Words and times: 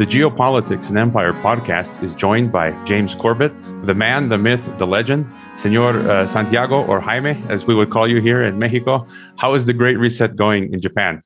The 0.00 0.06
Geopolitics 0.06 0.88
and 0.88 0.96
Empire 0.96 1.34
podcast 1.34 2.02
is 2.02 2.14
joined 2.14 2.50
by 2.50 2.72
James 2.86 3.14
Corbett, 3.14 3.52
the 3.84 3.94
man, 3.94 4.30
the 4.30 4.38
myth, 4.38 4.66
the 4.78 4.86
legend, 4.86 5.30
Senor 5.56 5.90
uh, 6.08 6.26
Santiago 6.26 6.86
or 6.86 7.00
Jaime, 7.00 7.38
as 7.50 7.66
we 7.66 7.74
would 7.74 7.90
call 7.90 8.08
you 8.08 8.18
here 8.18 8.42
in 8.42 8.58
Mexico. 8.58 9.06
How 9.36 9.52
is 9.52 9.66
the 9.66 9.74
Great 9.74 9.98
Reset 9.98 10.36
going 10.36 10.72
in 10.72 10.80
Japan? 10.80 11.20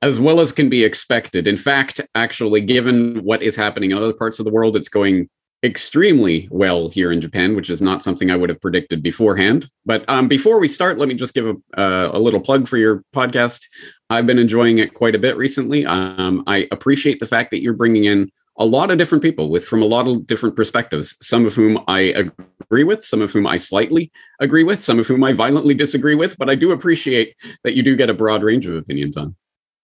As 0.00 0.18
well 0.18 0.40
as 0.40 0.52
can 0.52 0.70
be 0.70 0.84
expected. 0.84 1.46
In 1.46 1.58
fact, 1.58 2.00
actually, 2.14 2.62
given 2.62 3.22
what 3.22 3.42
is 3.42 3.54
happening 3.54 3.90
in 3.90 3.98
other 3.98 4.14
parts 4.14 4.38
of 4.38 4.46
the 4.46 4.50
world, 4.50 4.74
it's 4.74 4.88
going 4.88 5.28
extremely 5.62 6.48
well 6.50 6.88
here 6.88 7.12
in 7.12 7.20
Japan, 7.20 7.54
which 7.54 7.68
is 7.68 7.82
not 7.82 8.02
something 8.02 8.30
I 8.30 8.36
would 8.36 8.48
have 8.48 8.60
predicted 8.60 9.02
beforehand. 9.02 9.68
But 9.84 10.02
um, 10.08 10.28
before 10.28 10.60
we 10.60 10.68
start, 10.68 10.96
let 10.96 11.08
me 11.08 11.14
just 11.14 11.34
give 11.34 11.46
a, 11.46 11.56
uh, 11.78 12.10
a 12.14 12.18
little 12.18 12.40
plug 12.40 12.68
for 12.68 12.78
your 12.78 13.02
podcast. 13.14 13.66
I've 14.10 14.26
been 14.26 14.38
enjoying 14.38 14.78
it 14.78 14.94
quite 14.94 15.14
a 15.14 15.18
bit 15.18 15.36
recently. 15.36 15.84
Um, 15.84 16.44
I 16.46 16.68
appreciate 16.70 17.20
the 17.20 17.26
fact 17.26 17.50
that 17.50 17.62
you're 17.62 17.72
bringing 17.72 18.04
in 18.04 18.30
a 18.58 18.64
lot 18.64 18.90
of 18.90 18.98
different 18.98 19.22
people 19.22 19.50
with 19.50 19.64
from 19.64 19.82
a 19.82 19.86
lot 19.86 20.08
of 20.08 20.26
different 20.26 20.56
perspectives, 20.56 21.16
some 21.20 21.44
of 21.44 21.54
whom 21.54 21.82
I 21.88 22.28
agree 22.60 22.84
with, 22.84 23.04
some 23.04 23.20
of 23.20 23.32
whom 23.32 23.46
I 23.46 23.56
slightly 23.58 24.10
agree 24.40 24.64
with, 24.64 24.82
some 24.82 24.98
of 24.98 25.06
whom 25.06 25.22
I 25.24 25.32
violently 25.32 25.74
disagree 25.74 26.14
with. 26.14 26.38
But 26.38 26.48
I 26.48 26.54
do 26.54 26.72
appreciate 26.72 27.34
that 27.64 27.74
you 27.74 27.82
do 27.82 27.96
get 27.96 28.08
a 28.08 28.14
broad 28.14 28.42
range 28.42 28.66
of 28.66 28.74
opinions 28.74 29.16
on. 29.16 29.34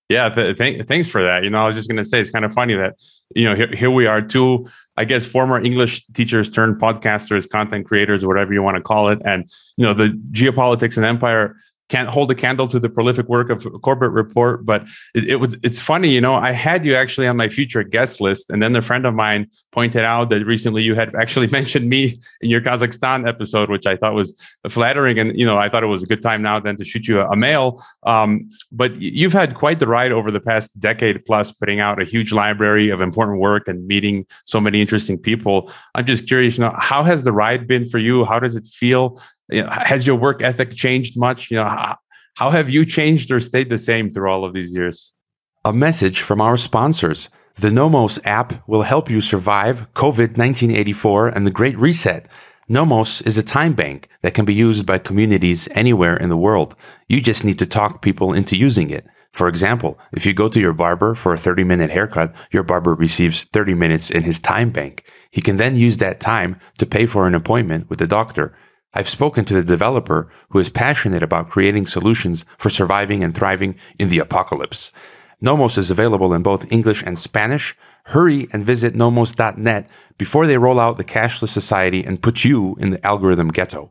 Yeah, 0.08 0.28
th- 0.28 0.56
th- 0.58 0.86
thanks 0.86 1.08
for 1.08 1.22
that. 1.22 1.42
You 1.42 1.50
know, 1.50 1.62
I 1.62 1.66
was 1.66 1.74
just 1.74 1.88
going 1.88 1.96
to 1.96 2.04
say 2.04 2.20
it's 2.20 2.30
kind 2.30 2.44
of 2.44 2.52
funny 2.52 2.74
that 2.74 2.96
you 3.34 3.44
know 3.44 3.54
here, 3.54 3.74
here 3.74 3.90
we 3.90 4.06
are, 4.06 4.20
two 4.20 4.68
I 4.96 5.04
guess 5.04 5.24
former 5.24 5.60
English 5.60 6.04
teachers 6.12 6.50
turned 6.50 6.80
podcasters, 6.80 7.48
content 7.48 7.86
creators, 7.86 8.24
whatever 8.26 8.52
you 8.52 8.62
want 8.62 8.76
to 8.76 8.82
call 8.82 9.08
it, 9.08 9.20
and 9.24 9.50
you 9.76 9.86
know 9.86 9.94
the 9.94 10.10
geopolitics 10.32 10.96
and 10.96 11.06
empire 11.06 11.56
can't 11.92 12.08
hold 12.08 12.30
a 12.30 12.34
candle 12.34 12.66
to 12.66 12.80
the 12.80 12.88
prolific 12.88 13.28
work 13.28 13.50
of 13.50 13.66
Corbett 13.82 14.12
Report, 14.12 14.64
but 14.64 14.88
it, 15.14 15.28
it, 15.28 15.36
was 15.36 15.58
it's 15.62 15.78
funny, 15.78 16.08
you 16.08 16.22
know. 16.22 16.34
I 16.34 16.52
had 16.52 16.86
you 16.86 16.94
actually 16.94 17.26
on 17.26 17.36
my 17.36 17.50
future 17.50 17.82
guest 17.82 18.18
list, 18.18 18.48
and 18.48 18.62
then 18.62 18.74
a 18.74 18.80
friend 18.80 19.04
of 19.04 19.12
mine 19.12 19.46
pointed 19.72 20.02
out 20.02 20.30
that 20.30 20.46
recently 20.46 20.82
you 20.82 20.94
had 20.94 21.14
actually 21.14 21.46
mentioned 21.58 21.90
me 21.90 22.18
in 22.40 22.48
your 22.48 22.62
Kazakhstan 22.62 23.28
episode, 23.28 23.68
which 23.68 23.86
I 23.86 23.96
thought 23.96 24.14
was 24.14 24.34
flattering, 24.70 25.18
and 25.18 25.38
you 25.38 25.44
know 25.44 25.58
I 25.58 25.68
thought 25.68 25.82
it 25.82 25.88
was 25.88 26.02
a 26.02 26.06
good 26.06 26.22
time 26.22 26.40
now 26.40 26.58
then 26.58 26.78
to 26.78 26.84
shoot 26.84 27.06
you 27.06 27.20
a, 27.20 27.26
a 27.28 27.36
mail. 27.36 27.84
Um, 28.04 28.50
but 28.72 28.96
you've 28.96 29.34
had 29.34 29.54
quite 29.54 29.78
the 29.78 29.86
ride 29.86 30.12
over 30.12 30.30
the 30.30 30.40
past 30.40 30.80
decade 30.80 31.22
plus, 31.26 31.52
putting 31.52 31.78
out 31.78 32.00
a 32.00 32.06
huge 32.06 32.32
library 32.32 32.88
of 32.88 33.02
important 33.02 33.38
work 33.38 33.68
and 33.68 33.86
meeting 33.86 34.24
so 34.46 34.62
many 34.62 34.80
interesting 34.80 35.18
people. 35.18 35.70
I'm 35.94 36.06
just 36.06 36.26
curious, 36.26 36.56
you 36.56 36.64
know, 36.64 36.74
how 36.78 37.02
has 37.04 37.22
the 37.22 37.32
ride 37.32 37.68
been 37.68 37.86
for 37.86 37.98
you? 37.98 38.24
How 38.24 38.38
does 38.38 38.56
it 38.56 38.66
feel? 38.66 39.20
You 39.52 39.62
know, 39.62 39.70
has 39.70 40.06
your 40.06 40.16
work 40.16 40.42
ethic 40.42 40.74
changed 40.74 41.18
much? 41.18 41.50
You 41.50 41.58
know, 41.58 41.64
how, 41.64 41.96
how 42.34 42.50
have 42.50 42.70
you 42.70 42.84
changed 42.84 43.30
or 43.30 43.40
stayed 43.40 43.70
the 43.70 43.78
same 43.78 44.10
through 44.10 44.30
all 44.30 44.44
of 44.44 44.54
these 44.54 44.74
years? 44.74 45.12
A 45.64 45.72
message 45.72 46.20
from 46.20 46.40
our 46.40 46.56
sponsors. 46.56 47.28
The 47.56 47.70
Nomos 47.70 48.18
app 48.24 48.66
will 48.66 48.82
help 48.82 49.10
you 49.10 49.20
survive 49.20 49.92
COVID 49.92 50.38
1984 50.38 51.28
and 51.28 51.46
the 51.46 51.50
Great 51.50 51.76
Reset. 51.76 52.26
Nomos 52.68 53.20
is 53.22 53.36
a 53.36 53.42
time 53.42 53.74
bank 53.74 54.08
that 54.22 54.32
can 54.32 54.44
be 54.44 54.54
used 54.54 54.86
by 54.86 54.98
communities 54.98 55.68
anywhere 55.72 56.16
in 56.16 56.30
the 56.30 56.36
world. 56.36 56.74
You 57.08 57.20
just 57.20 57.44
need 57.44 57.58
to 57.58 57.66
talk 57.66 58.00
people 58.00 58.32
into 58.32 58.56
using 58.56 58.88
it. 58.88 59.06
For 59.32 59.48
example, 59.48 59.98
if 60.12 60.26
you 60.26 60.34
go 60.34 60.48
to 60.48 60.60
your 60.60 60.72
barber 60.72 61.14
for 61.14 61.32
a 61.32 61.38
30 61.38 61.64
minute 61.64 61.90
haircut, 61.90 62.34
your 62.50 62.62
barber 62.62 62.94
receives 62.94 63.44
30 63.52 63.74
minutes 63.74 64.10
in 64.10 64.24
his 64.24 64.40
time 64.40 64.70
bank. 64.70 65.04
He 65.30 65.40
can 65.40 65.56
then 65.56 65.76
use 65.76 65.98
that 65.98 66.20
time 66.20 66.58
to 66.78 66.86
pay 66.86 67.06
for 67.06 67.26
an 67.26 67.34
appointment 67.34 67.88
with 67.90 67.98
the 67.98 68.06
doctor. 68.06 68.54
I've 68.94 69.08
spoken 69.08 69.44
to 69.46 69.54
the 69.54 69.64
developer 69.64 70.28
who 70.50 70.58
is 70.58 70.68
passionate 70.68 71.22
about 71.22 71.48
creating 71.48 71.86
solutions 71.86 72.44
for 72.58 72.68
surviving 72.68 73.24
and 73.24 73.34
thriving 73.34 73.76
in 73.98 74.08
the 74.08 74.18
apocalypse. 74.18 74.92
Nomos 75.40 75.78
is 75.78 75.90
available 75.90 76.34
in 76.34 76.42
both 76.42 76.70
English 76.70 77.02
and 77.02 77.18
Spanish. 77.18 77.76
Hurry 78.06 78.48
and 78.52 78.64
visit 78.64 78.94
nomos.net 78.94 79.88
before 80.18 80.46
they 80.46 80.58
roll 80.58 80.78
out 80.78 80.98
the 80.98 81.04
cashless 81.04 81.48
society 81.48 82.04
and 82.04 82.22
put 82.22 82.44
you 82.44 82.76
in 82.78 82.90
the 82.90 83.04
algorithm 83.06 83.48
ghetto. 83.48 83.90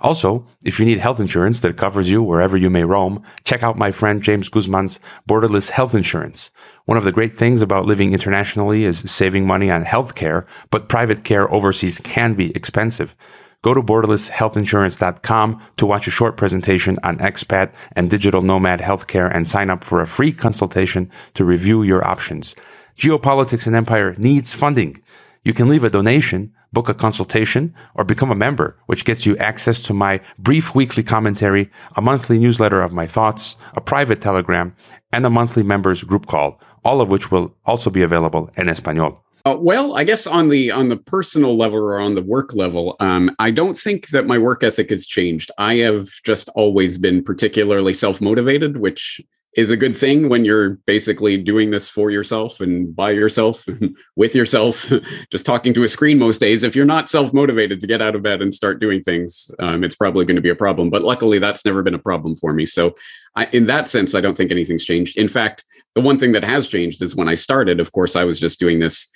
Also, 0.00 0.46
if 0.64 0.78
you 0.78 0.86
need 0.86 0.98
health 0.98 1.18
insurance 1.18 1.60
that 1.60 1.76
covers 1.76 2.08
you 2.08 2.22
wherever 2.22 2.56
you 2.56 2.70
may 2.70 2.84
roam, 2.84 3.22
check 3.44 3.64
out 3.64 3.76
my 3.76 3.90
friend 3.90 4.22
James 4.22 4.48
Guzman's 4.48 5.00
Borderless 5.28 5.70
Health 5.70 5.94
Insurance. 5.94 6.52
One 6.84 6.96
of 6.96 7.02
the 7.02 7.12
great 7.12 7.36
things 7.36 7.62
about 7.62 7.84
living 7.84 8.12
internationally 8.12 8.84
is 8.84 8.98
saving 9.10 9.46
money 9.46 9.70
on 9.70 9.82
health 9.82 10.14
care, 10.14 10.46
but 10.70 10.88
private 10.88 11.24
care 11.24 11.52
overseas 11.52 11.98
can 11.98 12.34
be 12.34 12.54
expensive. 12.54 13.16
Go 13.62 13.74
to 13.74 13.82
borderlesshealthinsurance.com 13.82 15.62
to 15.78 15.86
watch 15.86 16.06
a 16.06 16.12
short 16.12 16.36
presentation 16.36 16.96
on 17.02 17.18
expat 17.18 17.74
and 17.96 18.08
digital 18.08 18.40
nomad 18.40 18.80
healthcare 18.80 19.34
and 19.34 19.48
sign 19.48 19.68
up 19.68 19.82
for 19.82 20.00
a 20.00 20.06
free 20.06 20.32
consultation 20.32 21.10
to 21.34 21.44
review 21.44 21.82
your 21.82 22.06
options. 22.06 22.54
Geopolitics 22.96 23.66
and 23.66 23.74
Empire 23.74 24.14
needs 24.16 24.52
funding. 24.52 25.02
You 25.42 25.52
can 25.54 25.68
leave 25.68 25.82
a 25.82 25.90
donation, 25.90 26.52
book 26.72 26.88
a 26.88 26.94
consultation, 26.94 27.74
or 27.96 28.04
become 28.04 28.30
a 28.30 28.36
member, 28.36 28.76
which 28.86 29.04
gets 29.04 29.26
you 29.26 29.36
access 29.38 29.80
to 29.82 29.94
my 29.94 30.20
brief 30.38 30.74
weekly 30.74 31.02
commentary, 31.02 31.70
a 31.96 32.02
monthly 32.02 32.38
newsletter 32.38 32.80
of 32.80 32.92
my 32.92 33.08
thoughts, 33.08 33.56
a 33.74 33.80
private 33.80 34.20
telegram, 34.20 34.74
and 35.12 35.26
a 35.26 35.30
monthly 35.30 35.64
members 35.64 36.04
group 36.04 36.26
call, 36.26 36.60
all 36.84 37.00
of 37.00 37.10
which 37.10 37.32
will 37.32 37.56
also 37.64 37.90
be 37.90 38.02
available 38.02 38.50
in 38.56 38.68
Espanol. 38.68 39.24
Uh, 39.44 39.56
well, 39.58 39.96
I 39.96 40.04
guess 40.04 40.26
on 40.26 40.48
the 40.48 40.70
on 40.70 40.88
the 40.88 40.96
personal 40.96 41.56
level 41.56 41.78
or 41.78 42.00
on 42.00 42.14
the 42.14 42.22
work 42.22 42.54
level, 42.54 42.96
um, 43.00 43.34
I 43.38 43.50
don't 43.50 43.78
think 43.78 44.08
that 44.08 44.26
my 44.26 44.38
work 44.38 44.62
ethic 44.62 44.90
has 44.90 45.06
changed. 45.06 45.50
I 45.58 45.76
have 45.76 46.08
just 46.24 46.48
always 46.54 46.98
been 46.98 47.22
particularly 47.22 47.94
self 47.94 48.20
motivated, 48.20 48.76
which 48.76 49.20
is 49.58 49.70
a 49.70 49.76
good 49.76 49.96
thing 49.96 50.28
when 50.28 50.44
you're 50.44 50.78
basically 50.86 51.36
doing 51.36 51.70
this 51.70 51.88
for 51.88 52.10
yourself 52.10 52.60
and 52.60 52.94
by 52.94 53.10
yourself 53.10 53.66
and 53.66 53.96
with 54.16 54.34
yourself 54.34 54.92
just 55.32 55.46
talking 55.46 55.74
to 55.74 55.82
a 55.82 55.88
screen 55.88 56.18
most 56.18 56.38
days. 56.38 56.62
If 56.62 56.76
you're 56.76 56.84
not 56.84 57.08
self-motivated 57.08 57.80
to 57.80 57.86
get 57.86 58.02
out 58.02 58.14
of 58.14 58.22
bed 58.22 58.42
and 58.42 58.54
start 58.54 58.78
doing 58.78 59.02
things 59.02 59.50
um, 59.58 59.82
it's 59.82 59.96
probably 59.96 60.26
going 60.26 60.36
to 60.36 60.42
be 60.42 60.50
a 60.50 60.54
problem 60.54 60.90
but 60.90 61.02
luckily 61.02 61.38
that's 61.38 61.64
never 61.64 61.82
been 61.82 61.94
a 61.94 61.98
problem 61.98 62.36
for 62.36 62.52
me. 62.52 62.66
So 62.66 62.94
I, 63.34 63.46
in 63.46 63.66
that 63.66 63.88
sense 63.88 64.14
i 64.14 64.20
don't 64.20 64.36
think 64.36 64.52
anything's 64.52 64.84
changed. 64.84 65.16
In 65.16 65.28
fact 65.28 65.64
the 65.94 66.02
one 66.02 66.18
thing 66.18 66.32
that 66.32 66.44
has 66.44 66.68
changed 66.68 67.02
is 67.02 67.16
when 67.16 67.28
i 67.28 67.34
started 67.34 67.80
of 67.80 67.90
course 67.90 68.14
i 68.14 68.24
was 68.24 68.38
just 68.38 68.60
doing 68.60 68.78
this 68.78 69.10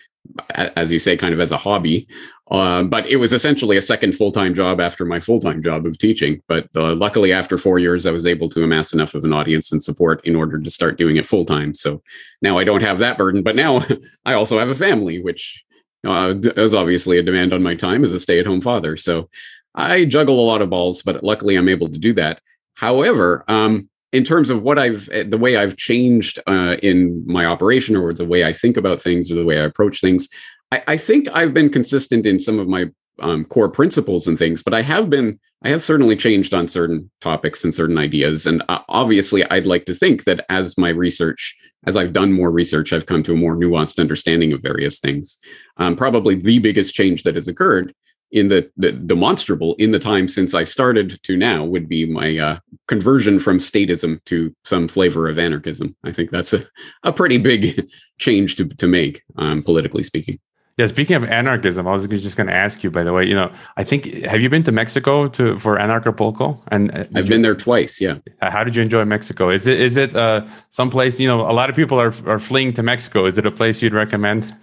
as 0.50 0.91
you 0.93 0.99
say, 0.99 1.16
kind 1.16 1.34
of 1.34 1.41
as 1.41 1.53
a 1.53 1.56
hobby. 1.56 2.06
Uh, 2.50 2.83
but 2.83 3.06
it 3.06 3.16
was 3.16 3.33
essentially 3.33 3.77
a 3.77 3.83
second 3.83 4.15
full 4.15 4.31
time 4.31 4.55
job 4.55 4.81
after 4.81 5.05
my 5.05 5.19
full 5.19 5.41
time 5.41 5.62
job 5.62 5.87
of 5.87 5.99
teaching. 5.99 6.43
But 6.49 6.69
uh, 6.77 6.94
luckily, 6.94 7.33
after 7.33 7.56
four 7.56 7.78
years, 7.78 8.05
I 8.05 8.10
was 8.10 8.27
able 8.27 8.49
to 8.50 8.62
amass 8.62 8.93
enough 8.93 9.15
of 9.15 9.25
an 9.25 9.32
audience 9.32 9.72
and 9.72 9.82
support 9.82 10.25
in 10.27 10.37
order 10.37 10.61
to 10.61 10.71
start 10.71 10.99
doing 10.99 11.16
it 11.16 11.27
full 11.27 11.47
time. 11.47 11.75
So 11.75 12.03
now 12.43 12.59
I 12.59 12.65
don't 12.65 12.82
have 12.82 12.99
that 12.99 13.16
burden. 13.16 13.43
But 13.43 13.56
now 13.56 13.81
I 14.27 14.34
also 14.34 14.59
have 14.59 14.69
a 14.69 14.75
family, 14.75 15.22
which 15.22 15.65
uh, 16.06 16.34
is 16.56 16.75
obviously 16.75 17.19
a 17.19 17.22
demand 17.22 17.53
on 17.53 17.62
my 17.62 17.75
time 17.75 18.05
as 18.05 18.12
a 18.12 18.21
stay 18.21 18.38
at 18.38 18.47
home 18.47 18.61
father. 18.61 18.97
So 18.97 19.31
I 19.75 20.05
juggle 20.05 20.38
a 20.38 20.47
lot 20.49 20.62
of 20.62 20.71
balls, 20.71 21.03
but 21.03 21.25
luckily 21.25 21.56
I'm 21.56 21.69
able 21.69 21.88
to 21.88 21.99
do 21.99 22.12
that. 22.15 22.41
However, 22.75 23.44
um, 23.49 23.88
in 24.12 24.25
terms 24.25 24.50
of 24.50 24.62
what 24.62 24.78
I've 24.78 25.09
eh, 25.11 25.25
the 25.27 25.39
way 25.39 25.56
I've 25.56 25.77
changed 25.77 26.39
uh, 26.47 26.77
in 26.83 27.25
my 27.27 27.45
operation 27.47 27.97
or 27.97 28.12
the 28.12 28.27
way 28.27 28.45
I 28.45 28.53
think 28.53 28.77
about 28.77 29.03
things 29.03 29.31
or 29.31 29.34
the 29.34 29.45
way 29.45 29.59
I 29.59 29.65
approach 29.65 30.00
things, 30.00 30.28
I, 30.71 30.83
I 30.87 30.97
think 30.97 31.28
I've 31.33 31.55
been 31.55 31.71
consistent 31.71 32.27
in 32.27 32.39
some 32.39 32.59
of 32.59 32.69
my 32.69 32.91
um, 33.19 33.45
core 33.45 33.69
principles 33.69 34.27
and 34.27 34.39
things, 34.39 34.62
but 34.62 34.75
I 34.75 34.83
have 34.83 35.11
been 35.11 35.39
I 35.65 35.69
have 35.69 35.83
certainly 35.83 36.17
changed 36.17 36.53
on 36.55 36.67
certain 36.67 37.09
topics 37.21 37.62
and 37.62 37.75
certain 37.75 37.99
ideas, 37.99 38.47
and 38.47 38.62
uh, 38.69 38.81
obviously 38.89 39.45
I'd 39.50 39.67
like 39.67 39.84
to 39.87 39.95
think 39.95 40.25
that 40.25 40.44
as 40.49 40.77
my 40.77 40.89
research 40.89 41.56
as 41.84 41.97
I've 41.97 42.12
done 42.12 42.33
more 42.33 42.50
research, 42.50 42.93
I've 42.93 43.06
come 43.06 43.23
to 43.25 43.33
a 43.33 43.37
more 43.37 43.56
nuanced 43.56 43.99
understanding 43.99 44.53
of 44.53 44.62
various 44.62 45.00
things. 45.00 45.39
Um, 45.79 45.97
probably 45.97 46.37
the 46.37 46.59
biggest 46.61 46.94
change 46.94 47.25
that 47.25 47.34
has 47.34 47.49
occurred 47.49 47.93
in 48.32 48.48
the, 48.48 48.70
the, 48.76 48.93
demonstrable 48.93 49.75
in 49.75 49.93
the 49.93 49.98
time 49.98 50.26
since 50.26 50.54
I 50.54 50.65
started 50.65 51.22
to 51.22 51.37
now 51.37 51.65
would 51.65 51.88
be 51.88 52.06
my 52.06 52.38
uh, 52.38 52.59
conversion 52.88 53.38
from 53.38 53.59
statism 53.59 54.25
to 54.25 54.54
some 54.65 54.88
flavor 54.88 55.28
of 55.28 55.38
anarchism. 55.38 55.94
I 56.03 56.12
think 56.12 56.31
that's 56.31 56.54
a, 56.54 56.66
a 57.04 57.12
pretty 57.12 57.38
big 57.38 57.88
change 58.19 58.56
to, 58.56 58.65
to 58.66 58.88
make, 58.88 59.22
um, 59.37 59.62
politically 59.62 60.03
speaking. 60.03 60.40
Yeah, 60.79 60.87
speaking 60.87 61.17
of 61.17 61.25
anarchism, 61.25 61.87
I 61.87 61.93
was 61.93 62.06
just 62.06 62.34
going 62.34 62.46
to 62.46 62.55
ask 62.55 62.82
you. 62.82 62.90
By 62.90 63.05
the 63.05 63.12
way, 63.12 63.26
you 63.26 63.34
know, 63.34 63.52
I 63.76 63.84
think 63.84 64.06
have 64.25 64.40
you 64.40 64.49
been 64.49 64.62
to 64.62 64.73
Mexico 64.73 65.28
to 65.28 65.58
for 65.58 65.76
Anarchapulco? 65.76 66.58
And 66.69 66.90
uh, 66.96 67.05
I've 67.14 67.26
been 67.26 67.43
there 67.43 67.55
twice. 67.55 68.00
Yeah. 68.00 68.19
How 68.40 68.64
did 68.64 68.75
you 68.75 68.82
enjoy 68.82 69.05
Mexico? 69.05 69.50
Is 69.50 69.67
it 69.67 69.78
is 69.78 69.99
it 69.99 70.17
uh, 70.17 70.46
some 70.70 70.88
place? 70.88 71.20
You 71.20 71.28
know, 71.28 71.43
a 71.43 71.52
lot 71.52 71.69
of 71.69 71.76
people 71.76 72.00
are 72.00 72.14
are 72.25 72.38
fleeing 72.38 72.73
to 72.73 72.82
Mexico. 72.82 73.26
Is 73.26 73.37
it 73.37 73.44
a 73.44 73.50
place 73.50 73.82
you'd 73.82 73.93
recommend? 73.93 74.56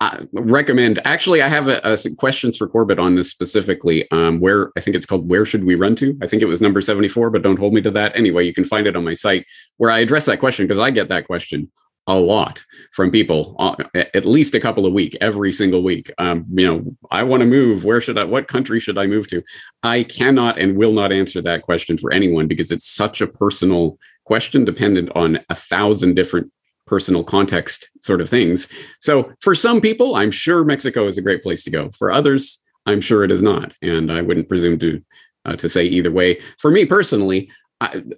I 0.00 0.26
recommend. 0.32 1.00
Actually, 1.04 1.40
I 1.40 1.48
have 1.48 1.68
a, 1.68 1.80
a, 1.84 1.96
questions 2.16 2.56
for 2.56 2.66
Corbett 2.66 2.98
on 2.98 3.14
this 3.14 3.30
specifically. 3.30 4.08
Um, 4.10 4.40
where 4.40 4.70
I 4.76 4.80
think 4.80 4.96
it's 4.96 5.06
called 5.06 5.28
"Where 5.28 5.46
Should 5.46 5.64
We 5.64 5.76
Run 5.76 5.94
To?" 5.96 6.18
I 6.22 6.26
think 6.26 6.42
it 6.42 6.46
was 6.46 6.60
number 6.60 6.80
seventy-four, 6.80 7.30
but 7.30 7.42
don't 7.42 7.58
hold 7.58 7.74
me 7.74 7.80
to 7.82 7.90
that. 7.92 8.16
Anyway, 8.16 8.44
you 8.44 8.52
can 8.52 8.64
find 8.64 8.86
it 8.86 8.96
on 8.96 9.04
my 9.04 9.14
site 9.14 9.46
where 9.76 9.90
I 9.90 10.00
address 10.00 10.26
that 10.26 10.40
question 10.40 10.66
because 10.66 10.82
I 10.82 10.90
get 10.90 11.08
that 11.08 11.26
question 11.26 11.70
a 12.06 12.18
lot 12.18 12.62
from 12.92 13.10
people, 13.10 13.56
uh, 13.58 13.76
at 13.94 14.26
least 14.26 14.54
a 14.54 14.60
couple 14.60 14.84
of 14.84 14.92
week, 14.92 15.16
every 15.20 15.52
single 15.52 15.82
week. 15.82 16.10
Um, 16.18 16.44
you 16.50 16.66
know, 16.66 16.96
I 17.10 17.22
want 17.22 17.42
to 17.42 17.48
move. 17.48 17.84
Where 17.84 18.00
should 18.00 18.18
I? 18.18 18.24
What 18.24 18.48
country 18.48 18.80
should 18.80 18.98
I 18.98 19.06
move 19.06 19.28
to? 19.28 19.42
I 19.82 20.02
cannot 20.02 20.58
and 20.58 20.76
will 20.76 20.92
not 20.92 21.12
answer 21.12 21.40
that 21.42 21.62
question 21.62 21.96
for 21.96 22.12
anyone 22.12 22.46
because 22.46 22.70
it's 22.70 22.86
such 22.86 23.20
a 23.20 23.26
personal 23.26 23.98
question, 24.24 24.64
dependent 24.64 25.10
on 25.14 25.38
a 25.48 25.54
thousand 25.54 26.14
different 26.14 26.50
personal 26.94 27.24
context 27.24 27.90
sort 28.00 28.20
of 28.20 28.30
things. 28.30 28.68
So 29.00 29.32
for 29.40 29.56
some 29.56 29.80
people, 29.80 30.14
I'm 30.14 30.30
sure 30.30 30.62
Mexico 30.62 31.08
is 31.08 31.18
a 31.18 31.22
great 31.22 31.42
place 31.42 31.64
to 31.64 31.70
go. 31.70 31.90
For 31.98 32.12
others, 32.12 32.62
I'm 32.86 33.00
sure 33.00 33.24
it 33.24 33.32
is 33.32 33.42
not, 33.42 33.74
and 33.82 34.12
I 34.12 34.20
wouldn't 34.22 34.48
presume 34.48 34.78
to 34.78 35.02
uh, 35.46 35.56
to 35.56 35.68
say 35.68 35.84
either 35.84 36.12
way. 36.12 36.40
For 36.60 36.70
me 36.70 36.86
personally, 36.86 37.50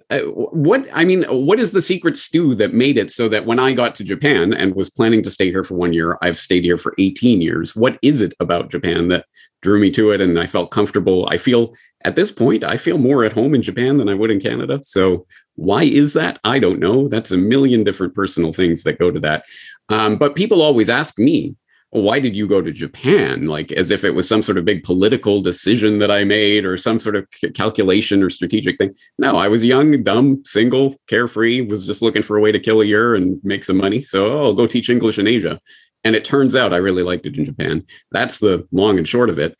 I, 0.09 0.19
what 0.21 0.87
I 0.93 1.03
mean, 1.03 1.23
what 1.23 1.59
is 1.59 1.71
the 1.71 1.81
secret 1.81 2.17
stew 2.17 2.55
that 2.55 2.73
made 2.73 2.97
it 2.97 3.11
so 3.11 3.27
that 3.29 3.45
when 3.45 3.59
I 3.59 3.73
got 3.73 3.95
to 3.95 4.03
Japan 4.03 4.53
and 4.53 4.75
was 4.75 4.89
planning 4.89 5.21
to 5.23 5.31
stay 5.31 5.49
here 5.49 5.63
for 5.63 5.75
one 5.75 5.93
year, 5.93 6.17
I've 6.21 6.37
stayed 6.37 6.63
here 6.63 6.77
for 6.77 6.93
18 6.97 7.41
years? 7.41 7.75
What 7.75 7.97
is 8.01 8.21
it 8.21 8.33
about 8.39 8.69
Japan 8.69 9.07
that 9.09 9.25
drew 9.61 9.79
me 9.79 9.91
to 9.91 10.11
it 10.11 10.21
and 10.21 10.39
I 10.39 10.45
felt 10.45 10.71
comfortable? 10.71 11.27
I 11.29 11.37
feel 11.37 11.73
at 12.05 12.15
this 12.15 12.31
point, 12.31 12.63
I 12.63 12.77
feel 12.77 12.97
more 12.97 13.23
at 13.23 13.33
home 13.33 13.55
in 13.55 13.61
Japan 13.61 13.97
than 13.97 14.09
I 14.09 14.13
would 14.13 14.31
in 14.31 14.39
Canada. 14.39 14.79
So 14.83 15.25
why 15.55 15.83
is 15.83 16.13
that? 16.13 16.39
I 16.43 16.59
don't 16.59 16.79
know. 16.79 17.07
That's 17.07 17.31
a 17.31 17.37
million 17.37 17.83
different 17.83 18.15
personal 18.15 18.53
things 18.53 18.83
that 18.83 18.99
go 18.99 19.11
to 19.11 19.19
that. 19.21 19.45
Um, 19.89 20.17
but 20.17 20.35
people 20.35 20.61
always 20.61 20.89
ask 20.89 21.17
me, 21.17 21.55
well, 21.91 22.03
why 22.03 22.19
did 22.19 22.35
you 22.35 22.47
go 22.47 22.61
to 22.61 22.71
Japan? 22.71 23.47
Like 23.47 23.71
as 23.71 23.91
if 23.91 24.03
it 24.03 24.11
was 24.11 24.27
some 24.27 24.41
sort 24.41 24.57
of 24.57 24.65
big 24.65 24.83
political 24.83 25.41
decision 25.41 25.99
that 25.99 26.11
I 26.11 26.25
made 26.25 26.65
or 26.65 26.77
some 26.77 26.99
sort 26.99 27.15
of 27.15 27.25
c- 27.33 27.49
calculation 27.51 28.21
or 28.21 28.29
strategic 28.29 28.77
thing. 28.77 28.93
No, 29.17 29.37
I 29.37 29.47
was 29.47 29.63
young, 29.63 30.03
dumb, 30.03 30.43
single, 30.43 30.95
carefree, 31.07 31.61
was 31.61 31.85
just 31.85 32.01
looking 32.01 32.23
for 32.23 32.35
a 32.35 32.41
way 32.41 32.51
to 32.51 32.59
kill 32.59 32.81
a 32.81 32.85
year 32.85 33.15
and 33.15 33.39
make 33.43 33.63
some 33.63 33.77
money. 33.77 34.03
So 34.03 34.27
oh, 34.27 34.43
I'll 34.45 34.53
go 34.53 34.67
teach 34.67 34.89
English 34.89 35.17
in 35.17 35.27
Asia. 35.27 35.61
And 36.03 36.15
it 36.15 36.25
turns 36.25 36.55
out 36.55 36.73
I 36.73 36.77
really 36.77 37.03
liked 37.03 37.25
it 37.25 37.37
in 37.37 37.45
Japan. 37.45 37.85
That's 38.11 38.39
the 38.39 38.67
long 38.71 38.97
and 38.97 39.07
short 39.07 39.29
of 39.29 39.39
it. 39.39 39.57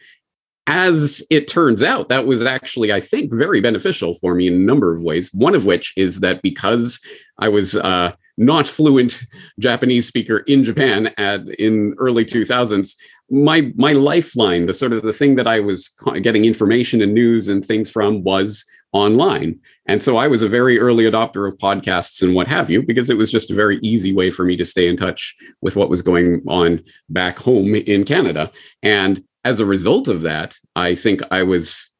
As 0.70 1.26
it 1.30 1.48
turns 1.48 1.82
out, 1.82 2.10
that 2.10 2.28
was 2.28 2.42
actually, 2.42 2.92
I 2.92 3.00
think, 3.00 3.34
very 3.34 3.62
beneficial 3.62 4.16
for 4.16 4.36
me 4.36 4.48
in 4.48 4.54
a 4.54 4.58
number 4.58 4.94
of 4.94 5.02
ways. 5.02 5.34
One 5.34 5.56
of 5.56 5.66
which 5.66 5.94
is 5.96 6.20
that 6.20 6.42
because 6.42 7.00
I 7.40 7.48
was 7.48 7.78
uh, 7.78 8.12
not 8.38 8.68
fluent 8.68 9.24
Japanese 9.60 10.08
speaker 10.08 10.40
in 10.40 10.64
Japan 10.64 11.14
at 11.18 11.48
in 11.60 11.96
early 11.98 12.24
2000s, 12.24 12.96
my 13.30 13.72
my 13.76 13.94
lifeline, 13.94 14.66
the 14.66 14.74
sort 14.74 14.94
of 14.94 15.04
the 15.04 15.14
thing 15.14 15.36
that 15.36 15.48
I 15.48 15.60
was 15.60 15.90
getting 16.22 16.46
information 16.46 17.02
and 17.02 17.14
news 17.14 17.48
and 17.48 17.66
things 17.66 17.90
from 17.90 18.24
was 18.24 18.66
online. 18.94 19.60
And 19.88 20.02
so 20.02 20.18
I 20.18 20.28
was 20.28 20.42
a 20.42 20.48
very 20.48 20.80
early 20.80 21.04
adopter 21.06 21.48
of 21.48 21.58
podcasts 21.58 22.22
and 22.22 22.34
what 22.34 22.48
have 22.48 22.70
you, 22.70 22.82
because 22.82 23.10
it 23.10 23.18
was 23.18 23.32
just 23.32 23.52
a 23.52 23.56
very 23.56 23.80
easy 23.82 24.14
way 24.14 24.30
for 24.30 24.46
me 24.46 24.56
to 24.58 24.66
stay 24.66 24.88
in 24.88 24.96
touch 24.96 25.36
with 25.62 25.76
what 25.76 25.90
was 25.90 26.02
going 26.02 26.42
on 26.48 26.84
back 27.10 27.38
home 27.38 27.76
in 27.76 28.06
Canada. 28.06 28.52
And 28.82 29.24
as 29.44 29.60
a 29.60 29.66
result 29.66 30.08
of 30.08 30.22
that, 30.22 30.56
I 30.76 30.96
think 30.96 31.22
I 31.32 31.44
was 31.44 31.92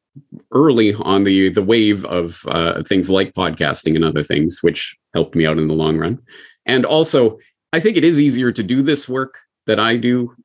early 0.52 0.94
on 0.94 1.24
the 1.24 1.48
the 1.50 1.62
wave 1.62 2.04
of 2.06 2.42
uh, 2.48 2.82
things 2.82 3.10
like 3.10 3.34
podcasting 3.34 3.94
and 3.94 4.04
other 4.04 4.24
things, 4.24 4.62
which 4.62 4.96
helped 5.18 5.34
me 5.34 5.44
out 5.44 5.58
in 5.58 5.66
the 5.66 5.74
long 5.74 5.98
run. 5.98 6.20
And 6.64 6.86
also, 6.86 7.38
I 7.72 7.80
think 7.80 7.96
it 7.96 8.04
is 8.04 8.20
easier 8.20 8.52
to 8.52 8.62
do 8.62 8.82
this 8.82 9.08
work 9.08 9.34
that 9.66 9.80
I 9.80 9.96
do 9.96 10.36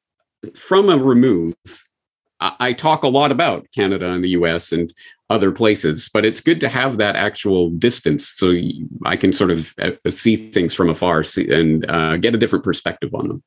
from 0.55 0.89
a 0.89 0.97
remove. 0.97 1.53
I 2.39 2.73
talk 2.73 3.03
a 3.03 3.07
lot 3.19 3.31
about 3.31 3.67
Canada 3.73 4.09
and 4.09 4.23
the 4.23 4.31
US 4.31 4.73
and 4.73 4.91
other 5.29 5.51
places, 5.51 6.09
but 6.13 6.25
it's 6.25 6.41
good 6.41 6.59
to 6.61 6.69
have 6.69 6.97
that 6.97 7.15
actual 7.15 7.69
distance 7.69 8.27
so 8.27 8.53
I 9.05 9.15
can 9.15 9.31
sort 9.31 9.51
of 9.51 9.73
uh, 9.79 10.09
see 10.09 10.35
things 10.35 10.73
from 10.73 10.89
afar 10.89 11.23
and 11.37 11.89
uh, 11.89 12.17
get 12.17 12.35
a 12.35 12.37
different 12.37 12.65
perspective 12.65 13.13
on 13.13 13.27
them. 13.27 13.43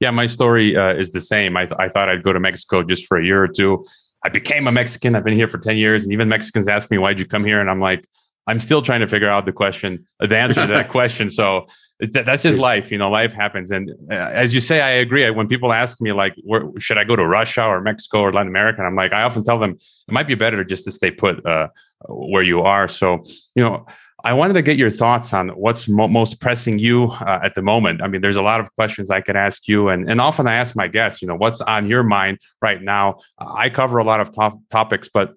Yeah, 0.00 0.10
my 0.10 0.26
story 0.26 0.76
uh, 0.76 0.94
is 0.94 1.12
the 1.12 1.20
same. 1.20 1.56
I, 1.56 1.66
th- 1.66 1.78
I 1.78 1.88
thought 1.88 2.08
I'd 2.08 2.24
go 2.24 2.32
to 2.32 2.40
Mexico 2.40 2.82
just 2.82 3.06
for 3.06 3.18
a 3.18 3.24
year 3.24 3.44
or 3.44 3.48
two. 3.48 3.84
I 4.24 4.30
became 4.30 4.66
a 4.66 4.72
Mexican. 4.72 5.14
I've 5.14 5.24
been 5.24 5.36
here 5.36 5.48
for 5.48 5.58
10 5.58 5.76
years. 5.76 6.02
And 6.02 6.12
even 6.12 6.28
Mexicans 6.28 6.66
ask 6.66 6.90
me, 6.90 6.98
why'd 6.98 7.20
you 7.20 7.26
come 7.26 7.44
here? 7.44 7.60
And 7.60 7.70
I'm 7.70 7.80
like, 7.80 8.04
I'm 8.46 8.60
still 8.60 8.82
trying 8.82 9.00
to 9.00 9.08
figure 9.08 9.28
out 9.28 9.46
the 9.46 9.52
question, 9.52 10.06
the 10.18 10.36
answer 10.36 10.62
to 10.62 10.72
that 10.72 10.88
question. 10.96 11.30
So 11.30 11.66
that's 12.00 12.42
just 12.42 12.58
life, 12.58 12.90
you 12.90 12.98
know, 12.98 13.10
life 13.10 13.32
happens. 13.32 13.70
And 13.70 13.90
uh, 14.10 14.14
as 14.14 14.52
you 14.52 14.60
say, 14.60 14.80
I 14.80 14.90
agree. 14.90 15.28
When 15.30 15.46
people 15.46 15.72
ask 15.72 16.00
me 16.00 16.12
like, 16.12 16.34
where, 16.42 16.64
should 16.78 16.98
I 16.98 17.04
go 17.04 17.14
to 17.14 17.26
Russia 17.26 17.64
or 17.64 17.80
Mexico 17.80 18.20
or 18.20 18.32
Latin 18.32 18.48
America? 18.48 18.78
And 18.78 18.88
I'm 18.88 18.96
like, 18.96 19.12
I 19.12 19.22
often 19.22 19.44
tell 19.44 19.60
them 19.60 19.72
it 19.72 20.12
might 20.12 20.26
be 20.26 20.34
better 20.34 20.64
just 20.64 20.84
to 20.84 20.92
stay 20.92 21.12
put 21.12 21.44
uh, 21.46 21.68
where 22.08 22.42
you 22.42 22.62
are. 22.62 22.88
So, 22.88 23.22
you 23.54 23.62
know, 23.62 23.86
I 24.24 24.32
wanted 24.32 24.54
to 24.54 24.62
get 24.62 24.76
your 24.76 24.90
thoughts 24.90 25.32
on 25.32 25.48
what's 25.50 25.88
mo- 25.88 26.08
most 26.08 26.40
pressing 26.40 26.78
you 26.78 27.06
uh, 27.06 27.40
at 27.42 27.54
the 27.54 27.62
moment. 27.62 28.02
I 28.02 28.08
mean, 28.08 28.20
there's 28.20 28.36
a 28.36 28.42
lot 28.42 28.60
of 28.60 28.72
questions 28.74 29.10
I 29.10 29.20
could 29.20 29.36
ask 29.36 29.66
you, 29.66 29.88
and, 29.88 30.08
and 30.08 30.20
often 30.20 30.46
I 30.46 30.54
ask 30.54 30.76
my 30.76 30.86
guests, 30.86 31.22
you 31.22 31.28
know, 31.28 31.34
what's 31.34 31.60
on 31.60 31.88
your 31.88 32.04
mind 32.04 32.38
right 32.60 32.80
now? 32.80 33.18
I 33.38 33.68
cover 33.68 33.98
a 33.98 34.04
lot 34.04 34.20
of 34.20 34.32
top 34.32 34.60
topics, 34.70 35.08
but 35.12 35.34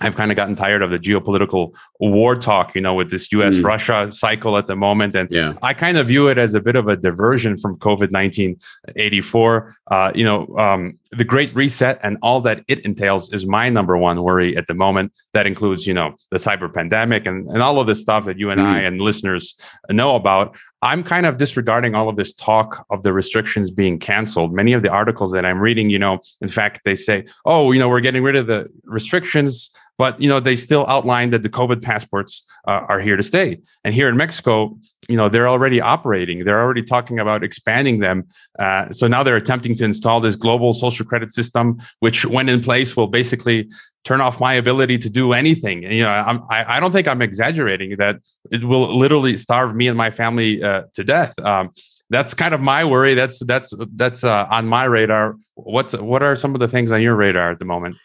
I've 0.00 0.14
kind 0.14 0.30
of 0.30 0.36
gotten 0.36 0.56
tired 0.56 0.82
of 0.82 0.90
the 0.90 0.98
geopolitical 0.98 1.74
war 2.00 2.36
talk, 2.36 2.74
you 2.74 2.82
know, 2.82 2.94
with 2.94 3.10
this 3.10 3.32
US 3.32 3.56
mm. 3.56 3.64
Russia 3.64 4.08
cycle 4.12 4.58
at 4.58 4.66
the 4.66 4.76
moment. 4.76 5.16
And 5.16 5.30
yeah. 5.30 5.54
I 5.62 5.72
kind 5.72 5.96
of 5.96 6.08
view 6.08 6.28
it 6.28 6.36
as 6.36 6.54
a 6.54 6.60
bit 6.60 6.76
of 6.76 6.86
a 6.88 6.96
diversion 6.96 7.56
from 7.56 7.78
COVID 7.78 8.12
1984. 8.12 9.76
Uh, 9.90 10.12
you 10.14 10.24
know, 10.24 10.54
um, 10.58 10.98
the 11.12 11.24
Great 11.24 11.54
Reset 11.54 11.98
and 12.02 12.18
all 12.20 12.42
that 12.42 12.62
it 12.68 12.80
entails 12.80 13.32
is 13.32 13.46
my 13.46 13.70
number 13.70 13.96
one 13.96 14.22
worry 14.22 14.54
at 14.56 14.66
the 14.66 14.74
moment. 14.74 15.12
That 15.32 15.46
includes, 15.46 15.86
you 15.86 15.94
know, 15.94 16.16
the 16.30 16.36
cyber 16.36 16.72
pandemic 16.72 17.24
and, 17.24 17.48
and 17.48 17.62
all 17.62 17.80
of 17.80 17.86
this 17.86 18.00
stuff 18.00 18.26
that 18.26 18.38
you 18.38 18.50
and 18.50 18.60
mm. 18.60 18.66
I 18.66 18.80
and 18.80 19.00
listeners 19.00 19.54
know 19.88 20.14
about. 20.14 20.56
I'm 20.82 21.02
kind 21.02 21.24
of 21.24 21.38
disregarding 21.38 21.94
all 21.94 22.08
of 22.08 22.16
this 22.16 22.34
talk 22.34 22.86
of 22.90 23.02
the 23.02 23.12
restrictions 23.12 23.70
being 23.70 23.98
canceled. 23.98 24.52
Many 24.52 24.74
of 24.74 24.82
the 24.82 24.90
articles 24.90 25.32
that 25.32 25.46
I'm 25.46 25.58
reading, 25.58 25.88
you 25.88 25.98
know, 25.98 26.20
in 26.42 26.48
fact, 26.48 26.82
they 26.84 26.94
say, 26.94 27.24
oh, 27.46 27.72
you 27.72 27.78
know, 27.78 27.88
we're 27.88 28.00
getting 28.00 28.22
rid 28.22 28.36
of 28.36 28.46
the 28.46 28.68
restrictions 28.84 29.70
but 29.98 30.20
you 30.20 30.28
know 30.28 30.40
they 30.40 30.56
still 30.56 30.86
outline 30.88 31.30
that 31.30 31.42
the 31.42 31.48
covid 31.48 31.82
passports 31.82 32.44
uh, 32.68 32.82
are 32.88 33.00
here 33.00 33.16
to 33.16 33.22
stay. 33.22 33.58
And 33.84 33.94
here 33.94 34.08
in 34.08 34.16
mexico 34.16 34.76
you 35.08 35.16
know 35.16 35.28
they're 35.28 35.48
already 35.48 35.80
operating. 35.80 36.44
They're 36.44 36.60
already 36.60 36.82
talking 36.82 37.18
about 37.18 37.44
expanding 37.44 38.00
them. 38.00 38.24
Uh, 38.58 38.92
so 38.92 39.06
now 39.06 39.22
they're 39.22 39.36
attempting 39.36 39.76
to 39.76 39.84
install 39.84 40.20
this 40.20 40.36
global 40.36 40.72
social 40.72 41.06
credit 41.06 41.32
system 41.32 41.78
which 42.00 42.24
when 42.24 42.48
in 42.48 42.62
place 42.62 42.96
will 42.96 43.06
basically 43.06 43.68
turn 44.04 44.20
off 44.20 44.40
my 44.40 44.54
ability 44.54 44.98
to 44.98 45.10
do 45.10 45.32
anything. 45.32 45.84
And, 45.84 45.94
you 45.94 46.02
know 46.02 46.10
I'm, 46.10 46.42
I, 46.50 46.76
I 46.76 46.80
don't 46.80 46.92
think 46.92 47.08
i'm 47.08 47.22
exaggerating 47.22 47.96
that 47.98 48.20
it 48.50 48.64
will 48.64 48.96
literally 48.96 49.36
starve 49.36 49.74
me 49.74 49.88
and 49.88 49.96
my 49.96 50.10
family 50.10 50.62
uh, 50.62 50.82
to 50.94 51.04
death. 51.04 51.38
Um, 51.40 51.70
that's 52.08 52.34
kind 52.34 52.54
of 52.54 52.60
my 52.60 52.84
worry. 52.84 53.14
That's 53.14 53.44
that's 53.44 53.74
that's 53.94 54.22
uh, 54.22 54.46
on 54.50 54.66
my 54.66 54.84
radar. 54.84 55.36
What's 55.54 55.94
what 55.94 56.22
are 56.22 56.36
some 56.36 56.54
of 56.54 56.60
the 56.60 56.68
things 56.68 56.92
on 56.92 57.02
your 57.02 57.16
radar 57.16 57.50
at 57.50 57.58
the 57.58 57.64
moment 57.64 57.96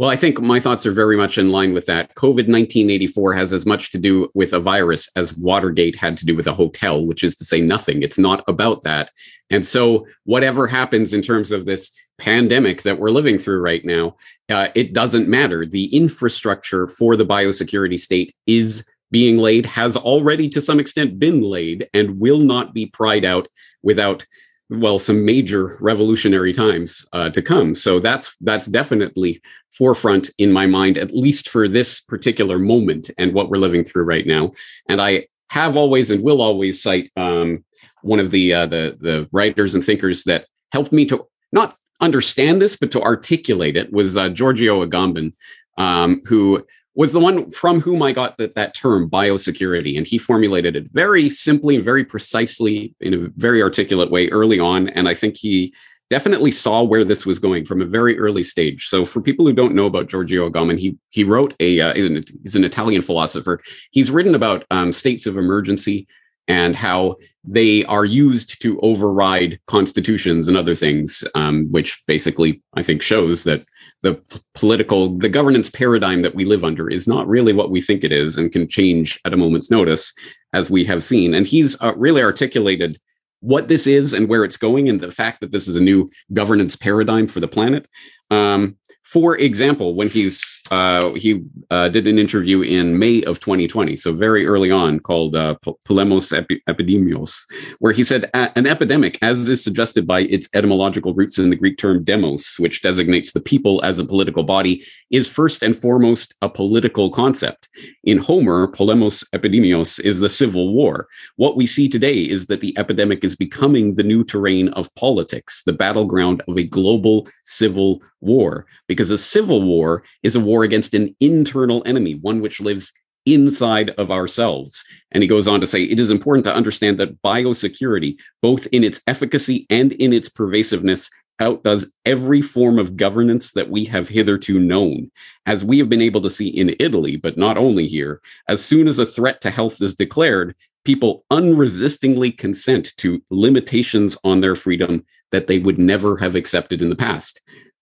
well, 0.00 0.08
I 0.08 0.16
think 0.16 0.40
my 0.40 0.60
thoughts 0.60 0.86
are 0.86 0.92
very 0.92 1.14
much 1.14 1.36
in 1.36 1.50
line 1.50 1.74
with 1.74 1.84
that. 1.84 2.14
COVID 2.14 2.48
1984 2.48 3.34
has 3.34 3.52
as 3.52 3.66
much 3.66 3.92
to 3.92 3.98
do 3.98 4.30
with 4.32 4.54
a 4.54 4.58
virus 4.58 5.10
as 5.14 5.36
Watergate 5.36 5.94
had 5.94 6.16
to 6.16 6.24
do 6.24 6.34
with 6.34 6.46
a 6.46 6.54
hotel, 6.54 7.04
which 7.04 7.22
is 7.22 7.36
to 7.36 7.44
say 7.44 7.60
nothing. 7.60 8.02
It's 8.02 8.18
not 8.18 8.42
about 8.48 8.80
that. 8.84 9.10
And 9.50 9.66
so, 9.66 10.06
whatever 10.24 10.66
happens 10.66 11.12
in 11.12 11.20
terms 11.20 11.52
of 11.52 11.66
this 11.66 11.94
pandemic 12.16 12.80
that 12.84 12.98
we're 12.98 13.10
living 13.10 13.36
through 13.36 13.60
right 13.60 13.84
now, 13.84 14.16
uh, 14.48 14.68
it 14.74 14.94
doesn't 14.94 15.28
matter. 15.28 15.66
The 15.66 15.94
infrastructure 15.94 16.88
for 16.88 17.14
the 17.14 17.26
biosecurity 17.26 18.00
state 18.00 18.34
is 18.46 18.88
being 19.10 19.36
laid, 19.36 19.66
has 19.66 19.98
already 19.98 20.48
to 20.48 20.62
some 20.62 20.80
extent 20.80 21.18
been 21.18 21.42
laid, 21.42 21.90
and 21.92 22.18
will 22.18 22.38
not 22.40 22.72
be 22.72 22.86
pried 22.86 23.26
out 23.26 23.48
without 23.82 24.24
well 24.70 24.98
some 24.98 25.24
major 25.24 25.76
revolutionary 25.80 26.52
times 26.52 27.06
uh, 27.12 27.28
to 27.30 27.42
come. 27.42 27.74
So 27.74 27.98
that's 27.98 28.36
that's 28.40 28.66
definitely 28.66 29.42
forefront 29.72 30.30
in 30.38 30.52
my 30.52 30.66
mind 30.66 30.96
at 30.98 31.12
least 31.12 31.48
for 31.48 31.68
this 31.68 32.00
particular 32.00 32.58
moment 32.58 33.10
and 33.18 33.32
what 33.32 33.50
we're 33.50 33.58
living 33.58 33.84
through 33.84 34.04
right 34.04 34.26
now. 34.26 34.52
And 34.88 35.00
i 35.00 35.26
have 35.50 35.76
always 35.76 36.10
and 36.10 36.22
will 36.22 36.40
always 36.40 36.80
cite 36.80 37.10
um, 37.16 37.64
one 38.02 38.20
of 38.20 38.30
the 38.30 38.54
uh, 38.54 38.66
the 38.66 38.96
the 39.00 39.28
writers 39.32 39.74
and 39.74 39.84
thinkers 39.84 40.24
that 40.24 40.46
helped 40.72 40.92
me 40.92 41.04
to 41.04 41.26
not 41.52 41.76
understand 42.00 42.62
this 42.62 42.76
but 42.76 42.90
to 42.90 43.02
articulate 43.02 43.76
it 43.76 43.92
was 43.92 44.16
uh, 44.16 44.28
giorgio 44.30 44.86
agamben 44.86 45.32
um, 45.76 46.22
who 46.24 46.64
was 47.00 47.14
the 47.14 47.18
one 47.18 47.50
from 47.50 47.80
whom 47.80 48.02
I 48.02 48.12
got 48.12 48.36
that, 48.36 48.56
that 48.56 48.74
term 48.74 49.08
biosecurity. 49.08 49.96
And 49.96 50.06
he 50.06 50.18
formulated 50.18 50.76
it 50.76 50.92
very 50.92 51.30
simply 51.30 51.78
very 51.78 52.04
precisely 52.04 52.94
in 53.00 53.14
a 53.14 53.28
very 53.36 53.62
articulate 53.62 54.10
way 54.10 54.28
early 54.28 54.60
on. 54.60 54.90
And 54.90 55.08
I 55.08 55.14
think 55.14 55.38
he 55.38 55.72
definitely 56.10 56.50
saw 56.50 56.82
where 56.82 57.02
this 57.02 57.24
was 57.24 57.38
going 57.38 57.64
from 57.64 57.80
a 57.80 57.86
very 57.86 58.18
early 58.18 58.44
stage. 58.44 58.86
So 58.86 59.06
for 59.06 59.22
people 59.22 59.46
who 59.46 59.54
don't 59.54 59.74
know 59.74 59.86
about 59.86 60.08
Giorgio 60.08 60.50
Agamben, 60.50 60.78
he 60.78 60.98
he 61.08 61.24
wrote 61.24 61.54
a 61.58 61.80
uh, 61.80 61.94
he's 61.94 62.54
an 62.54 62.64
Italian 62.64 63.00
philosopher. 63.00 63.62
He's 63.92 64.10
written 64.10 64.34
about 64.34 64.66
um, 64.70 64.92
states 64.92 65.24
of 65.24 65.38
emergency 65.38 66.06
and 66.48 66.76
how 66.76 67.16
they 67.44 67.84
are 67.86 68.04
used 68.04 68.60
to 68.62 68.78
override 68.80 69.58
constitutions 69.66 70.46
and 70.46 70.56
other 70.56 70.74
things, 70.74 71.24
um, 71.34 71.66
which 71.70 72.00
basically 72.06 72.62
I 72.74 72.82
think 72.82 73.02
shows 73.02 73.44
that 73.44 73.64
the 74.02 74.20
political, 74.54 75.16
the 75.16 75.28
governance 75.28 75.70
paradigm 75.70 76.22
that 76.22 76.34
we 76.34 76.44
live 76.44 76.64
under 76.64 76.90
is 76.90 77.08
not 77.08 77.28
really 77.28 77.52
what 77.52 77.70
we 77.70 77.80
think 77.80 78.04
it 78.04 78.12
is 78.12 78.36
and 78.36 78.52
can 78.52 78.68
change 78.68 79.18
at 79.24 79.32
a 79.32 79.38
moment's 79.38 79.70
notice, 79.70 80.12
as 80.52 80.70
we 80.70 80.84
have 80.84 81.02
seen. 81.02 81.34
And 81.34 81.46
he's 81.46 81.80
uh, 81.80 81.94
really 81.96 82.22
articulated 82.22 82.98
what 83.40 83.68
this 83.68 83.86
is 83.86 84.12
and 84.12 84.28
where 84.28 84.44
it's 84.44 84.58
going, 84.58 84.88
and 84.88 85.00
the 85.00 85.10
fact 85.10 85.40
that 85.40 85.50
this 85.50 85.66
is 85.66 85.76
a 85.76 85.82
new 85.82 86.10
governance 86.32 86.76
paradigm 86.76 87.26
for 87.26 87.40
the 87.40 87.48
planet. 87.48 87.88
Um, 88.30 88.76
for 89.10 89.36
example, 89.38 89.94
when 89.96 90.08
he's 90.08 90.60
uh, 90.70 91.12
he 91.14 91.42
uh, 91.70 91.88
did 91.88 92.06
an 92.06 92.16
interview 92.16 92.62
in 92.62 92.96
May 92.96 93.24
of 93.24 93.40
2020, 93.40 93.96
so 93.96 94.12
very 94.12 94.46
early 94.46 94.70
on, 94.70 95.00
called 95.00 95.34
uh, 95.34 95.56
Polemos 95.84 96.32
Epi- 96.32 96.62
Epidemios, 96.68 97.44
where 97.80 97.92
he 97.92 98.04
said 98.04 98.30
an 98.34 98.68
epidemic, 98.68 99.18
as 99.20 99.48
is 99.48 99.64
suggested 99.64 100.06
by 100.06 100.20
its 100.20 100.48
etymological 100.54 101.12
roots 101.12 101.40
in 101.40 101.50
the 101.50 101.56
Greek 101.56 101.76
term 101.76 102.04
demos, 102.04 102.54
which 102.58 102.82
designates 102.82 103.32
the 103.32 103.40
people 103.40 103.82
as 103.82 103.98
a 103.98 104.04
political 104.04 104.44
body, 104.44 104.84
is 105.10 105.28
first 105.28 105.64
and 105.64 105.76
foremost 105.76 106.36
a 106.40 106.48
political 106.48 107.10
concept. 107.10 107.68
In 108.04 108.18
Homer, 108.18 108.68
Polemos 108.68 109.24
Epidemios 109.34 109.98
is 109.98 110.20
the 110.20 110.28
civil 110.28 110.72
war. 110.72 111.08
What 111.34 111.56
we 111.56 111.66
see 111.66 111.88
today 111.88 112.20
is 112.20 112.46
that 112.46 112.60
the 112.60 112.78
epidemic 112.78 113.24
is 113.24 113.34
becoming 113.34 113.96
the 113.96 114.04
new 114.04 114.22
terrain 114.22 114.68
of 114.68 114.94
politics, 114.94 115.64
the 115.64 115.72
battleground 115.72 116.44
of 116.46 116.56
a 116.56 116.62
global 116.62 117.26
civil 117.42 118.00
war, 118.20 118.66
because 118.86 118.99
a 119.08 119.16
civil 119.16 119.62
war 119.62 120.02
is 120.22 120.36
a 120.36 120.40
war 120.40 120.64
against 120.64 120.92
an 120.92 121.16
internal 121.20 121.82
enemy, 121.86 122.16
one 122.16 122.42
which 122.42 122.60
lives 122.60 122.92
inside 123.24 123.90
of 123.90 124.10
ourselves. 124.10 124.84
And 125.12 125.22
he 125.22 125.28
goes 125.28 125.48
on 125.48 125.60
to 125.60 125.66
say 125.66 125.84
it 125.84 125.98
is 125.98 126.10
important 126.10 126.44
to 126.44 126.54
understand 126.54 126.98
that 126.98 127.22
biosecurity, 127.22 128.18
both 128.42 128.66
in 128.72 128.84
its 128.84 129.00
efficacy 129.06 129.66
and 129.70 129.92
in 129.92 130.12
its 130.12 130.28
pervasiveness, 130.28 131.08
outdoes 131.40 131.90
every 132.04 132.42
form 132.42 132.78
of 132.78 132.96
governance 132.96 133.52
that 133.52 133.70
we 133.70 133.84
have 133.86 134.08
hitherto 134.08 134.58
known. 134.58 135.10
As 135.46 135.64
we 135.64 135.78
have 135.78 135.88
been 135.88 136.02
able 136.02 136.20
to 136.20 136.30
see 136.30 136.48
in 136.48 136.76
Italy, 136.78 137.16
but 137.16 137.38
not 137.38 137.56
only 137.56 137.86
here, 137.86 138.20
as 138.48 138.62
soon 138.62 138.86
as 138.86 138.98
a 138.98 139.06
threat 139.06 139.40
to 139.40 139.50
health 139.50 139.80
is 139.80 139.94
declared, 139.94 140.54
people 140.84 141.24
unresistingly 141.30 142.30
consent 142.30 142.92
to 142.98 143.22
limitations 143.30 144.16
on 144.24 144.40
their 144.40 144.56
freedom 144.56 145.04
that 145.32 145.46
they 145.46 145.58
would 145.58 145.78
never 145.78 146.16
have 146.16 146.34
accepted 146.34 146.82
in 146.82 146.90
the 146.90 146.96
past. 146.96 147.40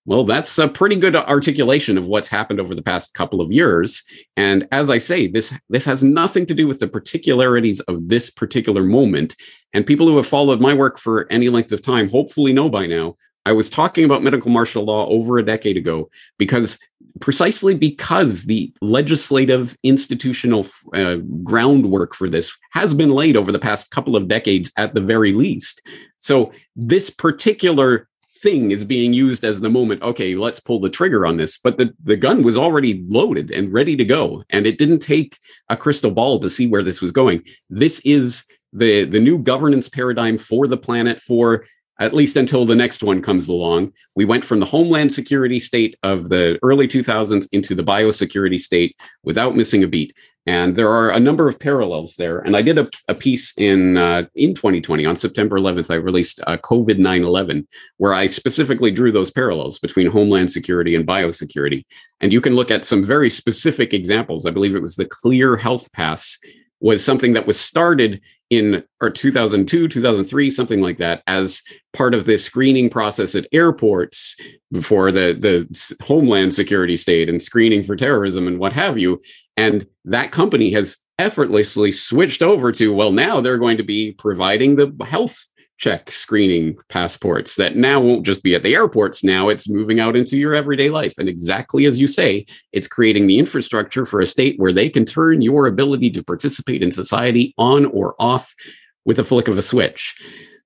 Well, 0.08 0.24
that's 0.24 0.56
a 0.56 0.68
pretty 0.68 0.96
good 0.96 1.14
articulation 1.14 1.98
of 1.98 2.06
what's 2.06 2.28
happened 2.28 2.60
over 2.60 2.74
the 2.74 2.80
past 2.80 3.12
couple 3.12 3.42
of 3.42 3.52
years. 3.52 4.02
And 4.38 4.66
as 4.72 4.88
I 4.88 4.96
say, 4.96 5.26
this 5.26 5.52
this 5.68 5.84
has 5.84 6.02
nothing 6.02 6.46
to 6.46 6.54
do 6.54 6.66
with 6.66 6.80
the 6.80 6.88
particularities 6.88 7.80
of 7.80 8.08
this 8.08 8.30
particular 8.30 8.82
moment. 8.82 9.36
And 9.74 9.86
people 9.86 10.06
who 10.06 10.16
have 10.16 10.26
followed 10.26 10.62
my 10.62 10.72
work 10.72 10.96
for 10.96 11.30
any 11.30 11.50
length 11.50 11.72
of 11.72 11.82
time 11.82 12.08
hopefully 12.08 12.54
know 12.54 12.70
by 12.70 12.86
now 12.86 13.16
I 13.44 13.52
was 13.52 13.68
talking 13.68 14.06
about 14.06 14.22
medical 14.22 14.50
martial 14.50 14.84
law 14.84 15.06
over 15.08 15.36
a 15.36 15.42
decade 15.42 15.76
ago 15.76 16.08
because 16.38 16.78
precisely 17.20 17.74
because 17.74 18.44
the 18.44 18.72
legislative 18.80 19.76
institutional 19.82 20.66
uh, 20.94 21.16
groundwork 21.42 22.14
for 22.14 22.30
this 22.30 22.56
has 22.72 22.94
been 22.94 23.10
laid 23.10 23.36
over 23.36 23.52
the 23.52 23.58
past 23.58 23.90
couple 23.90 24.16
of 24.16 24.26
decades 24.26 24.72
at 24.78 24.94
the 24.94 25.02
very 25.02 25.34
least. 25.34 25.86
So 26.18 26.50
this 26.76 27.10
particular 27.10 28.07
thing 28.40 28.70
is 28.70 28.84
being 28.84 29.12
used 29.12 29.44
as 29.44 29.60
the 29.60 29.70
moment 29.70 30.02
okay 30.02 30.34
let's 30.34 30.60
pull 30.60 30.80
the 30.80 30.90
trigger 30.90 31.26
on 31.26 31.36
this. 31.36 31.58
But 31.58 31.78
the, 31.78 31.94
the 32.02 32.16
gun 32.16 32.42
was 32.42 32.56
already 32.56 33.04
loaded 33.08 33.50
and 33.50 33.72
ready 33.72 33.96
to 33.96 34.04
go 34.04 34.44
and 34.50 34.66
it 34.66 34.78
didn't 34.78 35.00
take 35.00 35.38
a 35.68 35.76
crystal 35.76 36.10
ball 36.10 36.38
to 36.40 36.50
see 36.50 36.68
where 36.68 36.82
this 36.82 37.00
was 37.00 37.12
going. 37.12 37.42
This 37.70 38.00
is 38.00 38.44
the 38.72 39.04
the 39.04 39.20
new 39.20 39.38
governance 39.38 39.88
paradigm 39.88 40.38
for 40.38 40.66
the 40.66 40.76
planet 40.76 41.20
for 41.20 41.64
at 42.00 42.14
least 42.14 42.36
until 42.36 42.64
the 42.64 42.76
next 42.76 43.02
one 43.02 43.20
comes 43.20 43.48
along. 43.48 43.92
We 44.14 44.24
went 44.24 44.44
from 44.44 44.60
the 44.60 44.66
homeland 44.66 45.12
security 45.12 45.58
state 45.58 45.96
of 46.02 46.28
the 46.28 46.58
early 46.62 46.86
2000s 46.86 47.48
into 47.52 47.74
the 47.74 47.82
biosecurity 47.82 48.60
state 48.60 48.96
without 49.24 49.56
missing 49.56 49.82
a 49.82 49.88
beat 49.88 50.14
and 50.48 50.76
there 50.76 50.88
are 50.88 51.10
a 51.10 51.20
number 51.20 51.46
of 51.46 51.60
parallels 51.60 52.16
there. 52.16 52.38
And 52.38 52.56
I 52.56 52.62
did 52.62 52.78
a, 52.78 52.88
a 53.06 53.14
piece 53.14 53.52
in 53.58 53.98
uh, 53.98 54.22
in 54.34 54.54
2020 54.54 55.04
on 55.04 55.14
September 55.14 55.58
11th. 55.58 55.90
I 55.90 55.96
released 55.96 56.40
uh, 56.46 56.56
COVID 56.56 56.98
9/11, 56.98 57.66
where 57.98 58.14
I 58.14 58.28
specifically 58.28 58.90
drew 58.90 59.12
those 59.12 59.30
parallels 59.30 59.78
between 59.78 60.10
homeland 60.10 60.50
security 60.50 60.94
and 60.94 61.06
biosecurity. 61.06 61.84
And 62.20 62.32
you 62.32 62.40
can 62.40 62.54
look 62.54 62.70
at 62.70 62.86
some 62.86 63.04
very 63.04 63.28
specific 63.28 63.92
examples. 63.92 64.46
I 64.46 64.50
believe 64.50 64.74
it 64.74 64.80
was 64.80 64.96
the 64.96 65.04
Clear 65.04 65.58
Health 65.58 65.92
Pass 65.92 66.38
was 66.80 67.04
something 67.04 67.34
that 67.34 67.46
was 67.46 67.60
started 67.60 68.18
in 68.50 68.82
or 69.02 69.10
2002 69.10 69.88
2003 69.88 70.50
something 70.50 70.80
like 70.80 70.96
that 70.96 71.22
as 71.26 71.62
part 71.92 72.14
of 72.14 72.24
the 72.24 72.38
screening 72.38 72.88
process 72.88 73.34
at 73.34 73.46
airports 73.52 74.36
before 74.72 75.12
the 75.12 75.36
the 75.38 75.96
homeland 76.02 76.54
security 76.54 76.96
state 76.96 77.28
and 77.28 77.42
screening 77.42 77.84
for 77.84 77.94
terrorism 77.94 78.48
and 78.48 78.58
what 78.58 78.72
have 78.72 78.96
you 78.96 79.20
and 79.58 79.86
that 80.04 80.32
company 80.32 80.70
has 80.70 80.96
effortlessly 81.18 81.92
switched 81.92 82.42
over 82.42 82.70
to 82.70 82.92
well 82.92 83.12
now 83.12 83.40
they're 83.40 83.58
going 83.58 83.76
to 83.76 83.82
be 83.82 84.12
providing 84.12 84.76
the 84.76 84.92
health 85.04 85.48
check 85.78 86.10
screening 86.10 86.76
passports 86.88 87.54
that 87.54 87.76
now 87.76 88.00
won't 88.00 88.26
just 88.26 88.42
be 88.42 88.54
at 88.54 88.62
the 88.62 88.74
airports. 88.74 89.22
Now 89.22 89.48
it's 89.48 89.68
moving 89.68 90.00
out 90.00 90.16
into 90.16 90.36
your 90.36 90.52
everyday 90.54 90.90
life. 90.90 91.14
And 91.18 91.28
exactly 91.28 91.86
as 91.86 91.98
you 92.00 92.08
say, 92.08 92.46
it's 92.72 92.88
creating 92.88 93.28
the 93.28 93.38
infrastructure 93.38 94.04
for 94.04 94.20
a 94.20 94.26
state 94.26 94.58
where 94.58 94.72
they 94.72 94.90
can 94.90 95.04
turn 95.04 95.40
your 95.40 95.66
ability 95.66 96.10
to 96.10 96.24
participate 96.24 96.82
in 96.82 96.90
society 96.90 97.54
on 97.58 97.86
or 97.86 98.16
off 98.18 98.52
with 99.04 99.18
a 99.20 99.24
flick 99.24 99.48
of 99.48 99.56
a 99.56 99.62
switch. 99.62 100.20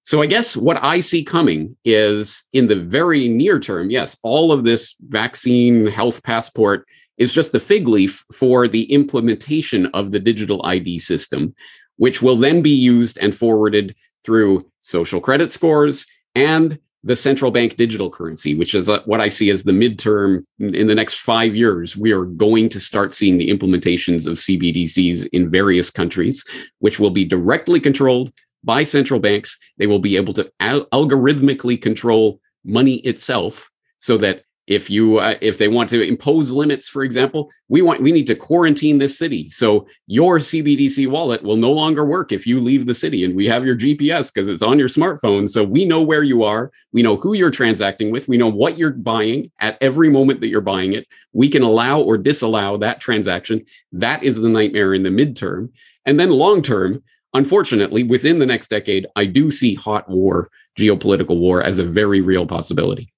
So 0.05 0.21
I 0.21 0.27
guess 0.27 0.57
what 0.57 0.83
I 0.83 0.99
see 1.01 1.23
coming 1.23 1.77
is 1.85 2.45
in 2.53 2.67
the 2.67 2.77
very 2.77 3.29
near 3.29 3.61
term, 3.61 3.91
yes, 3.91 4.19
all 4.23 4.51
of 4.51 4.65
this 4.65 4.97
vaccine 5.01 5.87
health 5.87 6.25
passport 6.25 6.89
is 7.23 7.33
just 7.33 7.53
the 7.53 7.61
fig 7.61 7.87
leaf 7.87 8.25
for 8.35 8.67
the 8.67 8.83
implementation 8.93 9.87
of 9.95 10.11
the 10.11 10.19
digital 10.19 10.61
ID 10.67 10.99
system, 10.99 11.55
which 11.97 12.21
will 12.21 12.37
then 12.37 12.63
be 12.63 12.71
used 12.71 13.17
and 13.19 13.35
forwarded 13.35 13.95
through 14.25 14.69
social 14.81 15.21
credit 15.21 15.51
scores 15.51 16.07
and 16.35 16.79
the 17.05 17.15
central 17.15 17.51
bank 17.51 17.77
digital 17.77 18.11
currency, 18.11 18.55
which 18.55 18.75
is 18.75 18.89
uh, 18.89 19.03
what 19.05 19.21
I 19.21 19.29
see 19.29 19.51
as 19.51 19.63
the 19.63 19.73
midterm 19.73 20.45
in 20.59 20.87
the 20.89 20.95
next 20.95 21.21
five 21.21 21.55
years. 21.55 21.97
We 21.97 22.13
are 22.13 22.25
going 22.25 22.69
to 22.71 22.81
start 22.81 23.13
seeing 23.13 23.39
the 23.39 23.51
implementations 23.51 24.27
of 24.27 24.35
CBDCs 24.35 25.29
in 25.33 25.49
various 25.49 25.91
countries, 25.91 26.45
which 26.81 26.99
will 26.99 27.11
be 27.11 27.25
directly 27.25 27.79
controlled 27.81 28.33
by 28.65 28.83
central 28.83 29.21
banks. 29.21 29.59
They 29.79 29.87
will 29.87 29.99
be 29.99 30.17
able 30.17 30.33
to 30.35 30.51
al- 30.61 30.87
algorithmically 30.87 31.81
control 31.81 32.41
money 32.65 32.97
itself 32.97 33.71
so 33.99 34.17
that 34.19 34.43
if 34.67 34.89
you 34.89 35.19
uh, 35.19 35.35
if 35.41 35.59
they 35.59 35.69
want 35.69 35.91
to 35.91 36.03
impose 36.03 36.53
limits 36.53 36.89
for 36.89 37.03
example 37.03 37.51
we 37.69 37.83
want 37.83 38.01
we 38.01 38.13
need 38.13 38.27
to 38.27 38.35
quarantine 38.35 38.99
this 38.99 39.19
city. 39.19 39.49
So 39.51 39.87
your 40.07 40.39
cbdc 40.39 41.09
wallet 41.09 41.43
will 41.43 41.57
no 41.57 41.73
longer 41.73 42.05
work 42.05 42.33
if 42.33 42.47
you 42.47 42.61
leave 42.61 42.87
the 42.87 42.95
city 42.95 43.25
and 43.25 43.35
we 43.35 43.47
have 43.49 43.67
your 43.67 43.77
gps 43.77 44.33
because 44.33 44.49
it's 44.49 44.63
on 44.63 44.79
your 44.79 44.89
smartphone. 44.89 45.49
So 45.49 45.65
we 45.65 45.85
know 45.85 46.03
where 46.03 46.23
you 46.23 46.45
are. 46.45 46.71
We 46.93 47.03
know 47.03 47.17
who 47.17 47.33
you're 47.33 47.51
transacting 47.51 48.11
with. 48.11 48.29
We 48.29 48.39
know 48.39 48.51
what 48.51 48.79
you're 48.79 48.91
buying 48.91 49.51
at 49.59 49.79
every 49.81 50.11
moment 50.11 50.41
that 50.41 50.49
you're 50.49 50.61
buying 50.61 50.93
it. 50.93 51.07
We 51.33 51.49
can 51.49 51.63
allow 51.63 52.01
or 52.01 52.17
disallow 52.17 52.77
that 52.79 53.01
transaction. 53.01 53.65
That 53.91 54.23
is 54.23 54.41
the 54.41 54.49
nightmare 54.49 54.95
in 54.95 55.03
the 55.03 55.11
midterm. 55.11 55.71
And 56.07 56.21
then 56.21 56.31
long 56.31 56.63
term 56.63 57.03
unfortunately 57.35 58.03
within 58.03 58.39
the 58.39 58.47
next 58.47 58.69
decade 58.69 59.07
i 59.17 59.25
do 59.25 59.51
see 59.51 59.75
hot 59.75 60.09
war 60.09 60.51
geopolitical 60.79 61.39
war 61.39 61.63
as 61.63 61.79
a 61.79 61.85
very 61.85 62.21
real 62.21 62.47
possibility 62.47 63.13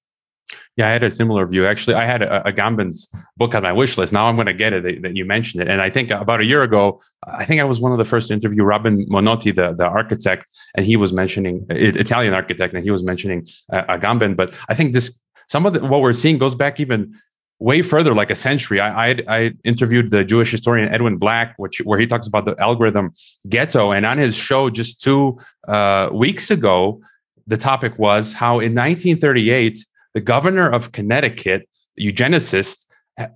yeah, 0.77 0.89
I 0.89 0.93
had 0.93 1.05
a 1.05 1.11
similar 1.11 1.47
view. 1.47 1.67
Actually, 1.67 1.95
I 1.95 2.05
had 2.05 2.23
a, 2.23 2.43
Agamben's 2.45 3.09
book 3.37 3.55
on 3.55 3.63
my 3.63 3.73
wish 3.73 3.97
list. 3.97 4.13
Now 4.13 4.27
I'm 4.27 4.35
going 4.35 4.47
to 4.47 4.55
get 4.55 4.73
it 4.73 5.03
that, 5.03 5.17
you 5.17 5.25
mentioned 5.25 5.63
it. 5.63 5.69
And 5.69 5.81
I 5.81 5.89
think 5.89 6.11
about 6.11 6.41
a 6.41 6.45
year 6.45 6.63
ago, 6.63 7.01
I 7.25 7.45
think 7.45 7.61
I 7.61 7.65
was 7.65 7.81
one 7.81 7.93
of 7.93 7.99
the 7.99 8.05
first 8.05 8.29
to 8.29 8.35
interview 8.35 8.65
Robin 8.65 9.07
Monotti, 9.09 9.55
the, 9.55 9.73
the 9.73 9.87
architect, 9.87 10.47
and 10.75 10.85
he 10.85 10.97
was 10.97 11.13
mentioning 11.13 11.65
Italian 11.71 12.35
architect, 12.35 12.75
and 12.75 12.83
he 12.83 12.91
was 12.91 13.05
mentioning 13.05 13.47
uh, 13.73 13.85
Agamben. 13.85 14.35
But 14.35 14.53
I 14.69 14.75
think 14.75 14.95
this 14.95 15.17
some 15.47 15.67
of 15.67 15.75
the, 15.75 15.81
what 15.85 16.01
we're 16.01 16.13
seeing 16.13 16.39
goes 16.39 16.55
back 16.55 16.81
even 16.81 17.15
way 17.61 17.81
further, 17.81 18.13
like 18.13 18.31
a 18.31 18.37
century. 18.37 18.81
I, 18.81 19.11
I, 19.11 19.23
I 19.29 19.53
interviewed 19.63 20.11
the 20.11 20.25
Jewish 20.25 20.51
historian 20.51 20.93
Edwin 20.93 21.19
Black, 21.19 21.55
which 21.57 21.79
where 21.85 21.99
he 21.99 22.07
talks 22.07 22.27
about 22.27 22.47
the 22.47 22.57
algorithm 22.61 23.13
ghetto, 23.49 23.93
and 23.93 24.05
on 24.05 24.19
his 24.19 24.35
show 24.35 24.71
just 24.71 25.01
two 25.01 25.39
uh, 25.69 26.11
weeks 26.13 26.51
ago, 26.51 27.01
the 27.47 27.57
topic 27.57 27.99
was 27.99 28.33
how 28.33 28.55
in 28.55 28.75
1938 28.75 29.79
the 30.15 30.21
governor 30.21 30.71
of 30.71 30.93
Connecticut, 30.93 31.69
eugenicist, 32.01 32.85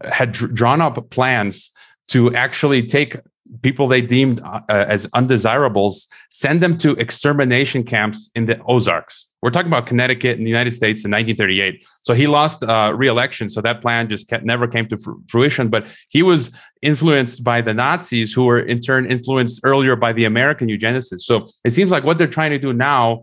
had 0.02 0.32
drawn 0.32 0.80
up 0.80 1.10
plans 1.10 1.72
to 2.08 2.34
actually 2.34 2.84
take 2.84 3.16
people 3.62 3.88
they 3.88 4.02
deemed 4.02 4.40
uh, 4.42 4.60
as 4.68 5.08
undesirables, 5.14 6.06
send 6.30 6.60
them 6.60 6.76
to 6.78 6.92
extermination 6.92 7.82
camps 7.82 8.30
in 8.34 8.46
the 8.46 8.60
Ozarks. 8.64 9.28
We're 9.40 9.50
talking 9.50 9.68
about 9.68 9.86
Connecticut 9.86 10.36
in 10.36 10.44
the 10.44 10.50
United 10.50 10.72
States 10.72 11.04
in 11.04 11.10
1938. 11.10 11.86
So 12.02 12.12
he 12.12 12.26
lost 12.26 12.62
uh, 12.62 12.92
re-election, 12.94 13.48
so 13.48 13.60
that 13.62 13.80
plan 13.80 14.08
just 14.08 14.28
kept, 14.28 14.44
never 14.44 14.66
came 14.66 14.86
to 14.88 14.98
fr- 14.98 15.12
fruition. 15.28 15.68
But 15.68 15.86
he 16.08 16.22
was 16.22 16.50
influenced 16.82 17.44
by 17.44 17.60
the 17.60 17.72
Nazis, 17.72 18.32
who 18.32 18.44
were 18.44 18.60
in 18.60 18.80
turn 18.80 19.10
influenced 19.10 19.60
earlier 19.64 19.96
by 19.96 20.12
the 20.12 20.24
American 20.24 20.68
eugenicists. 20.68 21.20
So 21.20 21.46
it 21.64 21.72
seems 21.72 21.90
like 21.90 22.04
what 22.04 22.18
they're 22.18 22.26
trying 22.26 22.50
to 22.50 22.58
do 22.58 22.72
now 22.72 23.22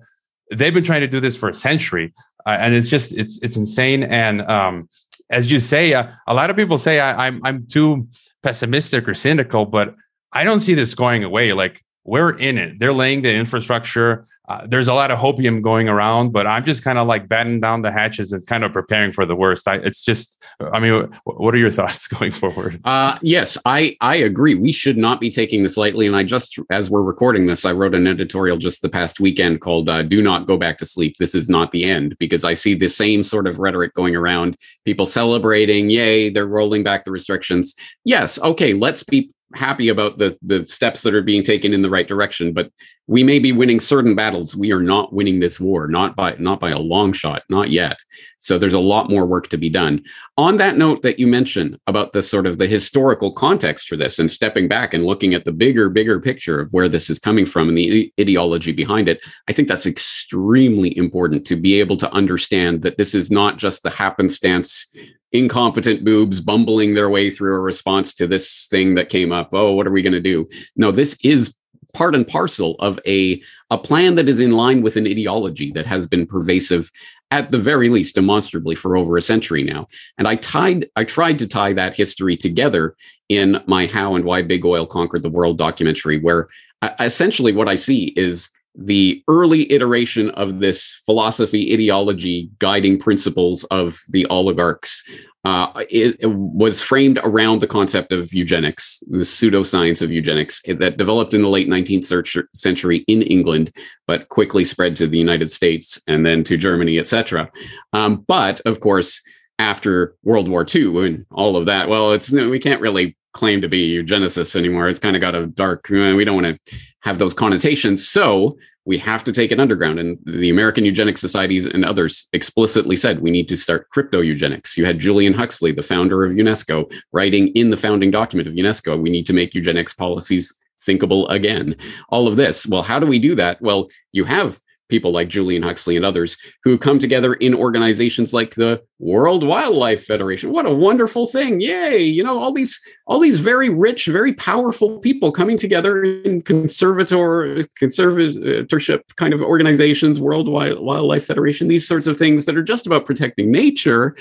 they've 0.52 0.74
been 0.74 0.84
trying 0.84 1.02
to 1.02 1.08
do 1.08 1.20
this 1.20 1.36
for 1.36 1.50
a 1.50 1.54
century 1.54 2.14
uh, 2.46 2.58
and 2.60 2.74
it's 2.74 2.88
just 2.88 3.12
it's 3.14 3.40
it's 3.42 3.58
insane. 3.58 4.04
And 4.04 4.42
um, 4.44 4.90
as 5.30 5.52
you 5.52 5.60
say, 5.60 5.94
uh, 5.94 6.08
a 6.28 6.34
lot 6.34 6.50
of 6.50 6.56
people 6.56 6.78
say 6.78 7.00
I, 7.00 7.28
I'm 7.28 7.42
I'm 7.44 7.68
too 7.68 8.08
pessimistic 8.44 9.08
or 9.08 9.14
cynical, 9.14 9.66
but 9.66 9.96
I 10.32 10.44
don't 10.44 10.60
see 10.60 10.74
this 10.74 10.96
going 10.96 11.24
away. 11.24 11.54
Like 11.54 11.85
we're 12.06 12.38
in 12.38 12.60
it. 12.60 12.80
They're 12.80 12.94
laying 12.94 13.24
the 13.24 13.34
infrastructure. 13.34 14.26
Uh, 14.48 14.68
there's 14.68 14.88
a 14.88 14.94
lot 14.94 15.10
of 15.10 15.18
hopium 15.18 15.64
going 15.64 15.90
around, 15.90 16.32
but 16.32 16.46
I'm 16.46 16.64
just 16.64 16.84
kind 16.84 17.00
of 17.00 17.08
like 17.08 17.28
batting 17.28 17.60
down 17.60 17.82
the 17.82 17.92
hatches 17.92 18.32
and 18.32 18.46
kind 18.46 18.64
of 18.64 18.72
preparing 18.72 19.12
for 19.12 19.26
the 19.26 19.36
worst. 19.36 19.68
I, 19.68 19.78
it's 19.78 20.04
just, 20.04 20.44
I 20.60 20.80
mean, 20.80 21.10
what 21.24 21.56
are 21.56 21.58
your 21.58 21.72
thoughts 21.80 22.08
going 22.08 22.32
forward? 22.32 22.80
Uh, 22.86 23.18
yes, 23.24 23.58
I 23.66 23.98
I 24.02 24.18
agree. 24.18 24.54
We 24.54 24.72
should 24.72 24.98
not 24.98 25.20
be 25.20 25.32
taking 25.32 25.64
this 25.64 25.78
lightly. 25.78 26.06
And 26.06 26.16
I 26.16 26.24
just, 26.24 26.60
as 26.70 26.92
we're 26.92 27.02
recording 27.02 27.48
this, 27.48 27.66
I 27.66 27.72
wrote 27.72 27.96
an 27.96 28.06
editorial 28.06 28.58
just 28.58 28.84
the 28.84 28.90
past 28.90 29.20
weekend 29.20 29.62
called 29.62 29.90
uh, 29.90 30.04
"Do 30.04 30.22
Not 30.22 30.46
Go 30.46 30.58
Back 30.58 30.78
to 30.78 30.86
Sleep. 30.86 31.16
This 31.18 31.34
is 31.34 31.50
not 31.50 31.72
the 31.72 31.86
end," 31.86 32.16
because 32.20 32.46
I 32.46 32.54
see 32.54 32.76
the 32.76 32.88
same 32.88 33.24
sort 33.24 33.48
of 33.48 33.58
rhetoric 33.58 33.96
going 33.96 34.16
around. 34.16 34.58
People 34.86 35.08
celebrating, 35.08 35.90
yay, 35.90 36.30
they're 36.30 36.46
rolling 36.46 36.84
back 36.84 37.04
the 37.04 37.12
restrictions. 37.12 37.74
Yes, 38.04 38.40
okay, 38.40 38.74
let's 38.74 39.02
be 39.02 39.32
happy 39.56 39.90
about 39.90 40.18
the 40.18 40.38
the 40.42 40.66
steps 40.68 41.02
that 41.02 41.16
are 41.16 41.22
being 41.22 41.44
taken 41.44 41.74
in 41.74 41.82
the 41.82 41.90
right 41.90 42.08
direction 42.08 42.54
but 42.54 42.70
we 43.08 43.24
may 43.24 43.38
be 43.38 43.52
winning 43.52 43.80
certain 43.80 44.16
battles. 44.16 44.56
We 44.56 44.72
are 44.72 44.82
not 44.82 45.14
winning 45.14 45.40
this 45.40 45.60
war 45.60 45.88
not 45.88 46.16
by 46.16 46.36
not 46.40 46.60
by 46.60 46.72
a 46.72 46.80
long 46.80 47.14
shot 47.14 47.44
not 47.50 47.70
yet 47.70 47.98
so 48.46 48.58
there's 48.58 48.74
a 48.74 48.80
lot 48.80 49.10
more 49.10 49.26
work 49.26 49.50
to 49.50 49.58
be 49.58 49.70
done 49.70 50.04
on 50.38 50.58
that 50.58 50.78
note 50.78 51.02
that 51.02 51.20
you 51.20 51.28
mentioned 51.28 51.80
about 51.88 52.14
the 52.14 52.22
sort 52.22 52.46
of 52.46 52.58
the 52.58 52.68
historical 52.68 53.32
context 53.32 53.88
for 53.88 53.98
this 53.98 54.20
and 54.20 54.30
stepping 54.30 54.68
back 54.68 54.94
and 54.94 55.06
looking 55.06 55.34
at 55.34 55.46
the 55.46 55.52
bigger 55.52 55.90
bigger 55.90 56.20
picture 56.20 56.60
of 56.60 56.72
where 56.72 56.90
this 56.90 57.10
is 57.10 57.20
coming 57.20 57.46
from 57.46 57.70
and 57.70 57.78
the 57.78 58.14
ideology 58.20 58.72
behind 58.72 59.10
it 59.10 59.20
i 59.48 59.54
think 59.54 59.68
that's 59.68 59.86
extremely 59.86 60.96
important 60.98 61.46
to 61.46 61.56
be 61.56 61.80
able 61.80 61.98
to 61.98 62.12
understand 62.14 62.82
that 62.82 62.98
this 62.98 63.16
is 63.16 63.32
not 63.32 63.58
just 63.58 63.84
the 63.84 63.90
happenstance 63.90 64.96
incompetent 65.32 66.06
boobs 66.06 66.40
bumbling 66.40 66.94
their 66.94 67.10
way 67.10 67.30
through 67.30 67.56
a 67.56 67.60
response 67.60 68.14
to 68.14 68.26
this 68.26 68.68
thing 68.68 68.96
that 68.96 69.10
came 69.10 69.32
up. 69.34 69.50
Oh, 69.52 69.74
what 69.74 69.86
are 69.86 69.92
we 69.92 70.02
going 70.02 70.14
to 70.14 70.22
do? 70.22 70.48
No, 70.78 70.92
this 70.92 71.18
is 71.24 71.56
part 71.94 72.14
and 72.14 72.28
parcel 72.28 72.76
of 72.80 73.00
a 73.08 73.42
a 73.72 73.78
plan 73.78 74.16
that 74.16 74.30
is 74.30 74.40
in 74.40 74.52
line 74.52 74.82
with 74.82 74.98
an 74.98 75.08
ideology 75.08 75.72
that 75.72 75.86
has 75.86 76.08
been 76.08 76.28
pervasive 76.28 76.92
at 77.32 77.52
the 77.52 77.58
very 77.58 77.90
least 77.90 78.16
demonstrably 78.16 78.76
for 78.76 78.96
over 78.96 79.18
a 79.18 79.22
century 79.22 79.64
now. 79.64 79.88
And 80.18 80.28
i 80.28 80.36
tied 80.36 80.90
i 80.96 81.04
tried 81.04 81.40
to 81.40 81.48
tie 81.48 81.74
that 81.74 81.96
history 81.96 82.38
together 82.38 82.96
in 83.30 83.62
my 83.66 83.88
how 83.88 84.16
and 84.16 84.24
why 84.24 84.42
big 84.42 84.66
oil 84.66 84.86
conquered 84.86 85.24
the 85.24 85.30
world 85.30 85.58
documentary 85.58 86.20
where 86.20 86.48
uh, 86.82 86.92
essentially 87.00 87.52
what 87.52 87.68
i 87.68 87.76
see 87.76 88.14
is 88.16 88.50
the 88.78 89.24
early 89.28 89.72
iteration 89.72 90.30
of 90.32 90.60
this 90.60 91.02
philosophy 91.06 91.74
ideology 91.74 92.50
guiding 92.60 93.00
principles 93.00 93.64
of 93.66 94.00
the 94.10 94.26
oligarchs 94.28 95.04
uh, 95.46 95.86
it, 95.92 96.16
it, 96.20 96.32
was 96.32 96.82
framed 96.82 97.20
around 97.24 97.62
the 97.62 97.68
concept 97.68 98.12
of 98.12 98.34
eugenics, 98.34 99.04
the 99.08 99.20
pseudoscience 99.20 100.02
of 100.02 100.12
eugenics 100.12 100.60
that 100.64 100.98
developed 100.98 101.36
in 101.36 101.44
the 101.44 101.48
late 101.48 101.70
19th 101.70 102.48
century 102.56 103.06
in 103.08 103.22
England, 103.22 103.72
but 104.08 104.28
quickly 104.30 104.66
spread 104.66 104.96
to 104.96 105.06
the 105.06 105.20
United 105.20 105.52
States 105.52 106.02
and 106.08 106.26
then 106.26 106.44
to 106.44 106.58
Germany, 106.58 106.98
etc. 106.98 107.48
Um, 107.94 108.26
but 108.28 108.60
of 108.62 108.80
course, 108.80 109.22
after 109.60 110.16
World 110.24 110.50
War 110.50 110.66
II 110.74 111.06
and 111.06 111.26
all 111.32 111.56
of 111.56 111.66
that, 111.66 111.90
well, 111.90 112.14
it's 112.14 112.32
we 112.32 112.60
can't 112.60 112.82
really 112.82 113.16
claim 113.36 113.62
to 113.62 113.68
be 113.68 113.96
eugenicists 113.96 114.56
anymore. 114.56 114.90
It's 114.90 114.98
kind 114.98 115.16
of 115.16 115.22
got 115.22 115.36
a 115.36 115.46
dark. 115.46 115.88
We 115.90 116.26
don't 116.26 116.42
want 116.42 116.60
to 116.66 116.78
have 117.02 117.20
those 117.20 117.36
connotations. 117.36 118.08
So 118.08 118.58
we 118.86 118.98
have 119.00 119.24
to 119.26 119.32
take 119.32 119.52
it 119.52 119.60
underground. 119.60 120.00
And 120.00 120.18
the 120.26 120.50
American 120.50 120.86
Eugenics 120.86 121.20
Societies 121.20 121.66
and 121.66 121.84
others 121.84 122.30
explicitly 122.34 122.96
said 122.96 123.20
we 123.20 123.32
need 123.32 123.48
to 123.50 123.58
start 123.58 123.90
crypto 123.90 124.22
eugenics. 124.22 124.78
You 124.78 124.86
had 124.86 125.00
Julian 125.00 125.34
Huxley, 125.34 125.72
the 125.72 125.84
founder 125.84 126.24
of 126.24 126.32
UNESCO, 126.32 126.92
writing 127.12 127.50
in 127.50 127.72
the 127.72 127.78
founding 127.78 128.10
document 128.10 128.48
of 128.48 128.56
UNESCO, 128.56 129.00
we 129.02 129.10
need 129.10 129.26
to 129.26 129.34
make 129.34 129.54
eugenics 129.54 129.94
policies 129.94 130.58
thinkable 130.82 131.28
again. 131.30 131.76
All 132.10 132.28
of 132.28 132.38
this. 132.38 132.66
Well, 132.68 132.84
how 132.84 133.00
do 133.00 133.08
we 133.08 133.20
do 133.20 133.36
that? 133.36 133.62
Well, 133.62 133.90
you 134.12 134.24
have 134.24 134.62
people 134.90 135.12
like 135.12 135.30
Julian 135.30 135.64
Huxley 135.64 135.96
and 135.96 136.06
others 136.06 136.38
who 136.64 136.78
come 136.78 137.00
together 137.00 137.34
in 137.36 137.54
organizations 137.54 138.34
like 138.34 138.56
the 138.56 138.82
World 139.00 139.44
Wildlife 139.44 140.06
Federation. 140.06 140.52
What 140.52 140.66
a 140.66 140.74
wonderful 140.74 141.28
thing. 141.28 141.60
Yay. 141.60 142.02
You 142.02 142.24
know, 142.24 142.42
all 142.42 142.54
these 142.54 142.80
all 143.08 143.20
these 143.20 143.40
very 143.40 143.70
rich, 143.70 144.06
very 144.06 144.34
powerful 144.34 145.00
people 145.00 145.32
coming 145.32 145.58
together 145.58 146.04
in 146.04 146.42
conservator 146.42 147.64
conservatorship 147.82 149.02
kind 149.16 149.34
of 149.34 149.42
organizations, 149.42 150.20
World 150.20 150.48
Wildlife 150.48 151.26
Federation, 151.26 151.68
these 151.68 151.88
sorts 151.88 152.08
of 152.08 152.18
things 152.18 152.46
that 152.46 152.58
are 152.58 152.64
just 152.64 152.86
about 152.86 153.06
protecting 153.06 153.52
nature. 153.52 154.16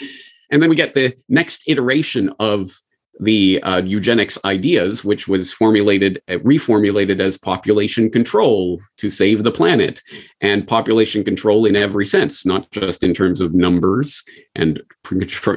And 0.50 0.62
then 0.62 0.70
we 0.70 0.76
get 0.76 0.94
the 0.94 1.14
next 1.28 1.64
iteration 1.66 2.32
of 2.38 2.70
the 3.20 3.62
uh, 3.62 3.80
eugenics 3.82 4.38
ideas, 4.44 5.04
which 5.04 5.28
was 5.28 5.52
formulated, 5.52 6.20
uh, 6.28 6.34
reformulated 6.38 7.20
as 7.20 7.38
population 7.38 8.10
control 8.10 8.80
to 8.96 9.08
save 9.08 9.44
the 9.44 9.52
planet, 9.52 10.00
and 10.40 10.66
population 10.66 11.22
control 11.22 11.64
in 11.64 11.76
every 11.76 12.06
sense, 12.06 12.44
not 12.44 12.70
just 12.70 13.02
in 13.02 13.14
terms 13.14 13.40
of 13.40 13.54
numbers 13.54 14.22
and 14.56 14.82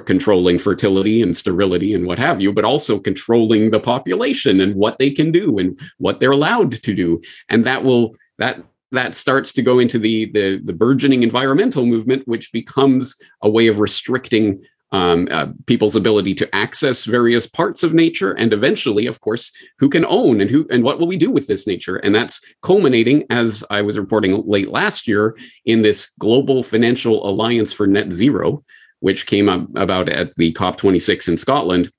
controlling 0.05 0.59
fertility 0.59 1.21
and 1.21 1.35
sterility 1.35 1.93
and 1.93 2.05
what 2.05 2.19
have 2.19 2.39
you, 2.39 2.53
but 2.53 2.65
also 2.65 2.99
controlling 2.99 3.71
the 3.71 3.79
population 3.79 4.61
and 4.61 4.75
what 4.75 4.99
they 4.99 5.09
can 5.09 5.31
do 5.31 5.57
and 5.57 5.79
what 5.97 6.19
they're 6.19 6.31
allowed 6.31 6.71
to 6.71 6.93
do, 6.93 7.21
and 7.49 7.65
that 7.65 7.83
will 7.83 8.15
that 8.37 8.63
that 8.91 9.13
starts 9.13 9.51
to 9.53 9.61
go 9.61 9.79
into 9.79 9.99
the 9.99 10.25
the, 10.25 10.61
the 10.63 10.73
burgeoning 10.73 11.23
environmental 11.23 11.85
movement, 11.85 12.27
which 12.27 12.51
becomes 12.51 13.19
a 13.41 13.49
way 13.49 13.67
of 13.67 13.79
restricting 13.79 14.63
um, 14.91 15.27
uh, 15.31 15.47
people's 15.65 15.95
ability 15.95 16.33
to 16.35 16.55
access 16.55 17.03
various 17.03 17.45
parts 17.45 17.83
of 17.83 17.93
nature, 17.93 18.31
and 18.31 18.53
eventually, 18.53 19.05
of 19.05 19.19
course, 19.19 19.51
who 19.79 19.89
can 19.89 20.05
own 20.05 20.39
and 20.39 20.49
who 20.49 20.65
and 20.69 20.83
what 20.83 20.99
will 20.99 21.07
we 21.07 21.17
do 21.17 21.29
with 21.29 21.47
this 21.47 21.67
nature? 21.67 21.97
And 21.97 22.15
that's 22.15 22.41
culminating, 22.61 23.25
as 23.29 23.63
I 23.69 23.81
was 23.81 23.97
reporting 23.97 24.43
late 24.45 24.69
last 24.69 25.07
year, 25.07 25.37
in 25.65 25.81
this 25.81 26.13
global 26.19 26.63
financial 26.63 27.27
alliance 27.27 27.73
for 27.73 27.85
net 27.85 28.11
zero, 28.11 28.63
which 29.01 29.27
came 29.27 29.49
about 29.49 30.07
at 30.09 30.33
the 30.35 30.53
COP26 30.53 31.27
in 31.27 31.37
Scotland. 31.37 31.91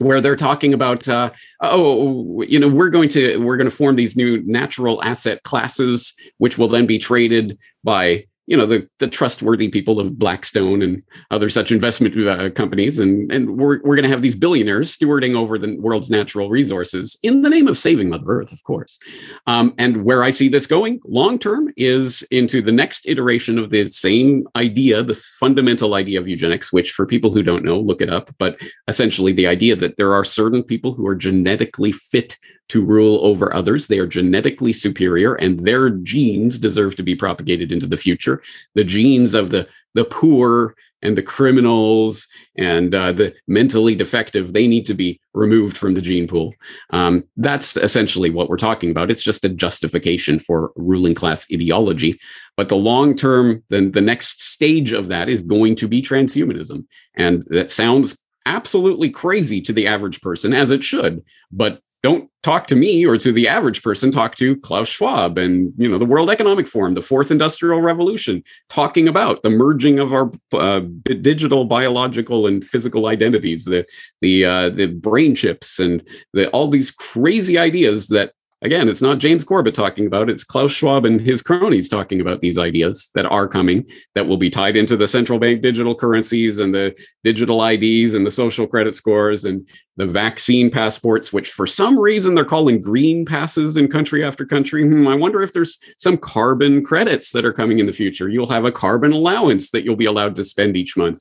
Where 0.00 0.20
they're 0.20 0.36
talking 0.36 0.74
about, 0.74 1.08
uh, 1.08 1.32
oh, 1.60 2.42
you 2.42 2.60
know, 2.60 2.68
we're 2.68 2.88
going 2.90 3.08
to 3.08 3.38
we're 3.38 3.56
going 3.56 3.68
to 3.68 3.76
form 3.76 3.96
these 3.96 4.16
new 4.16 4.44
natural 4.46 5.02
asset 5.02 5.42
classes, 5.42 6.14
which 6.36 6.56
will 6.56 6.68
then 6.68 6.86
be 6.86 6.98
traded 6.98 7.58
by 7.82 8.26
you 8.48 8.56
know 8.56 8.64
the 8.64 8.88
the 8.98 9.06
trustworthy 9.06 9.68
people 9.68 10.00
of 10.00 10.18
Blackstone 10.18 10.80
and 10.80 11.02
other 11.30 11.50
such 11.50 11.70
investment 11.70 12.16
uh, 12.26 12.48
companies, 12.50 12.98
and 12.98 13.30
and 13.30 13.58
we're 13.58 13.80
we're 13.82 13.94
going 13.94 14.04
to 14.04 14.08
have 14.08 14.22
these 14.22 14.34
billionaires 14.34 14.96
stewarding 14.96 15.34
over 15.34 15.58
the 15.58 15.76
world's 15.78 16.08
natural 16.08 16.48
resources 16.48 17.18
in 17.22 17.42
the 17.42 17.50
name 17.50 17.68
of 17.68 17.76
saving 17.76 18.08
Mother 18.08 18.24
Earth, 18.26 18.50
of 18.50 18.64
course. 18.64 18.98
Um, 19.46 19.74
and 19.76 20.02
where 20.02 20.22
I 20.22 20.30
see 20.30 20.48
this 20.48 20.66
going 20.66 20.98
long 21.04 21.38
term 21.38 21.68
is 21.76 22.22
into 22.30 22.62
the 22.62 22.72
next 22.72 23.06
iteration 23.06 23.58
of 23.58 23.68
the 23.68 23.86
same 23.88 24.48
idea, 24.56 25.02
the 25.02 25.22
fundamental 25.38 25.92
idea 25.92 26.18
of 26.18 26.26
eugenics, 26.26 26.72
which 26.72 26.92
for 26.92 27.04
people 27.04 27.30
who 27.30 27.42
don't 27.42 27.64
know, 27.64 27.78
look 27.78 28.00
it 28.00 28.08
up. 28.08 28.34
But 28.38 28.58
essentially, 28.88 29.34
the 29.34 29.46
idea 29.46 29.76
that 29.76 29.98
there 29.98 30.14
are 30.14 30.24
certain 30.24 30.62
people 30.62 30.94
who 30.94 31.06
are 31.06 31.14
genetically 31.14 31.92
fit 31.92 32.38
to 32.68 32.84
rule 32.84 33.20
over 33.24 33.54
others. 33.54 33.86
They 33.86 33.98
are 33.98 34.06
genetically 34.06 34.72
superior 34.72 35.34
and 35.34 35.60
their 35.60 35.90
genes 35.90 36.58
deserve 36.58 36.96
to 36.96 37.02
be 37.02 37.14
propagated 37.14 37.72
into 37.72 37.86
the 37.86 37.96
future. 37.96 38.42
The 38.74 38.84
genes 38.84 39.34
of 39.34 39.50
the, 39.50 39.68
the 39.94 40.04
poor 40.04 40.74
and 41.00 41.16
the 41.16 41.22
criminals 41.22 42.26
and 42.56 42.94
uh, 42.94 43.12
the 43.12 43.34
mentally 43.46 43.94
defective, 43.94 44.52
they 44.52 44.66
need 44.66 44.84
to 44.86 44.94
be 44.94 45.20
removed 45.32 45.76
from 45.76 45.94
the 45.94 46.00
gene 46.00 46.26
pool. 46.26 46.54
Um, 46.90 47.24
that's 47.36 47.76
essentially 47.76 48.30
what 48.30 48.48
we're 48.48 48.56
talking 48.56 48.90
about. 48.90 49.10
It's 49.10 49.22
just 49.22 49.44
a 49.44 49.48
justification 49.48 50.40
for 50.40 50.72
ruling 50.74 51.14
class 51.14 51.46
ideology. 51.52 52.18
But 52.56 52.68
the 52.68 52.76
long 52.76 53.14
term, 53.14 53.62
then 53.68 53.92
the 53.92 54.00
next 54.00 54.42
stage 54.42 54.92
of 54.92 55.08
that 55.08 55.28
is 55.28 55.42
going 55.42 55.76
to 55.76 55.88
be 55.88 56.02
transhumanism. 56.02 56.86
And 57.14 57.44
that 57.48 57.70
sounds 57.70 58.22
absolutely 58.44 59.10
crazy 59.10 59.60
to 59.60 59.72
the 59.72 59.86
average 59.86 60.20
person, 60.20 60.52
as 60.52 60.70
it 60.70 60.82
should. 60.82 61.22
But 61.52 61.80
don't 62.02 62.30
talk 62.42 62.66
to 62.68 62.76
me 62.76 63.04
or 63.04 63.16
to 63.16 63.32
the 63.32 63.48
average 63.48 63.82
person 63.82 64.10
talk 64.10 64.36
to 64.36 64.56
klaus 64.56 64.88
schwab 64.88 65.36
and 65.36 65.72
you 65.76 65.88
know 65.88 65.98
the 65.98 66.06
world 66.06 66.30
economic 66.30 66.66
forum 66.66 66.94
the 66.94 67.02
fourth 67.02 67.30
industrial 67.30 67.80
revolution 67.80 68.42
talking 68.68 69.08
about 69.08 69.42
the 69.42 69.50
merging 69.50 69.98
of 69.98 70.12
our 70.12 70.30
uh, 70.52 70.80
digital 71.20 71.64
biological 71.64 72.46
and 72.46 72.64
physical 72.64 73.06
identities 73.06 73.64
the 73.64 73.84
the 74.20 74.44
uh, 74.44 74.68
the 74.70 74.86
brain 74.86 75.34
chips 75.34 75.78
and 75.78 76.02
the, 76.32 76.48
all 76.50 76.68
these 76.68 76.90
crazy 76.90 77.58
ideas 77.58 78.08
that 78.08 78.32
Again, 78.60 78.88
it's 78.88 79.00
not 79.00 79.18
James 79.18 79.44
Corbett 79.44 79.76
talking 79.76 80.06
about, 80.06 80.28
it's 80.28 80.42
Klaus 80.42 80.72
Schwab 80.72 81.04
and 81.04 81.20
his 81.20 81.42
cronies 81.42 81.88
talking 81.88 82.20
about 82.20 82.40
these 82.40 82.58
ideas 82.58 83.10
that 83.14 83.24
are 83.26 83.46
coming 83.46 83.86
that 84.16 84.26
will 84.26 84.36
be 84.36 84.50
tied 84.50 84.76
into 84.76 84.96
the 84.96 85.06
central 85.06 85.38
bank 85.38 85.62
digital 85.62 85.94
currencies 85.94 86.58
and 86.58 86.74
the 86.74 86.92
digital 87.22 87.64
IDs 87.64 88.14
and 88.14 88.26
the 88.26 88.32
social 88.32 88.66
credit 88.66 88.96
scores 88.96 89.44
and 89.44 89.68
the 89.96 90.06
vaccine 90.06 90.72
passports, 90.72 91.32
which 91.32 91.50
for 91.50 91.68
some 91.68 91.96
reason 91.96 92.34
they're 92.34 92.44
calling 92.44 92.80
green 92.80 93.24
passes 93.24 93.76
in 93.76 93.86
country 93.86 94.24
after 94.24 94.44
country. 94.44 94.82
Hmm, 94.82 95.06
I 95.06 95.14
wonder 95.14 95.40
if 95.40 95.52
there's 95.52 95.78
some 95.98 96.16
carbon 96.16 96.84
credits 96.84 97.30
that 97.32 97.44
are 97.44 97.52
coming 97.52 97.78
in 97.78 97.86
the 97.86 97.92
future. 97.92 98.28
You'll 98.28 98.50
have 98.50 98.64
a 98.64 98.72
carbon 98.72 99.12
allowance 99.12 99.70
that 99.70 99.84
you'll 99.84 99.94
be 99.94 100.06
allowed 100.06 100.34
to 100.34 100.44
spend 100.44 100.76
each 100.76 100.96
month 100.96 101.20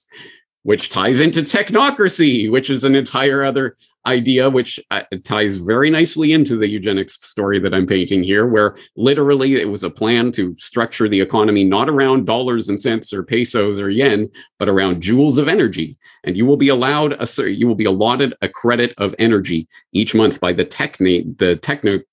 which 0.67 0.89
ties 0.89 1.21
into 1.21 1.39
technocracy, 1.39 2.51
which 2.51 2.69
is 2.69 2.83
an 2.83 2.93
entire 2.93 3.41
other 3.41 3.77
idea, 4.07 4.49
which 4.49 4.79
uh, 4.89 5.03
ties 5.23 5.57
very 5.57 5.89
nicely 5.89 6.33
into 6.33 6.55
the 6.55 6.67
eugenics 6.67 7.19
story 7.27 7.59
that 7.59 7.73
I'm 7.73 7.85
painting 7.85 8.23
here, 8.23 8.47
where 8.47 8.75
literally 8.95 9.55
it 9.55 9.69
was 9.69 9.83
a 9.83 9.89
plan 9.89 10.31
to 10.33 10.55
structure 10.55 11.07
the 11.07 11.21
economy 11.21 11.63
not 11.63 11.89
around 11.89 12.25
dollars 12.25 12.69
and 12.69 12.79
cents 12.79 13.13
or 13.13 13.23
pesos 13.23 13.79
or 13.79 13.89
yen, 13.89 14.29
but 14.57 14.69
around 14.69 15.03
joules 15.03 15.37
of 15.37 15.47
energy. 15.47 15.97
And 16.23 16.35
you 16.35 16.45
will 16.45 16.57
be 16.57 16.69
allowed 16.69 17.15
a 17.21 17.27
you 17.51 17.67
will 17.67 17.75
be 17.75 17.85
allotted 17.85 18.33
a 18.41 18.49
credit 18.49 18.93
of 18.97 19.13
energy 19.19 19.67
each 19.93 20.15
month 20.15 20.39
by 20.39 20.53
the 20.53 20.65
technate, 20.65 21.37
the 21.37 21.57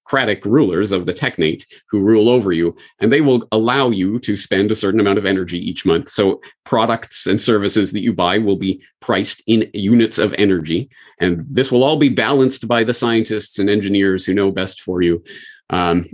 technocratic 0.04 0.44
rulers 0.44 0.92
of 0.92 1.06
the 1.06 1.12
technate 1.12 1.66
who 1.88 2.00
rule 2.00 2.28
over 2.28 2.52
you, 2.52 2.76
and 3.00 3.12
they 3.12 3.20
will 3.20 3.46
allow 3.52 3.90
you 3.90 4.18
to 4.20 4.36
spend 4.36 4.70
a 4.70 4.74
certain 4.74 5.00
amount 5.00 5.18
of 5.18 5.26
energy 5.26 5.58
each 5.58 5.84
month. 5.84 6.08
So 6.08 6.40
products 6.64 7.26
and 7.26 7.40
services 7.40 7.92
that 7.92 8.02
you 8.02 8.12
buy 8.12 8.38
will 8.38 8.56
be 8.56 8.82
priced 9.00 9.42
in 9.46 9.70
units 9.74 10.18
of 10.18 10.34
energy. 10.34 10.88
And 11.20 11.40
this 11.50 11.70
will 11.70 11.84
all 11.84 11.96
be 11.96 12.08
balanced 12.08 12.68
by 12.68 12.84
the 12.84 12.94
scientists 12.94 13.58
and 13.58 13.68
engineers 13.68 14.24
who 14.24 14.34
know 14.34 14.50
best 14.50 14.80
for 14.80 15.02
you. 15.02 15.22
Um, 15.70 16.06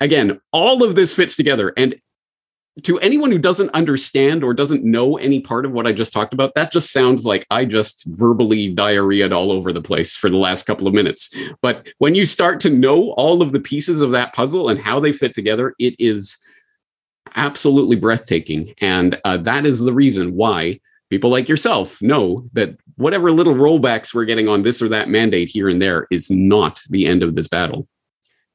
again, 0.00 0.40
all 0.52 0.82
of 0.82 0.94
this 0.94 1.14
fits 1.14 1.36
together. 1.36 1.72
And 1.76 1.94
to 2.84 2.98
anyone 3.00 3.30
who 3.30 3.38
doesn't 3.38 3.70
understand 3.70 4.42
or 4.42 4.54
doesn't 4.54 4.82
know 4.82 5.18
any 5.18 5.40
part 5.40 5.66
of 5.66 5.72
what 5.72 5.86
I 5.86 5.92
just 5.92 6.12
talked 6.12 6.32
about, 6.32 6.54
that 6.54 6.72
just 6.72 6.90
sounds 6.90 7.26
like 7.26 7.46
I 7.50 7.66
just 7.66 8.04
verbally 8.06 8.74
diarrheaed 8.74 9.32
all 9.32 9.52
over 9.52 9.72
the 9.72 9.82
place 9.82 10.16
for 10.16 10.30
the 10.30 10.38
last 10.38 10.64
couple 10.64 10.86
of 10.86 10.94
minutes. 10.94 11.34
But 11.60 11.88
when 11.98 12.14
you 12.14 12.24
start 12.24 12.60
to 12.60 12.70
know 12.70 13.10
all 13.12 13.42
of 13.42 13.52
the 13.52 13.60
pieces 13.60 14.00
of 14.00 14.12
that 14.12 14.32
puzzle 14.32 14.70
and 14.70 14.80
how 14.80 15.00
they 15.00 15.12
fit 15.12 15.34
together, 15.34 15.74
it 15.78 15.94
is 15.98 16.38
absolutely 17.34 17.96
breathtaking. 17.96 18.74
And 18.80 19.20
uh, 19.24 19.36
that 19.38 19.66
is 19.66 19.80
the 19.80 19.92
reason 19.92 20.34
why 20.34 20.80
people 21.10 21.30
like 21.30 21.48
yourself 21.48 22.00
know 22.00 22.46
that 22.54 22.74
whatever 22.96 23.30
little 23.30 23.54
rollbacks 23.54 24.14
we're 24.14 24.24
getting 24.24 24.48
on 24.48 24.62
this 24.62 24.80
or 24.80 24.88
that 24.88 25.10
mandate 25.10 25.48
here 25.48 25.68
and 25.68 25.80
there 25.80 26.06
is 26.10 26.30
not 26.30 26.80
the 26.88 27.06
end 27.06 27.22
of 27.22 27.34
this 27.34 27.48
battle. 27.48 27.86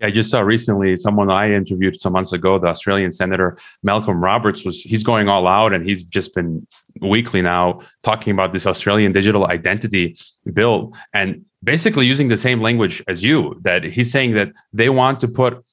I 0.02 0.12
just 0.12 0.30
saw 0.30 0.42
recently 0.42 0.96
someone 0.98 1.32
I 1.32 1.52
interviewed 1.52 2.00
some 2.00 2.14
months 2.14 2.32
ago, 2.32 2.60
the 2.60 2.68
Australian 2.68 3.12
Senator 3.12 3.58
Malcolm 3.82 4.24
Roberts 4.24 4.64
was 4.64 4.82
he's 4.82 5.04
going 5.04 5.28
all 5.28 5.48
out 5.48 5.74
and 5.74 5.86
he's 5.86 6.04
just 6.04 6.36
been 6.36 6.68
weekly 7.02 7.42
now 7.42 7.82
talking 8.04 8.32
about 8.32 8.54
this 8.54 8.68
Australian 8.68 9.12
digital 9.12 9.48
identity 9.48 10.18
bill 10.54 10.94
and 11.14 11.44
basically 11.64 12.06
using 12.06 12.28
the 12.28 12.38
same 12.38 12.62
language 12.62 13.04
as 13.08 13.24
you 13.24 13.60
that 13.64 13.84
he's 13.84 14.12
saying 14.12 14.34
that 14.34 14.52
they 14.72 14.90
want 14.90 15.20
to 15.20 15.28
put 15.28 15.64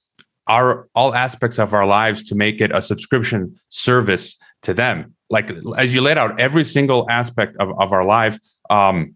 our 0.47 0.89
all 0.95 1.15
aspects 1.15 1.59
of 1.59 1.73
our 1.75 1.87
lives 1.87 2.23
to 2.23 2.35
make 2.35 2.61
it 2.61 2.71
a 2.75 2.81
subscription 2.81 3.55
service 3.69 4.37
to 4.63 4.73
them. 4.73 5.15
Like 5.31 5.51
as 5.77 5.95
you 5.95 6.01
laid 6.01 6.19
out 6.19 6.39
every 6.41 6.65
single 6.65 7.07
aspect 7.11 7.57
of, 7.59 7.69
of 7.79 7.93
our 7.93 8.05
life 8.05 8.39
um, 8.71 9.15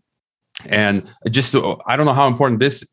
and 0.67 1.09
just 1.31 1.55
i 1.87 1.97
don't 1.97 2.07
know 2.07 2.13
how 2.13 2.27
important 2.27 2.61
this 2.61 2.85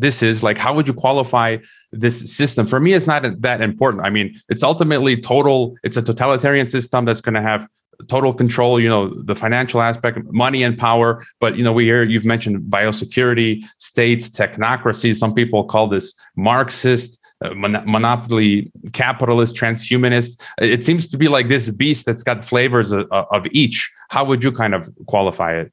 this 0.00 0.22
is 0.22 0.42
like 0.42 0.58
how 0.58 0.74
would 0.74 0.86
you 0.86 0.94
qualify 0.94 1.56
this 1.92 2.34
system? 2.34 2.66
For 2.66 2.80
me 2.80 2.92
it's 2.92 3.06
not 3.06 3.40
that 3.40 3.60
important. 3.60 4.06
I 4.06 4.10
mean 4.10 4.40
it's 4.48 4.62
ultimately 4.62 5.16
total 5.20 5.76
it's 5.82 5.96
a 5.96 6.02
totalitarian 6.02 6.68
system 6.68 7.04
that's 7.04 7.20
going 7.20 7.34
to 7.34 7.42
have 7.42 7.66
total 8.08 8.34
control 8.34 8.78
you 8.78 8.88
know 8.88 9.22
the 9.22 9.34
financial 9.34 9.80
aspect 9.80 10.18
money 10.30 10.62
and 10.62 10.78
power. 10.78 11.24
But 11.40 11.56
you 11.56 11.64
know 11.64 11.72
we 11.72 11.84
hear 11.84 12.02
you've 12.02 12.24
mentioned 12.24 12.70
biosecurity 12.70 13.64
states 13.78 14.28
technocracy. 14.28 15.16
Some 15.16 15.34
people 15.34 15.64
call 15.64 15.88
this 15.88 16.14
marxist 16.36 17.18
uh, 17.44 17.54
mon- 17.54 17.82
monopoly 17.86 18.72
capitalist 18.92 19.54
transhumanist. 19.54 20.40
It 20.60 20.84
seems 20.84 21.06
to 21.08 21.18
be 21.18 21.28
like 21.28 21.48
this 21.48 21.68
beast 21.70 22.06
that's 22.06 22.22
got 22.22 22.44
flavors 22.44 22.92
of, 22.92 23.06
of 23.10 23.46
each. 23.50 23.90
How 24.08 24.24
would 24.24 24.42
you 24.42 24.52
kind 24.52 24.74
of 24.74 24.88
qualify 25.06 25.54
it 25.54 25.72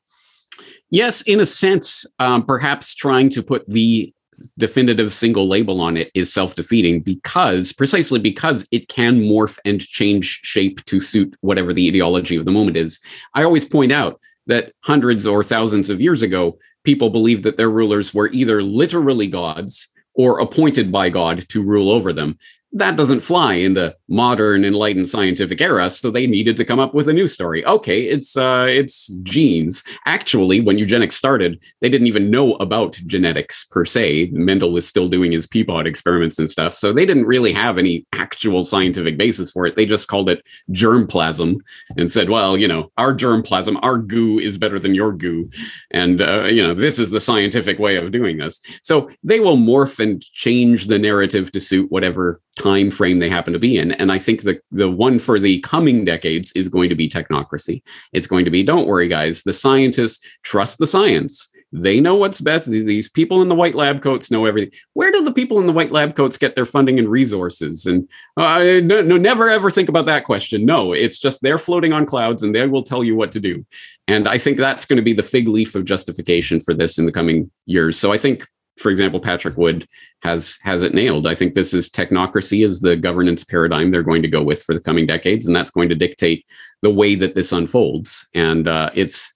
yes 0.93 1.21
in 1.23 1.39
a 1.39 1.45
sense 1.45 2.05
um, 2.19 2.45
perhaps 2.45 2.95
trying 2.95 3.29
to 3.29 3.43
put 3.43 3.67
the 3.67 4.13
definitive 4.57 5.11
single 5.13 5.47
label 5.47 5.81
on 5.81 5.97
it 5.97 6.11
is 6.13 6.31
self-defeating 6.31 7.01
because 7.01 7.73
precisely 7.73 8.19
because 8.19 8.67
it 8.71 8.87
can 8.87 9.19
morph 9.21 9.57
and 9.65 9.81
change 9.81 10.39
shape 10.43 10.83
to 10.85 10.99
suit 10.99 11.35
whatever 11.41 11.73
the 11.73 11.87
ideology 11.87 12.35
of 12.35 12.45
the 12.45 12.51
moment 12.51 12.77
is. 12.77 12.99
I 13.33 13.43
always 13.43 13.65
point 13.65 13.91
out 13.91 14.19
that 14.47 14.73
hundreds 14.81 15.25
or 15.25 15.43
thousands 15.43 15.89
of 15.89 16.01
years 16.01 16.21
ago 16.21 16.57
people 16.83 17.09
believed 17.09 17.43
that 17.43 17.57
their 17.57 17.69
rulers 17.69 18.13
were 18.13 18.29
either 18.29 18.61
literally 18.61 19.27
gods 19.27 19.89
or 20.15 20.39
appointed 20.39 20.91
by 20.91 21.09
God 21.09 21.47
to 21.49 21.63
rule 21.63 21.89
over 21.89 22.13
them 22.13 22.37
that 22.73 22.97
doesn't 22.97 23.19
fly 23.19 23.53
in 23.53 23.75
the 23.75 23.95
modern 24.09 24.65
enlightened 24.65 25.07
scientific 25.07 25.61
era 25.61 25.89
so 25.89 26.09
they 26.09 26.25
needed 26.25 26.57
to 26.57 26.65
come 26.65 26.79
up 26.79 26.93
with 26.93 27.07
a 27.07 27.13
new 27.13 27.27
story. 27.27 27.65
Okay 27.65 28.03
it's 28.03 28.35
uh 28.35 28.65
it's 28.67 29.07
genes. 29.23 29.83
Actually 30.05 30.59
when 30.59 30.77
eugenics 30.77 31.15
started 31.15 31.61
they 31.81 31.89
didn't 31.89 32.07
even 32.07 32.31
know 32.31 32.55
about 32.55 32.93
genetics 33.05 33.65
per 33.65 33.85
se. 33.85 34.29
Mendel 34.33 34.71
was 34.71 34.87
still 34.87 35.07
doing 35.07 35.31
his 35.31 35.45
peapod 35.45 35.85
experiments 35.85 36.39
and 36.39 36.49
stuff 36.49 36.73
so 36.73 36.91
they 36.91 37.05
didn't 37.05 37.25
really 37.25 37.53
have 37.53 37.77
any 37.77 38.05
actual 38.13 38.63
scientific 38.63 39.17
basis 39.17 39.51
for 39.51 39.65
it. 39.65 39.75
They 39.75 39.85
just 39.85 40.07
called 40.07 40.29
it 40.29 40.43
germplasm 40.71 41.57
and 41.97 42.11
said 42.11 42.29
well 42.29 42.57
you 42.57 42.67
know 42.67 42.91
our 42.97 43.13
germplasm 43.13 43.79
our 43.83 43.97
goo 43.99 44.39
is 44.39 44.57
better 44.57 44.79
than 44.79 44.95
your 44.95 45.13
goo. 45.13 45.49
And 45.91 46.21
uh, 46.21 46.45
you 46.45 46.61
know 46.61 46.73
this 46.73 46.97
is 46.97 47.11
the 47.11 47.21
scientific 47.21 47.77
way 47.77 47.97
of 47.97 48.11
doing 48.11 48.37
this. 48.37 48.59
So 48.81 49.11
they 49.23 49.39
will 49.39 49.57
morph 49.57 49.99
and 49.99 50.21
change 50.21 50.87
the 50.87 50.99
narrative 50.99 51.51
to 51.51 51.59
suit 51.59 51.91
whatever 51.91 52.39
time 52.55 52.91
frame 52.91 53.19
they 53.19 53.29
happen 53.29 53.53
to 53.53 53.59
be 53.59 53.77
in. 53.77 53.91
And 53.93 54.11
I 54.11 54.19
think 54.19 54.43
the 54.43 54.59
the 54.71 54.89
one 54.89 55.19
for 55.19 55.39
the 55.39 55.59
coming 55.61 56.05
decades 56.05 56.51
is 56.53 56.69
going 56.69 56.89
to 56.89 56.95
be 56.95 57.09
technocracy. 57.09 57.81
It's 58.11 58.27
going 58.27 58.45
to 58.45 58.51
be 58.51 58.63
don't 58.63 58.87
worry 58.87 59.07
guys, 59.07 59.43
the 59.43 59.53
scientists 59.53 60.25
trust 60.43 60.77
the 60.77 60.87
science. 60.87 61.49
They 61.75 61.99
know 61.99 62.13
what's 62.13 62.39
best. 62.39 62.67
These 62.67 63.09
people 63.09 63.41
in 63.41 63.47
the 63.47 63.55
white 63.55 63.73
lab 63.73 64.03
coats 64.03 64.29
know 64.29 64.45
everything. 64.45 64.71
Where 64.93 65.11
do 65.11 65.23
the 65.23 65.33
people 65.33 65.59
in 65.59 65.65
the 65.65 65.73
white 65.73 65.91
lab 65.91 66.15
coats 66.15 66.37
get 66.37 66.53
their 66.53 66.67
funding 66.67 66.99
and 66.99 67.09
resources? 67.09 67.87
And 67.87 68.07
uh, 68.37 68.79
no, 68.83 69.01
no, 69.01 69.17
never 69.17 69.49
ever 69.49 69.71
think 69.71 69.89
about 69.89 70.05
that 70.05 70.23
question. 70.23 70.67
No, 70.67 70.93
it's 70.93 71.17
just 71.17 71.41
they're 71.41 71.57
floating 71.57 71.91
on 71.91 72.05
clouds 72.05 72.43
and 72.43 72.53
they 72.53 72.67
will 72.67 72.83
tell 72.83 73.03
you 73.03 73.15
what 73.15 73.31
to 73.31 73.39
do. 73.39 73.65
And 74.07 74.27
I 74.27 74.37
think 74.37 74.57
that's 74.57 74.85
going 74.85 74.97
to 74.97 75.03
be 75.03 75.13
the 75.13 75.23
fig 75.23 75.47
leaf 75.47 75.73
of 75.73 75.85
justification 75.85 76.61
for 76.61 76.75
this 76.75 76.99
in 76.99 77.07
the 77.07 77.11
coming 77.11 77.49
years. 77.65 77.97
So 77.97 78.11
I 78.11 78.19
think 78.19 78.45
for 78.79 78.89
example, 78.89 79.19
Patrick 79.19 79.57
Wood 79.57 79.87
has 80.23 80.57
has 80.63 80.83
it 80.83 80.93
nailed. 80.93 81.27
I 81.27 81.35
think 81.35 81.53
this 81.53 81.73
is 81.73 81.89
technocracy 81.89 82.65
is 82.65 82.79
the 82.79 82.95
governance 82.95 83.43
paradigm 83.43 83.91
they're 83.91 84.03
going 84.03 84.21
to 84.23 84.27
go 84.27 84.43
with 84.43 84.63
for 84.63 84.73
the 84.73 84.81
coming 84.81 85.05
decades, 85.05 85.47
and 85.47 85.55
that's 85.55 85.71
going 85.71 85.89
to 85.89 85.95
dictate 85.95 86.45
the 86.81 86.89
way 86.89 87.15
that 87.15 87.35
this 87.35 87.51
unfolds. 87.51 88.27
And 88.33 88.67
uh, 88.67 88.89
it's 88.95 89.33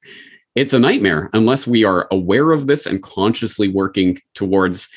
it's 0.56 0.73
a 0.73 0.80
nightmare 0.80 1.30
unless 1.34 1.67
we 1.67 1.84
are 1.84 2.08
aware 2.12 2.52
of 2.52 2.67
this 2.67 2.86
and 2.88 3.04
consciously 3.04 3.67
working 3.67 4.19
towards. 4.34 4.89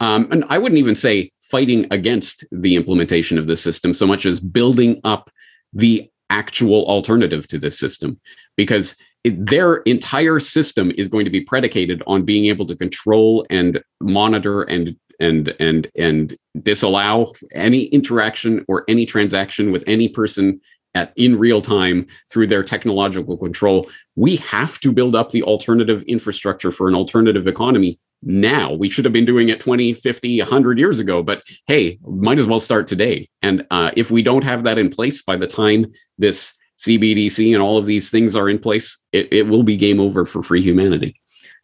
Um, 0.00 0.28
and 0.30 0.44
I 0.48 0.58
wouldn't 0.58 0.78
even 0.78 0.94
say 0.94 1.32
fighting 1.40 1.86
against 1.90 2.44
the 2.52 2.76
implementation 2.76 3.36
of 3.36 3.46
this 3.46 3.62
system 3.62 3.94
so 3.94 4.06
much 4.06 4.26
as 4.26 4.38
building 4.38 5.00
up 5.02 5.30
the 5.72 6.08
actual 6.30 6.86
alternative 6.86 7.48
to 7.48 7.58
this 7.58 7.78
system, 7.78 8.20
because 8.56 8.96
their 9.24 9.76
entire 9.78 10.40
system 10.40 10.92
is 10.96 11.08
going 11.08 11.24
to 11.24 11.30
be 11.30 11.40
predicated 11.40 12.02
on 12.06 12.24
being 12.24 12.46
able 12.46 12.66
to 12.66 12.76
control 12.76 13.46
and 13.50 13.82
monitor 14.00 14.62
and 14.62 14.96
and 15.20 15.54
and 15.58 15.90
and 15.96 16.36
disallow 16.62 17.32
any 17.52 17.84
interaction 17.86 18.64
or 18.68 18.84
any 18.88 19.04
transaction 19.04 19.72
with 19.72 19.82
any 19.86 20.08
person 20.08 20.60
at 20.94 21.12
in 21.16 21.38
real 21.38 21.60
time 21.60 22.06
through 22.30 22.46
their 22.46 22.62
technological 22.62 23.36
control. 23.36 23.88
We 24.16 24.36
have 24.36 24.78
to 24.80 24.92
build 24.92 25.14
up 25.14 25.30
the 25.30 25.42
alternative 25.42 26.02
infrastructure 26.04 26.70
for 26.70 26.88
an 26.88 26.94
alternative 26.94 27.46
economy 27.46 27.98
now. 28.22 28.72
We 28.72 28.90
should 28.90 29.04
have 29.04 29.12
been 29.12 29.24
doing 29.24 29.48
it 29.48 29.60
20 29.60 29.94
50 29.94 30.40
100 30.40 30.78
years 30.78 30.98
ago 30.98 31.22
but 31.22 31.42
hey 31.66 31.98
might 32.04 32.38
as 32.38 32.46
well 32.46 32.60
start 32.60 32.86
today. 32.86 33.28
And 33.42 33.66
uh, 33.70 33.90
if 33.96 34.10
we 34.10 34.22
don't 34.22 34.44
have 34.44 34.64
that 34.64 34.78
in 34.78 34.88
place 34.88 35.22
by 35.22 35.36
the 35.36 35.46
time 35.46 35.86
this 36.16 36.57
CBDC 36.78 37.52
and 37.52 37.62
all 37.62 37.76
of 37.76 37.86
these 37.86 38.10
things 38.10 38.36
are 38.36 38.48
in 38.48 38.58
place, 38.58 39.02
it, 39.12 39.28
it 39.32 39.48
will 39.48 39.62
be 39.62 39.76
game 39.76 40.00
over 40.00 40.24
for 40.24 40.42
free 40.42 40.62
humanity. 40.62 41.20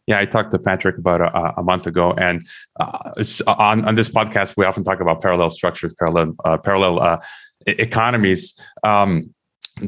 Yeah, 0.07 0.18
I 0.18 0.27
talked 0.27 0.50
to 0.50 0.59
Patrick 0.59 0.98
about 0.98 1.22
a, 1.22 1.61
a 1.61 1.62
month 1.62 1.87
ago, 1.87 2.12
and 2.12 2.46
uh, 2.79 3.14
on 3.46 3.87
on 3.87 3.94
this 3.94 4.11
podcast, 4.11 4.55
we 4.57 4.66
often 4.66 4.85
talk 4.85 5.00
about 5.00 5.22
parallel 5.22 5.48
structures, 5.48 5.94
parallel 5.94 6.35
uh, 6.44 6.59
parallel 6.59 7.00
uh, 7.00 7.20
economies. 7.66 8.59
Um, 8.83 9.35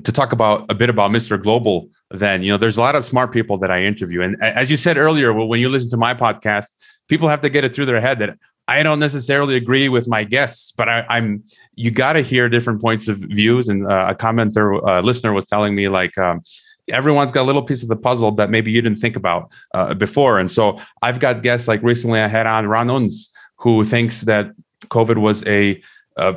to 0.02 0.10
talk 0.10 0.32
about 0.32 0.66
a 0.68 0.74
bit 0.74 0.90
about 0.90 1.12
Mr. 1.12 1.40
Global, 1.40 1.88
then 2.10 2.42
you 2.42 2.50
know, 2.50 2.56
there's 2.56 2.76
a 2.76 2.80
lot 2.80 2.96
of 2.96 3.04
smart 3.04 3.30
people 3.30 3.58
that 3.58 3.70
I 3.70 3.84
interview, 3.84 4.22
and 4.22 4.42
as 4.42 4.70
you 4.70 4.78
said 4.78 4.96
earlier, 4.96 5.34
when 5.34 5.60
you 5.60 5.68
listen 5.68 5.90
to 5.90 5.98
my 5.98 6.14
podcast, 6.14 6.68
people 7.08 7.28
have 7.28 7.42
to 7.42 7.50
get 7.50 7.64
it 7.64 7.74
through 7.74 7.86
their 7.86 8.00
head 8.00 8.18
that 8.20 8.38
I 8.68 8.82
don't 8.82 8.98
necessarily 8.98 9.56
agree 9.56 9.88
with 9.88 10.08
my 10.08 10.24
guests, 10.24 10.72
but 10.72 10.88
I, 10.88 11.04
am 11.10 11.44
you 11.74 11.90
got 11.90 12.14
to 12.14 12.20
hear 12.20 12.48
different 12.48 12.80
points 12.80 13.06
of 13.06 13.18
views. 13.18 13.68
And 13.68 13.86
uh, 13.86 14.06
a 14.10 14.14
commenter, 14.14 14.80
uh, 14.86 15.00
listener, 15.00 15.32
was 15.32 15.46
telling 15.46 15.74
me 15.74 15.88
like 15.88 16.16
um, 16.18 16.42
everyone's 16.88 17.32
got 17.32 17.42
a 17.42 17.44
little 17.44 17.62
piece 17.62 17.82
of 17.82 17.88
the 17.88 17.96
puzzle 17.96 18.32
that 18.32 18.50
maybe 18.50 18.72
you 18.72 18.82
didn't 18.82 18.98
think 18.98 19.16
about 19.16 19.52
uh, 19.74 19.94
before. 19.94 20.38
And 20.38 20.50
so 20.50 20.80
I've 21.02 21.20
got 21.20 21.42
guests 21.42 21.68
like 21.68 21.82
recently 21.82 22.20
I 22.20 22.28
had 22.28 22.46
on 22.46 22.66
Ron 22.66 22.88
Unz, 22.88 23.30
who 23.56 23.84
thinks 23.84 24.22
that 24.22 24.50
COVID 24.86 25.18
was 25.18 25.46
a, 25.46 25.80
a 26.16 26.36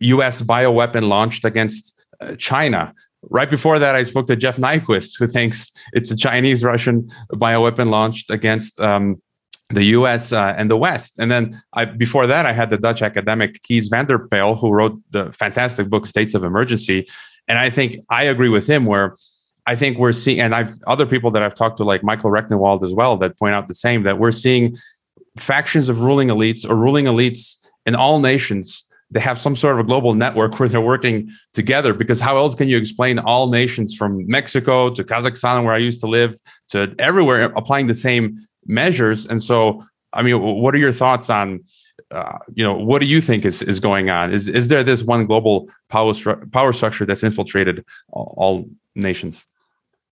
U.S. 0.00 0.42
bioweapon 0.42 1.08
launched 1.08 1.44
against 1.44 1.94
uh, 2.20 2.34
China 2.36 2.92
right 3.30 3.48
before 3.48 3.78
that, 3.78 3.94
I 3.94 4.02
spoke 4.02 4.26
to 4.26 4.36
Jeff 4.36 4.56
Nyquist, 4.56 5.12
who 5.18 5.28
thinks 5.28 5.70
it's 5.92 6.10
a 6.10 6.16
Chinese 6.16 6.64
Russian 6.64 7.08
bioweapon 7.32 7.88
launched 7.88 8.30
against 8.30 8.80
um, 8.80 9.20
the 9.72 9.84
U.S. 9.84 10.32
Uh, 10.32 10.54
and 10.56 10.70
the 10.70 10.76
West. 10.76 11.14
And 11.18 11.30
then 11.30 11.60
I, 11.72 11.84
before 11.84 12.26
that, 12.26 12.46
I 12.46 12.52
had 12.52 12.70
the 12.70 12.78
Dutch 12.78 13.02
academic 13.02 13.62
Kees 13.62 13.88
van 13.88 14.06
der 14.06 14.18
Pijl, 14.18 14.58
who 14.58 14.70
wrote 14.70 14.98
the 15.10 15.32
fantastic 15.32 15.88
book 15.88 16.06
States 16.06 16.34
of 16.34 16.44
Emergency. 16.44 17.08
And 17.48 17.58
I 17.58 17.70
think 17.70 17.96
I 18.10 18.24
agree 18.24 18.48
with 18.48 18.66
him 18.66 18.86
where 18.86 19.16
I 19.66 19.76
think 19.76 19.98
we're 19.98 20.12
seeing, 20.12 20.40
and 20.40 20.54
I've 20.54 20.74
other 20.86 21.06
people 21.06 21.30
that 21.32 21.42
I've 21.42 21.54
talked 21.54 21.76
to, 21.78 21.84
like 21.84 22.02
Michael 22.02 22.30
Rectenwald 22.30 22.82
as 22.82 22.92
well, 22.92 23.16
that 23.18 23.38
point 23.38 23.54
out 23.54 23.68
the 23.68 23.74
same 23.74 24.02
that 24.04 24.18
we're 24.18 24.32
seeing 24.32 24.76
factions 25.38 25.88
of 25.88 26.00
ruling 26.00 26.28
elites 26.28 26.68
or 26.68 26.76
ruling 26.76 27.06
elites 27.06 27.56
in 27.86 27.94
all 27.94 28.20
nations 28.20 28.84
they 29.12 29.20
have 29.20 29.38
some 29.38 29.54
sort 29.54 29.74
of 29.74 29.80
a 29.80 29.84
global 29.84 30.14
network 30.14 30.54
where 30.58 30.68
they're 30.68 30.80
working 30.80 31.30
together 31.52 31.94
because 31.94 32.20
how 32.20 32.36
else 32.36 32.54
can 32.54 32.68
you 32.68 32.76
explain 32.76 33.18
all 33.18 33.48
nations 33.48 33.94
from 33.94 34.26
Mexico 34.26 34.90
to 34.90 35.04
Kazakhstan 35.04 35.64
where 35.64 35.74
I 35.74 35.78
used 35.78 36.00
to 36.00 36.06
live 36.06 36.34
to 36.70 36.94
everywhere 36.98 37.52
applying 37.54 37.86
the 37.86 37.94
same 37.94 38.38
measures. 38.66 39.26
And 39.26 39.42
so 39.42 39.84
I 40.12 40.22
mean 40.22 40.40
what 40.40 40.74
are 40.74 40.78
your 40.78 40.92
thoughts 40.92 41.30
on 41.30 41.64
uh, 42.10 42.38
you 42.54 42.62
know 42.62 42.74
what 42.74 42.98
do 42.98 43.06
you 43.06 43.20
think 43.20 43.44
is 43.44 43.62
is 43.62 43.80
going 43.80 44.10
on? 44.10 44.32
Is 44.32 44.48
is 44.48 44.68
there 44.68 44.84
this 44.84 45.02
one 45.02 45.26
global 45.26 45.68
power 45.88 46.12
stru- 46.12 46.50
power 46.52 46.72
structure 46.72 47.06
that's 47.06 47.22
infiltrated 47.22 47.84
all, 48.10 48.34
all 48.36 48.64
nations? 48.94 49.46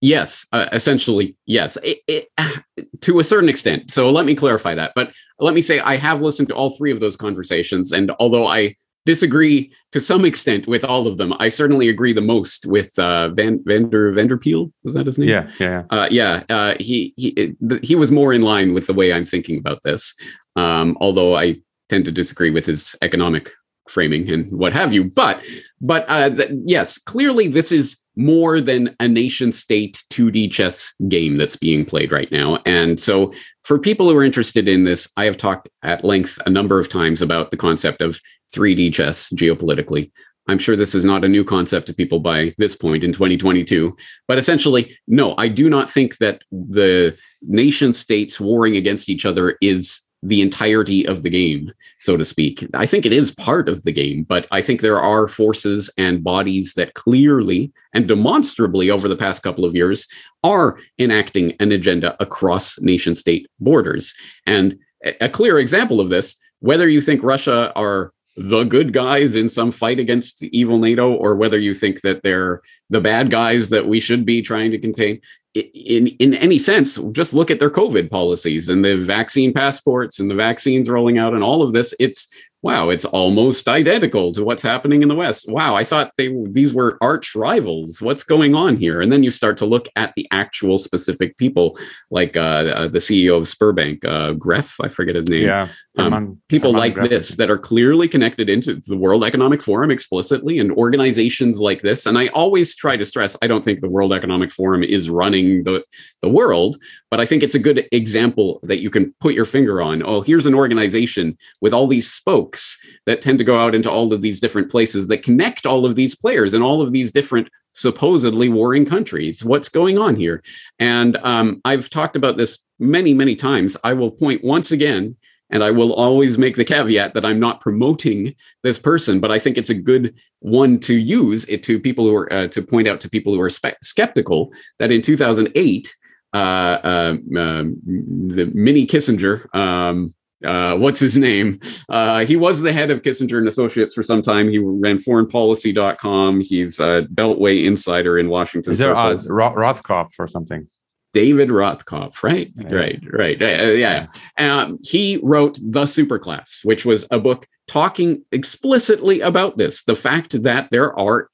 Yes, 0.02 0.46
uh, 0.52 0.66
essentially, 0.72 1.36
yes, 1.44 1.76
it, 1.84 1.98
it, 2.08 2.28
to 3.02 3.20
a 3.20 3.24
certain 3.24 3.50
extent. 3.50 3.90
So 3.90 4.10
let 4.10 4.24
me 4.24 4.34
clarify 4.34 4.74
that. 4.74 4.92
But 4.94 5.12
let 5.38 5.52
me 5.52 5.60
say, 5.60 5.78
I 5.80 5.96
have 5.96 6.22
listened 6.22 6.48
to 6.48 6.54
all 6.54 6.70
three 6.70 6.90
of 6.90 7.00
those 7.00 7.16
conversations, 7.16 7.92
and 7.92 8.10
although 8.18 8.46
I 8.46 8.76
disagree 9.06 9.72
to 9.92 10.00
some 10.00 10.24
extent 10.24 10.66
with 10.66 10.84
all 10.84 11.06
of 11.06 11.16
them. 11.16 11.34
I 11.38 11.48
certainly 11.48 11.88
agree 11.88 12.12
the 12.12 12.20
most 12.20 12.66
with 12.66 12.96
uh, 12.98 13.30
Van 13.30 13.62
Vander 13.64 14.12
Vanderpeel. 14.12 14.72
Was 14.84 14.94
that 14.94 15.06
his 15.06 15.18
name? 15.18 15.28
Yeah, 15.28 15.50
yeah, 15.58 15.82
uh, 15.90 16.08
yeah. 16.10 16.44
Uh, 16.48 16.74
he 16.78 17.12
he 17.16 17.56
he 17.82 17.94
was 17.94 18.12
more 18.12 18.32
in 18.32 18.42
line 18.42 18.74
with 18.74 18.86
the 18.86 18.94
way 18.94 19.12
I'm 19.12 19.24
thinking 19.24 19.58
about 19.58 19.82
this. 19.82 20.14
Um, 20.56 20.96
although 21.00 21.36
I 21.36 21.60
tend 21.88 22.04
to 22.04 22.12
disagree 22.12 22.50
with 22.50 22.66
his 22.66 22.96
economic 23.02 23.50
framing 23.88 24.30
and 24.30 24.52
what 24.52 24.72
have 24.72 24.92
you. 24.92 25.04
But 25.04 25.42
but 25.80 26.04
uh, 26.08 26.30
th- 26.30 26.50
yes, 26.64 26.98
clearly 26.98 27.48
this 27.48 27.72
is 27.72 28.02
more 28.20 28.60
than 28.60 28.94
a 29.00 29.08
nation 29.08 29.50
state 29.50 30.04
2D 30.10 30.52
chess 30.52 30.94
game 31.08 31.38
that's 31.38 31.56
being 31.56 31.86
played 31.86 32.12
right 32.12 32.30
now. 32.30 32.60
And 32.66 33.00
so 33.00 33.32
for 33.64 33.78
people 33.78 34.10
who 34.10 34.16
are 34.16 34.22
interested 34.22 34.68
in 34.68 34.84
this, 34.84 35.10
I 35.16 35.24
have 35.24 35.38
talked 35.38 35.70
at 35.82 36.04
length 36.04 36.38
a 36.44 36.50
number 36.50 36.78
of 36.78 36.90
times 36.90 37.22
about 37.22 37.50
the 37.50 37.56
concept 37.56 38.02
of 38.02 38.20
3D 38.54 38.92
chess 38.92 39.30
geopolitically. 39.30 40.12
I'm 40.48 40.58
sure 40.58 40.76
this 40.76 40.94
is 40.94 41.04
not 41.04 41.24
a 41.24 41.28
new 41.28 41.44
concept 41.44 41.86
to 41.86 41.94
people 41.94 42.18
by 42.18 42.52
this 42.58 42.76
point 42.76 43.04
in 43.04 43.12
2022. 43.12 43.96
But 44.28 44.36
essentially, 44.36 44.98
no, 45.06 45.34
I 45.38 45.48
do 45.48 45.70
not 45.70 45.88
think 45.88 46.18
that 46.18 46.42
the 46.50 47.16
nation 47.40 47.92
states 47.94 48.38
warring 48.38 48.76
against 48.76 49.08
each 49.08 49.24
other 49.24 49.56
is 49.62 50.02
the 50.22 50.42
entirety 50.42 51.06
of 51.06 51.22
the 51.22 51.30
game, 51.30 51.72
so 51.98 52.16
to 52.16 52.24
speak. 52.24 52.64
I 52.74 52.84
think 52.84 53.06
it 53.06 53.12
is 53.12 53.34
part 53.34 53.68
of 53.68 53.82
the 53.84 53.92
game, 53.92 54.24
but 54.24 54.46
I 54.50 54.60
think 54.60 54.80
there 54.80 55.00
are 55.00 55.26
forces 55.26 55.90
and 55.96 56.22
bodies 56.22 56.74
that 56.74 56.94
clearly 56.94 57.72
and 57.94 58.06
demonstrably 58.06 58.90
over 58.90 59.08
the 59.08 59.16
past 59.16 59.42
couple 59.42 59.64
of 59.64 59.74
years 59.74 60.08
are 60.44 60.78
enacting 60.98 61.54
an 61.60 61.72
agenda 61.72 62.16
across 62.22 62.78
nation 62.80 63.14
state 63.14 63.48
borders. 63.60 64.14
And 64.46 64.78
a 65.20 65.28
clear 65.28 65.58
example 65.58 66.00
of 66.00 66.10
this, 66.10 66.36
whether 66.58 66.88
you 66.88 67.00
think 67.00 67.22
Russia 67.22 67.72
are 67.74 68.12
the 68.36 68.64
good 68.64 68.92
guys 68.92 69.34
in 69.36 69.48
some 69.48 69.70
fight 69.70 69.98
against 69.98 70.42
evil 70.44 70.78
NATO, 70.78 71.12
or 71.12 71.34
whether 71.34 71.58
you 71.58 71.74
think 71.74 72.02
that 72.02 72.22
they're 72.22 72.62
the 72.88 73.00
bad 73.00 73.30
guys 73.30 73.70
that 73.70 73.86
we 73.86 74.00
should 74.00 74.24
be 74.24 74.40
trying 74.40 74.70
to 74.70 74.78
contain. 74.78 75.20
In 75.54 76.06
in 76.06 76.34
any 76.34 76.58
sense, 76.58 76.96
just 77.10 77.34
look 77.34 77.50
at 77.50 77.58
their 77.58 77.70
COVID 77.70 78.08
policies 78.08 78.68
and 78.68 78.84
the 78.84 78.96
vaccine 78.96 79.52
passports 79.52 80.20
and 80.20 80.30
the 80.30 80.34
vaccines 80.34 80.88
rolling 80.88 81.18
out 81.18 81.34
and 81.34 81.42
all 81.42 81.62
of 81.62 81.72
this. 81.72 81.92
It's 81.98 82.32
wow, 82.62 82.90
it's 82.90 83.06
almost 83.06 83.68
identical 83.68 84.32
to 84.32 84.44
what's 84.44 84.62
happening 84.62 85.00
in 85.00 85.08
the 85.08 85.14
West. 85.14 85.50
Wow, 85.50 85.74
I 85.74 85.84
thought 85.84 86.12
they 86.18 86.34
these 86.44 86.74
were 86.74 86.98
arch 87.00 87.34
rivals. 87.34 88.02
What's 88.02 88.22
going 88.22 88.54
on 88.54 88.76
here? 88.76 89.00
And 89.00 89.10
then 89.10 89.22
you 89.22 89.30
start 89.30 89.56
to 89.58 89.66
look 89.66 89.88
at 89.96 90.12
the 90.14 90.28
actual 90.30 90.76
specific 90.76 91.36
people, 91.38 91.78
like 92.10 92.36
uh, 92.36 92.40
uh, 92.40 92.88
the 92.88 92.98
CEO 92.98 93.38
of 93.38 93.44
Sberbank, 93.44 94.04
uh, 94.04 94.34
Gref, 94.34 94.76
I 94.84 94.88
forget 94.88 95.14
his 95.14 95.28
name. 95.28 95.46
Yeah, 95.46 95.68
um, 95.96 96.40
people 96.48 96.72
like 96.72 96.96
this 96.96 97.36
that 97.36 97.50
are 97.50 97.58
clearly 97.58 98.08
connected 98.08 98.50
into 98.50 98.74
the 98.74 98.96
World 98.96 99.24
Economic 99.24 99.62
Forum 99.62 99.90
explicitly, 99.90 100.58
and 100.58 100.70
organizations 100.72 101.60
like 101.60 101.80
this. 101.80 102.04
And 102.04 102.18
I 102.18 102.28
always 102.28 102.76
try 102.76 102.96
to 102.96 103.06
stress, 103.06 103.36
I 103.40 103.46
don't 103.46 103.64
think 103.64 103.80
the 103.80 103.88
World 103.88 104.12
Economic 104.12 104.52
Forum 104.52 104.82
is 104.82 105.08
running 105.08 105.64
the 105.64 105.82
the 106.20 106.28
world, 106.28 106.76
but 107.10 107.20
I 107.20 107.26
think 107.26 107.42
it's 107.42 107.54
a 107.54 107.60
good 107.60 107.88
example 107.92 108.60
that 108.62 108.80
you 108.80 108.90
can 108.90 109.12
put 109.20 109.34
your 109.34 109.44
finger 109.44 109.82
on. 109.82 110.02
Oh, 110.04 110.20
here's 110.20 110.46
an 110.46 110.54
organization 110.54 111.36
with 111.60 111.74
all 111.74 111.86
these 111.86 112.10
spokes 112.10 112.78
that 113.06 113.20
tend 113.20 113.38
to 113.38 113.44
go 113.44 113.58
out 113.58 113.74
into 113.74 113.90
all 113.90 114.12
of 114.12 114.22
these 114.22 114.40
different 114.40 114.70
places 114.70 115.08
that 115.08 115.22
connect 115.22 115.66
all 115.66 115.84
of 115.84 115.96
these 115.96 116.14
players 116.14 116.54
and 116.54 116.62
all 116.62 116.80
of 116.80 116.92
these 116.92 117.12
different 117.12 117.48
supposedly 117.72 118.48
warring 118.48 118.86
countries. 118.86 119.44
What's 119.44 119.68
going 119.68 119.98
on 119.98 120.16
here? 120.16 120.42
And 120.78 121.16
um, 121.18 121.60
I've 121.64 121.90
talked 121.90 122.16
about 122.16 122.36
this 122.36 122.58
many, 122.78 123.14
many 123.14 123.36
times. 123.36 123.76
I 123.84 123.92
will 123.92 124.10
point 124.10 124.44
once 124.44 124.72
again 124.72 125.16
and 125.50 125.64
I 125.64 125.70
will 125.72 125.92
always 125.92 126.38
make 126.38 126.56
the 126.56 126.64
caveat 126.64 127.14
that 127.14 127.24
I'm 127.24 127.40
not 127.40 127.60
promoting 127.60 128.34
this 128.62 128.78
person, 128.78 129.18
but 129.18 129.32
I 129.32 129.38
think 129.38 129.58
it's 129.58 129.70
a 129.70 129.74
good 129.74 130.14
one 130.38 130.78
to 130.80 130.94
use 130.94 131.44
it 131.48 131.64
to 131.64 131.80
people 131.80 132.04
who 132.04 132.14
are 132.14 132.32
uh, 132.32 132.46
to 132.48 132.62
point 132.62 132.86
out 132.86 133.00
to 133.00 133.10
people 133.10 133.34
who 133.34 133.40
are 133.40 133.50
spe- 133.50 133.82
skeptical 133.82 134.52
that 134.78 134.92
in 134.92 135.02
2008 135.02 135.96
uh, 136.32 136.78
um, 136.82 137.36
um, 137.36 137.76
the 137.84 138.50
mini 138.54 138.86
Kissinger. 138.86 139.52
Um, 139.54 140.14
uh, 140.44 140.76
what's 140.76 141.00
his 141.00 141.18
name? 141.18 141.60
Uh, 141.88 142.24
he 142.24 142.36
was 142.36 142.62
the 142.62 142.72
head 142.72 142.90
of 142.90 143.02
Kissinger 143.02 143.38
and 143.38 143.48
Associates 143.48 143.94
for 143.94 144.02
some 144.02 144.22
time. 144.22 144.48
He 144.48 144.58
ran 144.58 144.96
foreignpolicy.com. 144.96 146.40
He's 146.40 146.80
a 146.80 147.06
Beltway 147.12 147.64
insider 147.64 148.18
in 148.18 148.28
Washington. 148.28 148.72
Is 148.72 148.78
there 148.78 148.96
uh, 148.96 149.14
Rothkopf 149.14 150.12
or 150.18 150.26
something? 150.26 150.66
David 151.12 151.48
Rothkopf, 151.48 152.22
right? 152.22 152.52
Yeah. 152.56 152.74
Right, 152.74 153.02
right. 153.12 153.42
Uh, 153.42 153.72
yeah. 153.72 154.06
Um, 154.38 154.78
he 154.82 155.18
wrote 155.22 155.56
The 155.56 155.82
Superclass, 155.82 156.64
which 156.64 156.84
was 156.84 157.06
a 157.10 157.18
book 157.18 157.46
talking 157.66 158.24
explicitly 158.32 159.20
about 159.20 159.56
this 159.56 159.84
the 159.84 159.94
fact 159.94 160.42
that 160.42 160.68
there 160.72 160.98
are 160.98 161.28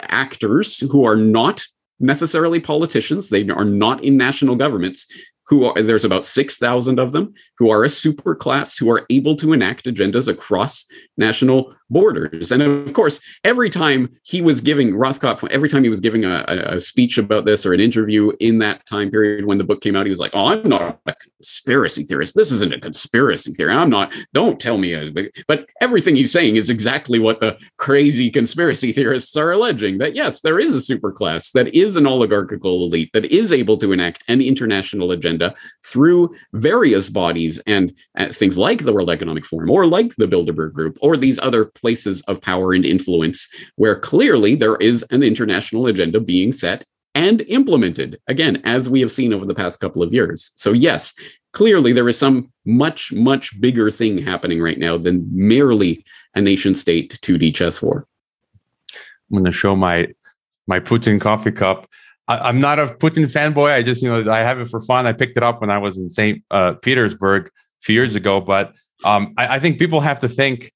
actors 0.00 0.80
who 0.80 1.06
are 1.06 1.16
not 1.16 1.64
necessarily 2.00 2.60
politicians. 2.60 3.28
They 3.28 3.48
are 3.48 3.64
not 3.64 4.02
in 4.04 4.16
national 4.16 4.56
governments 4.56 5.06
who 5.48 5.64
are, 5.64 5.82
there's 5.82 6.04
about 6.04 6.26
6,000 6.26 6.98
of 6.98 7.12
them 7.12 7.34
who 7.56 7.70
are 7.70 7.84
a 7.84 7.88
super 7.88 8.34
class 8.34 8.76
who 8.76 8.90
are 8.90 9.06
able 9.10 9.34
to 9.36 9.52
enact 9.52 9.86
agendas 9.86 10.28
across 10.28 10.84
national 11.16 11.74
borders. 11.90 12.52
And 12.52 12.62
of 12.62 12.92
course, 12.92 13.20
every 13.44 13.70
time 13.70 14.10
he 14.22 14.42
was 14.42 14.60
giving 14.60 14.92
Rothkopf, 14.92 15.48
every 15.50 15.68
time 15.70 15.82
he 15.82 15.88
was 15.88 16.00
giving 16.00 16.24
a, 16.24 16.44
a, 16.48 16.80
speech 16.80 17.16
about 17.16 17.46
this 17.46 17.64
or 17.64 17.72
an 17.72 17.80
interview 17.80 18.30
in 18.40 18.58
that 18.58 18.84
time 18.86 19.10
period 19.10 19.46
when 19.46 19.56
the 19.58 19.64
book 19.64 19.80
came 19.80 19.96
out, 19.96 20.04
he 20.04 20.10
was 20.10 20.18
like, 20.18 20.32
"Oh, 20.34 20.48
I'm 20.48 20.68
not 20.68 21.00
a 21.06 21.14
conspiracy 21.14 22.04
theorist. 22.04 22.36
This 22.36 22.52
isn't 22.52 22.74
a 22.74 22.80
conspiracy 22.80 23.52
theory. 23.52 23.72
I'm 23.72 23.90
not. 23.90 24.14
Don't 24.34 24.60
tell 24.60 24.76
me." 24.76 25.10
But 25.46 25.68
everything 25.80 26.14
he's 26.14 26.32
saying 26.32 26.56
is 26.56 26.68
exactly 26.68 27.18
what 27.18 27.40
the 27.40 27.58
crazy 27.78 28.30
conspiracy 28.30 28.92
theorists 28.92 29.34
are 29.36 29.52
alleging. 29.52 29.98
That 29.98 30.14
yes, 30.14 30.40
there 30.40 30.58
is 30.58 30.76
a 30.76 30.94
superclass 30.94 31.52
that 31.52 31.74
is 31.74 31.96
an 31.96 32.06
oligarchical 32.06 32.84
elite 32.84 33.10
that 33.14 33.24
is 33.26 33.50
able 33.52 33.78
to 33.78 33.92
enact 33.92 34.24
an 34.28 34.42
international 34.42 35.10
agenda 35.10 35.37
through 35.84 36.34
various 36.52 37.10
bodies 37.10 37.60
and 37.66 37.92
uh, 38.16 38.28
things 38.28 38.58
like 38.58 38.84
the 38.84 38.92
World 38.92 39.10
Economic 39.10 39.44
Forum 39.44 39.70
or 39.70 39.86
like 39.86 40.14
the 40.16 40.26
Bilderberg 40.26 40.72
Group 40.72 40.98
or 41.00 41.16
these 41.16 41.38
other 41.38 41.64
places 41.64 42.22
of 42.22 42.40
power 42.40 42.72
and 42.72 42.84
influence 42.84 43.48
where 43.76 43.98
clearly 43.98 44.54
there 44.54 44.76
is 44.76 45.04
an 45.10 45.22
international 45.22 45.86
agenda 45.86 46.20
being 46.20 46.52
set 46.52 46.84
and 47.14 47.40
implemented, 47.48 48.20
again, 48.28 48.60
as 48.64 48.88
we 48.88 49.00
have 49.00 49.10
seen 49.10 49.32
over 49.32 49.44
the 49.44 49.54
past 49.54 49.80
couple 49.80 50.02
of 50.02 50.12
years. 50.12 50.52
So, 50.54 50.72
yes, 50.72 51.14
clearly 51.52 51.92
there 51.92 52.08
is 52.08 52.18
some 52.18 52.52
much, 52.64 53.12
much 53.12 53.60
bigger 53.60 53.90
thing 53.90 54.18
happening 54.18 54.60
right 54.60 54.78
now 54.78 54.98
than 54.98 55.26
merely 55.32 56.04
a 56.34 56.40
nation 56.40 56.74
state 56.74 57.18
2D 57.22 57.54
chess 57.54 57.82
war. 57.82 58.06
I'm 58.94 59.38
going 59.38 59.44
to 59.44 59.52
show 59.52 59.74
my 59.74 60.08
my 60.66 60.78
Putin 60.78 61.20
coffee 61.20 61.50
cup. 61.50 61.88
I, 62.28 62.48
am 62.48 62.60
not 62.60 62.78
a 62.78 62.86
Putin 62.86 63.24
fanboy. 63.24 63.72
I 63.72 63.82
just, 63.82 64.02
you 64.02 64.10
know, 64.10 64.30
I 64.30 64.40
have 64.40 64.60
it 64.60 64.68
for 64.68 64.80
fun. 64.80 65.06
I 65.06 65.12
picked 65.12 65.36
it 65.36 65.42
up 65.42 65.60
when 65.60 65.70
I 65.70 65.78
was 65.78 65.96
in 65.96 66.10
St. 66.10 66.44
Uh, 66.50 66.74
Petersburg 66.74 67.46
a 67.46 67.50
few 67.82 67.94
years 67.94 68.14
ago. 68.14 68.40
But 68.40 68.74
um, 69.04 69.34
I, 69.38 69.56
I, 69.56 69.60
think 69.60 69.78
people 69.78 70.00
have 70.00 70.20
to 70.20 70.28
think 70.28 70.72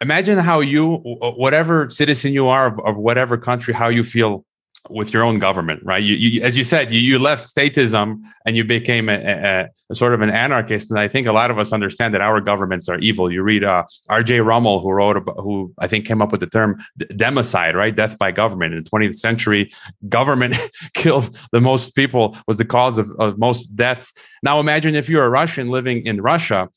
imagine 0.00 0.38
how 0.38 0.60
you, 0.60 0.96
whatever 0.96 1.88
citizen 1.88 2.32
you 2.32 2.48
are 2.48 2.66
of, 2.66 2.80
of 2.80 2.96
whatever 2.96 3.38
country, 3.38 3.72
how 3.72 3.88
you 3.88 4.04
feel 4.04 4.44
with 4.88 5.12
your 5.12 5.22
own 5.22 5.38
government, 5.38 5.82
right? 5.84 6.02
You, 6.02 6.14
you 6.14 6.42
as 6.42 6.56
you 6.56 6.64
said, 6.64 6.92
you, 6.92 7.00
you 7.00 7.18
left 7.18 7.42
statism 7.42 8.22
and 8.46 8.56
you 8.56 8.64
became 8.64 9.08
a, 9.08 9.14
a, 9.14 9.68
a, 9.90 9.94
sort 9.94 10.14
of 10.14 10.22
an 10.22 10.30
anarchist. 10.30 10.90
And 10.90 10.98
I 10.98 11.06
think 11.06 11.26
a 11.26 11.32
lot 11.32 11.50
of 11.50 11.58
us 11.58 11.72
understand 11.72 12.14
that 12.14 12.20
our 12.20 12.40
governments 12.40 12.88
are 12.88 12.98
evil. 12.98 13.30
You 13.30 13.42
read 13.42 13.62
uh, 13.62 13.84
R.J. 14.08 14.40
Rummel, 14.40 14.80
who 14.80 14.90
wrote 14.90 15.16
about, 15.16 15.36
who 15.36 15.72
I 15.78 15.86
think 15.86 16.06
came 16.06 16.22
up 16.22 16.32
with 16.32 16.40
the 16.40 16.46
term 16.46 16.82
democide, 16.98 17.74
right? 17.74 17.94
Death 17.94 18.16
by 18.16 18.32
government. 18.32 18.74
In 18.74 18.82
the 18.82 18.90
20th 18.90 19.16
century, 19.16 19.72
government 20.08 20.56
killed 20.94 21.36
the 21.52 21.60
most 21.60 21.94
people, 21.94 22.36
was 22.46 22.56
the 22.56 22.64
cause 22.64 22.96
of, 22.96 23.10
of 23.18 23.38
most 23.38 23.76
deaths. 23.76 24.12
Now 24.42 24.60
imagine 24.60 24.94
if 24.94 25.08
you're 25.08 25.24
a 25.24 25.30
Russian 25.30 25.68
living 25.68 26.06
in 26.06 26.22
Russia 26.22 26.70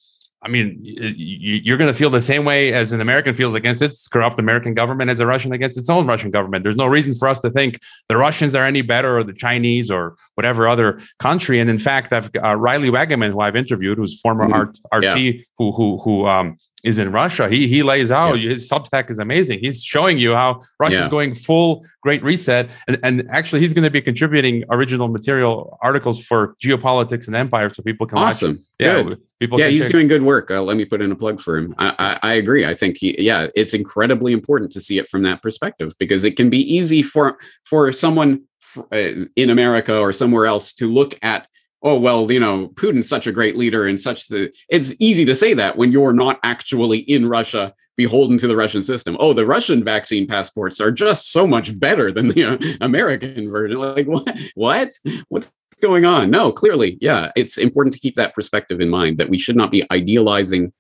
I 0.46 0.50
mean, 0.50 0.78
you're 0.82 1.78
going 1.78 1.92
to 1.92 1.98
feel 1.98 2.10
the 2.10 2.22
same 2.22 2.44
way 2.44 2.74
as 2.74 2.92
an 2.92 3.00
American 3.00 3.34
feels 3.34 3.54
against 3.54 3.82
its 3.82 4.10
corrupt 4.10 4.40
American 4.40 4.74
government 4.74 5.10
as 5.10 5.22
a 5.22 5.26
Russian 5.26 5.54
against 5.54 5.78
its 5.78 5.90
own 5.90 6.06
Russian 6.06 6.32
government. 6.32 6.64
There's 6.64 6.76
no 6.76 6.86
reason 6.86 7.16
for 7.16 7.30
us 7.30 7.40
to 7.42 7.50
think 7.50 7.80
the 8.10 8.18
Russians 8.18 8.54
are 8.54 8.66
any 8.66 8.82
better 8.82 9.18
or 9.18 9.24
the 9.24 9.32
Chinese 9.32 9.90
or 9.90 10.18
whatever 10.36 10.68
other 10.68 11.02
country. 11.20 11.60
And 11.60 11.70
in 11.70 11.80
fact, 11.80 12.14
I've 12.14 12.30
uh, 12.44 12.56
Riley 12.56 12.90
Waggaman, 12.90 13.32
who 13.32 13.40
I've 13.42 13.56
interviewed, 13.56 13.98
who's 13.98 14.20
former 14.20 14.48
mm-hmm. 14.48 14.98
RT, 14.98 15.04
yeah. 15.04 15.32
who 15.58 15.72
who 15.72 15.98
who 16.00 16.26
um, 16.26 16.58
is 16.84 17.00
in 17.00 17.12
Russia. 17.12 17.50
He 17.50 17.68
he 17.68 17.82
lays 17.82 18.12
out 18.12 18.40
yeah. 18.40 18.52
his 18.52 18.70
Substack 18.70 19.10
is 19.10 19.18
amazing. 19.18 19.60
He's 19.60 19.82
showing 19.82 20.20
you 20.20 20.34
how 20.34 20.64
Russia's 20.80 21.02
yeah. 21.02 21.10
going 21.10 21.34
full 21.34 21.86
great 22.02 22.22
reset, 22.24 22.70
and, 22.88 23.00
and 23.04 23.28
actually 23.32 23.62
he's 23.62 23.74
going 23.74 23.86
to 23.86 23.90
be 23.90 24.02
contributing 24.02 24.64
original 24.70 25.08
material 25.08 25.78
articles 25.82 26.24
for 26.24 26.56
geopolitics 26.62 27.28
and 27.28 27.36
empire, 27.36 27.74
so 27.74 27.82
people 27.82 28.06
can 28.06 28.18
awesome. 28.18 28.58
Watch. 28.58 28.60
Yeah, 28.80 29.02
good. 29.02 29.22
people. 29.40 29.60
Yeah, 29.60 29.70
he's 29.70 29.84
check. 29.84 29.94
doing 29.94 30.08
good 30.10 30.24
work. 30.24 30.52
Uh, 30.52 30.62
let 30.62 30.76
me 30.76 30.84
put 30.84 31.02
in 31.02 31.12
a 31.12 31.16
plug 31.16 31.40
for 31.40 31.58
him. 31.58 31.74
I, 31.78 31.96
I, 31.98 32.32
I 32.32 32.34
agree. 32.34 32.66
I 32.66 32.74
think 32.74 32.98
he, 32.98 33.20
yeah, 33.22 33.48
it's 33.56 33.74
incredibly 33.74 34.34
important 34.34 34.72
to 34.74 34.82
see 34.82 34.98
it 34.98 35.08
from 35.08 35.24
that 35.24 35.42
perspective 35.42 35.94
because 36.00 36.26
it 36.26 36.36
can 36.36 36.50
be 36.50 36.60
easy 36.60 37.02
for 37.02 37.38
for 37.64 37.94
someone 37.94 38.44
in 38.92 39.50
America 39.50 39.98
or 40.00 40.14
somewhere 40.14 40.46
else 40.46 40.74
to 40.76 40.92
look 40.92 41.18
at 41.22 41.48
oh 41.84 42.00
well 42.00 42.32
you 42.32 42.40
know 42.40 42.70
putin's 42.70 43.10
such 43.10 43.28
a 43.28 43.32
great 43.32 43.58
leader 43.58 43.86
and 43.88 44.00
such 44.00 44.28
the 44.28 44.52
it's 44.70 44.94
easy 45.00 45.26
to 45.26 45.36
say 45.36 45.54
that 45.54 45.78
when 45.78 45.92
you're 45.92 46.14
not 46.14 46.40
actually 46.44 47.00
in 47.00 47.28
russia 47.28 47.74
beholden 47.96 48.38
to 48.40 48.48
the 48.48 48.56
russian 48.56 48.84
system. 48.84 49.16
Oh 49.20 49.34
the 49.34 49.46
russian 49.46 49.84
vaccine 49.84 50.26
passports 50.28 50.82
are 50.82 50.92
just 50.92 51.32
so 51.32 51.46
much 51.46 51.78
better 51.80 52.12
than 52.12 52.30
the 52.30 52.44
uh, 52.44 52.58
american 52.82 53.50
version. 53.52 53.78
Like 53.78 54.08
what 54.08 54.36
what? 54.56 54.92
What's 55.30 55.52
going 55.82 56.06
on? 56.06 56.30
No 56.32 56.52
clearly 56.52 56.98
yeah 57.02 57.32
it's 57.36 57.58
important 57.58 57.94
to 57.94 58.00
keep 58.00 58.16
that 58.16 58.34
perspective 58.34 58.80
in 58.82 58.90
mind 58.90 59.18
that 59.18 59.30
we 59.30 59.38
should 59.38 59.56
not 59.56 59.72
be 59.72 59.86
idealizing 59.92 60.74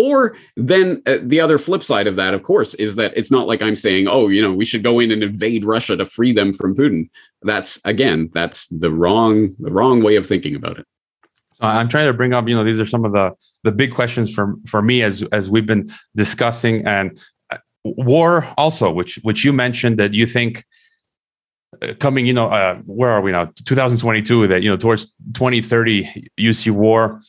or 0.00 0.34
then 0.56 1.02
uh, 1.04 1.18
the 1.20 1.42
other 1.42 1.58
flip 1.58 1.82
side 1.82 2.06
of 2.06 2.16
that, 2.16 2.32
of 2.32 2.42
course, 2.42 2.72
is 2.76 2.96
that 2.96 3.12
it's 3.16 3.30
not 3.30 3.46
like 3.46 3.60
I'm 3.60 3.76
saying, 3.76 4.08
oh, 4.08 4.28
you 4.28 4.40
know, 4.40 4.50
we 4.50 4.64
should 4.64 4.82
go 4.82 4.98
in 4.98 5.10
and 5.10 5.22
invade 5.22 5.66
Russia 5.66 5.94
to 5.94 6.06
free 6.06 6.32
them 6.32 6.54
from 6.54 6.74
Putin. 6.74 7.10
That's 7.42 7.78
again, 7.84 8.30
that's 8.32 8.66
the 8.68 8.90
wrong 8.90 9.54
the 9.58 9.70
wrong 9.70 10.02
way 10.02 10.16
of 10.16 10.26
thinking 10.26 10.54
about 10.54 10.78
it. 10.78 10.86
So 11.52 11.64
I'm 11.64 11.90
trying 11.90 12.06
to 12.06 12.14
bring 12.14 12.32
up, 12.32 12.48
you 12.48 12.54
know, 12.54 12.64
these 12.64 12.80
are 12.80 12.86
some 12.86 13.04
of 13.04 13.12
the 13.12 13.32
the 13.62 13.72
big 13.72 13.92
questions 13.92 14.32
for 14.32 14.54
for 14.66 14.80
me 14.80 15.02
as 15.02 15.22
as 15.32 15.50
we've 15.50 15.66
been 15.66 15.92
discussing 16.16 16.86
and 16.86 17.20
uh, 17.50 17.58
war 17.84 18.48
also, 18.56 18.90
which 18.90 19.18
which 19.22 19.44
you 19.44 19.52
mentioned 19.52 19.98
that 19.98 20.14
you 20.14 20.26
think 20.26 20.64
uh, 21.82 21.92
coming, 22.00 22.24
you 22.24 22.32
know, 22.32 22.48
uh, 22.48 22.76
where 22.86 23.10
are 23.10 23.20
we 23.20 23.32
now? 23.32 23.52
2022. 23.66 24.46
That 24.46 24.62
you 24.62 24.70
know, 24.70 24.78
towards 24.78 25.12
2030, 25.34 26.30
you 26.38 26.54
see 26.54 26.70
war 26.70 27.20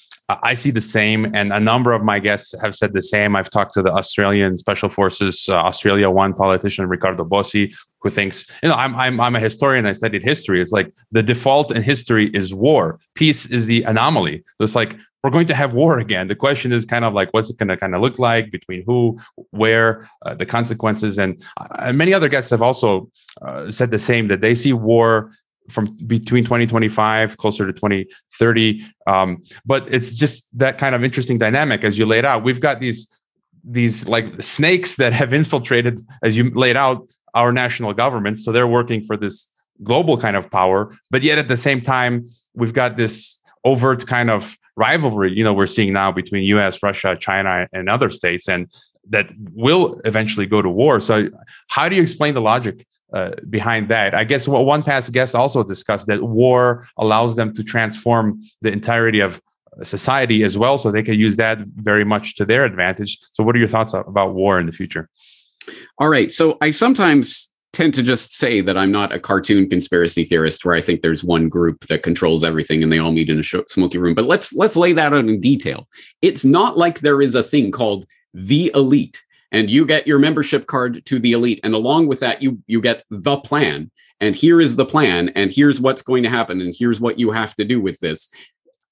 I 0.44 0.54
see 0.54 0.72
the 0.72 0.82
same, 0.82 1.34
and 1.36 1.52
a 1.52 1.60
number 1.60 1.91
of 1.91 2.04
my 2.04 2.20
guests 2.20 2.54
have 2.62 2.76
said 2.76 2.94
the 2.94 3.02
same. 3.02 3.36
I've 3.36 3.50
talked 3.50 3.74
to 3.76 3.82
the 3.82 3.91
Australian 3.91 4.58
Special 4.58 4.89
Forces 4.89 5.48
uh, 5.50 5.56
Australia 5.56 6.10
One 6.10 6.34
politician 6.34 6.88
Riccardo 6.88 7.24
Bosi, 7.24 7.74
who 8.02 8.10
thinks, 8.10 8.46
you 8.62 8.70
know, 8.70 8.76
I'm 8.76 8.96
I'm 8.96 9.20
I'm 9.20 9.36
a 9.36 9.39
historian. 9.39 9.86
I 9.86 9.94
studied 9.94 10.24
history. 10.24 10.62
It's 10.62 10.72
like 10.72 10.91
the 11.12 11.24
default 11.24 11.72
in 11.76 11.82
history 11.84 12.30
is 12.34 12.54
war. 12.54 13.00
Peace 13.15 13.46
is 13.46 13.65
the 13.65 13.84
anomaly. 13.84 14.44
So 14.58 14.63
it's 14.63 14.76
like 14.76 14.96
we're 15.24 15.30
going 15.30 15.48
to 15.48 15.56
have 15.56 15.74
war 15.74 16.00
again. 16.00 16.28
The 16.28 16.36
question 16.36 16.72
is 16.72 16.86
kind 16.86 17.06
of 17.06 17.13
like, 17.13 17.30
what's 17.32 17.50
it 17.50 17.58
going 17.58 17.70
to 17.70 17.78
kind 17.78 17.94
of 17.94 18.02
look 18.02 18.17
like 18.17 18.50
between 18.50 18.84
who, 18.86 19.20
where, 19.52 20.10
uh, 20.26 20.34
the 20.34 20.46
consequences, 20.46 21.20
and, 21.20 21.44
uh, 21.58 21.94
many 21.94 22.13
other 22.13 22.28
guests 22.28 22.50
have 22.50 22.63
also 22.63 23.10
uh, 23.44 23.70
said 23.70 23.91
the 23.91 24.00
same 24.00 24.30
that 24.30 24.41
they 24.41 24.56
see 24.56 24.74
war 24.74 25.32
from 25.72 25.86
between 26.08 26.44
2025 26.44 27.38
closer 27.38 27.66
to 27.66 27.74
2030 27.74 28.84
um, 29.08 29.42
but 29.66 29.92
it's 29.94 30.16
just 30.16 30.48
that 30.58 30.78
kind 30.78 30.96
of 30.96 31.04
interesting 31.04 31.38
dynamic 31.38 31.84
as 31.84 31.98
you 31.98 32.06
laid 32.06 32.26
out. 32.26 32.44
We've 32.44 32.60
got 32.60 32.80
these 32.80 33.08
these 33.64 34.08
like 34.08 34.42
snakes 34.42 34.96
that 34.96 35.14
have 35.14 35.34
infiltrated 35.34 36.02
as 36.24 36.36
you 36.38 36.52
laid 36.52 36.76
out 36.76 37.08
our 37.36 37.52
national 37.52 37.94
government 37.94 38.40
so 38.40 38.52
they're 38.52 38.68
working 38.68 39.04
for 39.04 39.16
this 39.16 39.50
global 39.84 40.18
kind 40.18 40.36
of 40.36 40.50
power 40.50 40.96
but 41.12 41.22
yet 41.22 41.38
at 41.38 41.48
the 41.48 41.58
same 41.58 41.80
time 41.80 42.26
we've 42.56 42.74
got 42.74 42.98
this 42.98 43.40
overt 43.64 44.06
kind 44.08 44.32
of 44.32 44.58
rivalry 44.76 45.32
you 45.32 45.44
know 45.44 45.54
we're 45.54 45.68
seeing 45.68 45.94
now 45.94 46.12
between 46.12 46.44
us 46.58 46.82
russia 46.82 47.16
china 47.20 47.68
and 47.72 47.88
other 47.88 48.10
states 48.10 48.50
and 48.50 48.68
that 49.10 49.30
will 49.54 50.00
eventually 50.06 50.46
go 50.46 50.62
to 50.62 50.70
war. 50.70 51.00
So 51.00 51.30
how 51.68 51.90
do 51.90 51.96
you 51.96 52.02
explain 52.02 52.34
the 52.34 52.42
logic 52.42 52.86
uh, 53.13 53.32
behind 53.50 53.89
that. 53.89 54.13
I 54.13 54.24
guess 54.24 54.47
what 54.47 54.65
one 54.65 54.84
past 54.84 55.12
guest 55.12 55.36
also 55.36 55.63
discussed 55.63 56.08
that 56.08 56.24
war 56.24 56.88
allows 56.97 57.36
them 57.36 57.54
to 57.56 57.63
transform 57.63 58.41
the 58.62 58.71
entirety 58.71 59.19
of 59.19 59.41
society 59.84 60.43
as 60.43 60.58
well, 60.58 60.78
so 60.78 60.91
they 60.91 61.04
can 61.04 61.15
use 61.15 61.36
that 61.38 61.60
very 61.76 62.04
much 62.04 62.36
to 62.36 62.45
their 62.45 62.65
advantage. 62.65 63.17
So, 63.34 63.43
what 63.43 63.56
are 63.56 63.60
your 63.60 63.67
thoughts 63.67 63.93
about 63.93 64.34
war 64.34 64.60
in 64.60 64.65
the 64.65 64.71
future? 64.71 65.10
All 65.97 66.10
right. 66.10 66.32
So, 66.32 66.58
I 66.62 66.71
sometimes 66.71 67.52
tend 67.74 67.93
to 67.93 68.04
just 68.04 68.34
say 68.34 68.62
that 68.62 68.78
I'm 68.78 68.91
not 68.91 69.13
a 69.13 69.19
cartoon 69.19 69.69
conspiracy 69.69 70.26
theorist 70.26 70.65
where 70.65 70.76
I 70.76 70.82
think 70.82 71.02
there's 71.02 71.24
one 71.24 71.47
group 71.47 71.88
that 71.88 72.04
controls 72.04 72.43
everything 72.43 72.84
and 72.84 72.91
they 72.91 73.00
all 73.00 73.13
meet 73.13 73.30
in 73.30 73.39
a 73.39 73.43
smoky 73.43 73.97
room. 73.97 74.13
But 74.13 74.26
let's 74.26 74.54
let's 74.54 74.76
lay 74.76 74.93
that 74.93 75.13
out 75.13 75.28
in 75.28 75.39
detail. 75.39 75.88
It's 76.21 76.43
not 76.43 76.78
like 76.78 77.00
there 77.00 77.21
is 77.21 77.36
a 77.36 77.43
thing 77.43 77.71
called 77.71 78.06
the 78.34 78.71
elite 78.76 79.21
and 79.52 79.70
you 79.70 79.86
get 79.86 80.08
your 80.08 80.20
membership 80.20 80.68
card 80.68 81.06
to 81.06 81.20
the 81.20 81.34
elite. 81.34 81.60
And 81.64 81.74
along 81.74 82.08
with 82.08 82.20
that 82.22 82.42
you 82.42 82.62
you 82.68 82.82
get 82.82 83.04
the 83.10 83.38
plan. 83.38 83.92
And 84.20 84.36
here 84.36 84.62
is 84.62 84.76
the 84.76 84.86
plan. 84.86 85.30
And 85.30 85.52
here's 85.52 85.82
what's 85.82 86.02
going 86.02 86.24
to 86.24 86.30
happen. 86.30 86.62
And 86.62 86.76
here's 86.78 87.02
what 87.02 87.20
you 87.20 87.32
have 87.32 87.56
to 87.56 87.66
do 87.66 87.82
with 87.82 88.00
this. 88.00 88.32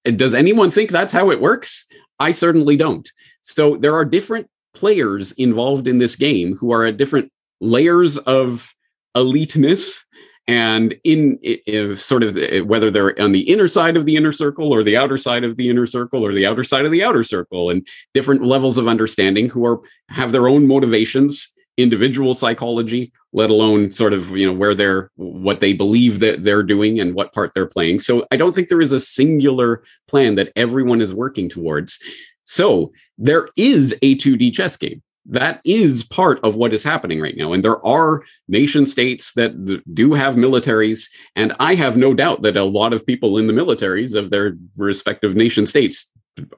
Does 0.03 0.33
anyone 0.33 0.71
think 0.71 0.89
that's 0.89 1.13
how 1.13 1.29
it 1.29 1.41
works? 1.41 1.85
I 2.19 2.31
certainly 2.31 2.75
don't. 2.75 3.09
So 3.41 3.77
there 3.77 3.93
are 3.93 4.05
different 4.05 4.49
players 4.73 5.31
involved 5.33 5.87
in 5.87 5.99
this 5.99 6.15
game 6.15 6.55
who 6.55 6.71
are 6.73 6.85
at 6.85 6.97
different 6.97 7.31
layers 7.61 8.17
of 8.17 8.73
eliteness 9.15 10.03
and 10.47 10.99
in, 11.03 11.37
in, 11.43 11.95
sort 11.95 12.23
of 12.23 12.33
the, 12.33 12.61
whether 12.61 12.89
they're 12.89 13.19
on 13.21 13.31
the 13.31 13.49
inner 13.49 13.67
side 13.67 13.95
of 13.95 14.05
the 14.05 14.15
inner 14.15 14.33
circle 14.33 14.73
or 14.73 14.83
the 14.83 14.97
outer 14.97 15.17
side 15.17 15.43
of 15.43 15.57
the 15.57 15.69
inner 15.69 15.85
circle 15.85 16.25
or 16.25 16.33
the 16.33 16.45
outer 16.45 16.63
side 16.63 16.85
of 16.85 16.91
the 16.91 17.03
outer 17.03 17.23
circle 17.23 17.69
and 17.69 17.87
different 18.13 18.43
levels 18.43 18.77
of 18.77 18.87
understanding 18.87 19.49
who 19.49 19.65
are 19.65 19.79
have 20.09 20.31
their 20.31 20.47
own 20.47 20.67
motivations 20.67 21.53
individual 21.77 22.33
psychology 22.33 23.11
let 23.31 23.49
alone 23.49 23.91
sort 23.91 24.13
of 24.13 24.35
you 24.35 24.45
know 24.45 24.53
where 24.53 24.75
they're 24.75 25.11
what 25.15 25.61
they 25.61 25.73
believe 25.73 26.19
that 26.19 26.43
they're 26.43 26.63
doing 26.63 26.99
and 26.99 27.13
what 27.13 27.33
part 27.33 27.53
they're 27.53 27.67
playing. 27.67 27.99
So 27.99 28.25
i 28.31 28.37
don't 28.37 28.53
think 28.53 28.69
there 28.69 28.81
is 28.81 28.91
a 28.91 28.99
singular 28.99 29.83
plan 30.07 30.35
that 30.35 30.51
everyone 30.55 31.01
is 31.01 31.13
working 31.13 31.49
towards. 31.49 31.99
So 32.45 32.91
there 33.17 33.47
is 33.55 33.95
a 34.01 34.15
2d 34.15 34.53
chess 34.53 34.75
game 34.75 35.01
that 35.25 35.61
is 35.63 36.03
part 36.03 36.39
of 36.43 36.55
what 36.55 36.73
is 36.73 36.83
happening 36.83 37.21
right 37.21 37.37
now. 37.37 37.53
And 37.53 37.63
there 37.63 37.85
are 37.85 38.23
nation 38.47 38.85
states 38.85 39.33
that 39.33 39.83
do 39.93 40.13
have 40.13 40.35
militaries. 40.35 41.09
And 41.35 41.53
I 41.59 41.75
have 41.75 41.97
no 41.97 42.13
doubt 42.13 42.41
that 42.43 42.57
a 42.57 42.63
lot 42.63 42.93
of 42.93 43.05
people 43.05 43.37
in 43.37 43.47
the 43.47 43.53
militaries 43.53 44.15
of 44.15 44.29
their 44.29 44.57
respective 44.75 45.35
nation 45.35 45.65
states 45.65 46.09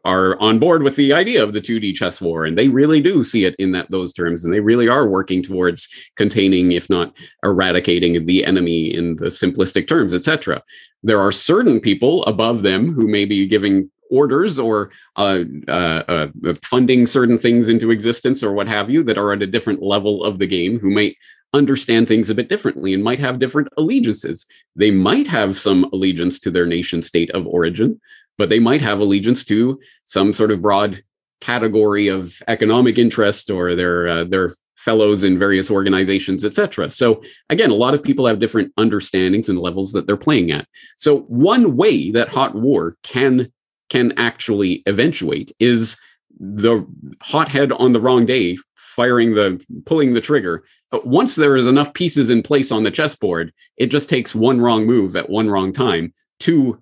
are 0.06 0.40
on 0.40 0.60
board 0.60 0.84
with 0.84 0.96
the 0.96 1.12
idea 1.12 1.44
of 1.44 1.54
the 1.54 1.62
2D 1.62 1.96
chess 1.96 2.22
war. 2.22 2.46
And 2.46 2.58
they 2.58 2.68
really 2.68 3.02
do 3.02 3.24
see 3.24 3.46
it 3.46 3.56
in 3.58 3.72
that 3.72 3.90
those 3.90 4.14
terms. 4.14 4.44
And 4.44 4.54
they 4.54 4.60
really 4.60 4.88
are 4.88 5.10
working 5.10 5.42
towards 5.42 5.90
containing, 6.16 6.72
if 6.72 6.90
not 6.90 7.18
eradicating 7.44 8.26
the 8.26 8.46
enemy 8.46 8.94
in 8.94 9.16
the 9.16 9.26
simplistic 9.26 9.88
terms, 9.88 10.14
etc. 10.14 10.62
There 11.04 11.20
are 11.20 11.32
certain 11.32 11.80
people 11.80 12.24
above 12.26 12.62
them 12.62 12.94
who 12.94 13.08
may 13.08 13.26
be 13.26 13.48
giving 13.48 13.90
orders 14.12 14.60
or 14.60 14.92
uh, 15.16 15.44
uh, 15.68 16.04
uh, 16.08 16.28
funding 16.64 17.08
certain 17.08 17.38
things 17.38 17.70
into 17.70 17.90
existence 17.90 18.44
or 18.44 18.52
what 18.52 18.68
have 18.68 18.90
you 18.90 19.04
that 19.04 19.18
are 19.18 19.32
at 19.32 19.42
a 19.42 19.48
different 19.48 19.82
level 19.82 20.24
of 20.24 20.38
the 20.38 20.48
game 20.48 20.80
who 20.80 20.92
might 20.92 21.16
understand 21.54 22.08
things 22.08 22.30
a 22.30 22.36
bit 22.36 22.50
differently 22.50 22.94
and 22.94 23.04
might 23.04 23.20
have 23.20 23.40
different 23.40 23.68
allegiances. 23.78 24.46
They 24.76 24.92
might 24.92 25.28
have 25.28 25.58
some 25.58 25.90
allegiance 25.92 26.40
to 26.42 26.52
their 26.52 26.66
nation 26.66 27.02
state 27.02 27.32
of 27.32 27.48
origin, 27.48 28.00
but 28.38 28.50
they 28.50 28.60
might 28.60 28.82
have 28.82 29.00
allegiance 29.00 29.44
to 29.46 29.80
some 30.06 30.34
sort 30.34 30.52
of 30.52 30.62
broad 30.62 31.02
category 31.42 32.08
of 32.08 32.42
economic 32.48 32.98
interest 32.98 33.50
or 33.50 33.76
their 33.76 34.08
uh, 34.08 34.24
their 34.24 34.54
fellows 34.78 35.24
in 35.24 35.38
various 35.38 35.70
organizations 35.70 36.44
etc 36.44 36.90
so 36.90 37.22
again 37.50 37.70
a 37.70 37.76
lot 37.76 37.94
of 37.94 38.02
people 38.02 38.26
have 38.26 38.40
different 38.40 38.72
understandings 38.78 39.50
and 39.50 39.60
levels 39.60 39.92
that 39.92 40.08
they're 40.08 40.18
playing 40.18 40.52
at 40.52 40.68
so 40.98 41.20
one 41.22 41.76
way 41.76 42.10
that 42.10 42.30
hot 42.30 42.56
war 42.56 42.96
can 43.04 43.52
can 43.92 44.12
actually 44.18 44.82
eventuate 44.88 45.52
is 45.60 46.00
the 46.40 46.84
hothead 47.22 47.72
on 47.74 47.94
the 47.94 48.02
wrong 48.02 48.26
day 48.26 48.58
firing 48.76 49.36
the 49.36 49.64
pulling 49.86 50.14
the 50.14 50.22
trigger 50.22 50.64
once 51.04 51.36
there 51.36 51.56
is 51.56 51.68
enough 51.68 51.94
pieces 51.94 52.30
in 52.30 52.44
place 52.44 52.72
on 52.72 52.84
the 52.84 52.92
chessboard, 52.92 53.54
it 53.78 53.88
just 53.88 54.10
takes 54.10 54.36
one 54.36 54.60
wrong 54.60 54.86
move 54.86 55.16
at 55.16 55.30
one 55.30 55.50
wrong 55.50 55.72
time 55.72 56.14
to 56.40 56.82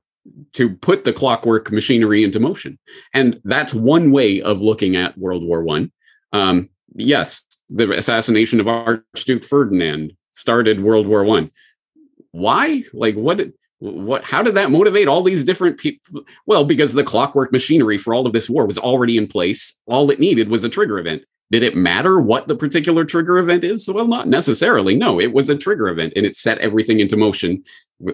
to 0.54 0.76
put 0.78 1.06
the 1.06 1.14
clockwork 1.14 1.72
machinery 1.72 2.24
into 2.24 2.40
motion. 2.40 2.78
And 3.14 3.40
that's 3.46 3.74
one 3.74 4.12
way 4.12 4.42
of 4.42 4.62
looking 4.62 4.96
at 4.96 5.18
World 5.18 5.44
War 5.44 5.64
One. 5.64 5.92
Um, 6.34 6.70
yes, 6.96 7.44
the 7.70 7.92
assassination 7.92 8.60
of 8.60 8.68
Archduke 8.68 9.44
Ferdinand 9.44 10.14
started 10.34 10.82
World 10.82 11.08
War 11.08 11.24
One. 11.24 11.52
Why? 12.32 12.84
Like, 12.94 13.16
what? 13.16 13.42
What? 13.80 14.24
How 14.24 14.44
did 14.44 14.56
that 14.56 14.72
motivate 14.72 15.08
all 15.08 15.24
these 15.24 15.46
different 15.46 15.78
people? 15.78 16.24
Well, 16.46 16.66
because 16.66 16.94
the 16.94 17.04
clockwork 17.04 17.52
machinery 17.52 17.98
for 17.98 18.14
all 18.14 18.28
of 18.28 18.34
this 18.34 18.50
war 18.50 18.68
was 18.68 18.78
already 18.78 19.18
in 19.18 19.28
place. 19.28 19.80
All 19.88 20.12
it 20.12 20.20
needed 20.20 20.50
was 20.50 20.64
a 20.64 20.70
trigger 20.70 21.00
event. 21.00 21.24
Did 21.52 21.64
it 21.64 21.76
matter 21.76 22.20
what 22.20 22.48
the 22.48 22.56
particular 22.56 23.06
trigger 23.06 23.38
event 23.40 23.64
is? 23.64 23.90
Well, 23.90 24.08
not 24.08 24.28
necessarily. 24.28 24.96
No, 24.96 25.20
it 25.20 25.34
was 25.34 25.50
a 25.50 25.58
trigger 25.58 25.88
event 25.88 26.14
and 26.16 26.26
it 26.26 26.36
set 26.36 26.60
everything 26.60 27.00
into 27.00 27.18
motion. 27.18 27.64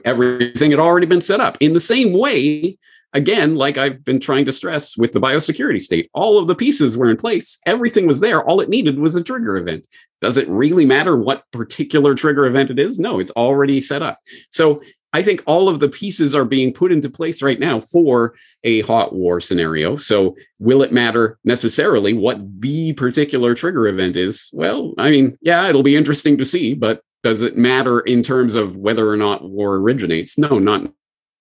Everything 0.05 0.71
had 0.71 0.79
already 0.79 1.05
been 1.05 1.21
set 1.21 1.41
up. 1.41 1.57
In 1.59 1.73
the 1.73 1.81
same 1.81 2.17
way, 2.17 2.77
again, 3.13 3.55
like 3.55 3.77
I've 3.77 4.05
been 4.05 4.21
trying 4.21 4.45
to 4.45 4.53
stress 4.53 4.95
with 4.97 5.11
the 5.11 5.19
biosecurity 5.19 5.81
state, 5.81 6.09
all 6.13 6.37
of 6.37 6.47
the 6.47 6.55
pieces 6.55 6.95
were 6.95 7.09
in 7.09 7.17
place. 7.17 7.59
Everything 7.65 8.07
was 8.07 8.21
there. 8.21 8.41
All 8.43 8.61
it 8.61 8.69
needed 8.69 8.99
was 8.99 9.15
a 9.15 9.23
trigger 9.23 9.57
event. 9.57 9.85
Does 10.21 10.37
it 10.37 10.47
really 10.47 10.85
matter 10.85 11.17
what 11.17 11.43
particular 11.51 12.15
trigger 12.15 12.45
event 12.45 12.69
it 12.69 12.79
is? 12.79 12.99
No, 12.99 13.19
it's 13.19 13.31
already 13.31 13.81
set 13.81 14.01
up. 14.01 14.19
So 14.49 14.81
I 15.15 15.23
think 15.23 15.41
all 15.45 15.69
of 15.69 15.79
the 15.79 15.87
pieces 15.87 16.35
are 16.35 16.43
being 16.43 16.73
put 16.73 16.91
into 16.91 17.09
place 17.09 17.41
right 17.41 17.57
now 17.57 17.79
for 17.79 18.35
a 18.65 18.81
hot 18.81 19.15
war 19.15 19.39
scenario. 19.39 19.95
So, 19.95 20.35
will 20.59 20.81
it 20.81 20.91
matter 20.91 21.39
necessarily 21.45 22.11
what 22.11 22.37
the 22.59 22.91
particular 22.91 23.55
trigger 23.55 23.87
event 23.87 24.17
is? 24.17 24.49
Well, 24.51 24.93
I 24.97 25.09
mean, 25.11 25.37
yeah, 25.39 25.69
it'll 25.69 25.83
be 25.83 25.95
interesting 25.95 26.37
to 26.39 26.43
see, 26.43 26.73
but 26.73 27.01
does 27.23 27.43
it 27.43 27.55
matter 27.55 28.01
in 28.01 28.23
terms 28.23 28.55
of 28.55 28.75
whether 28.75 29.09
or 29.09 29.15
not 29.15 29.49
war 29.49 29.77
originates? 29.77 30.37
No, 30.37 30.59
not 30.59 30.91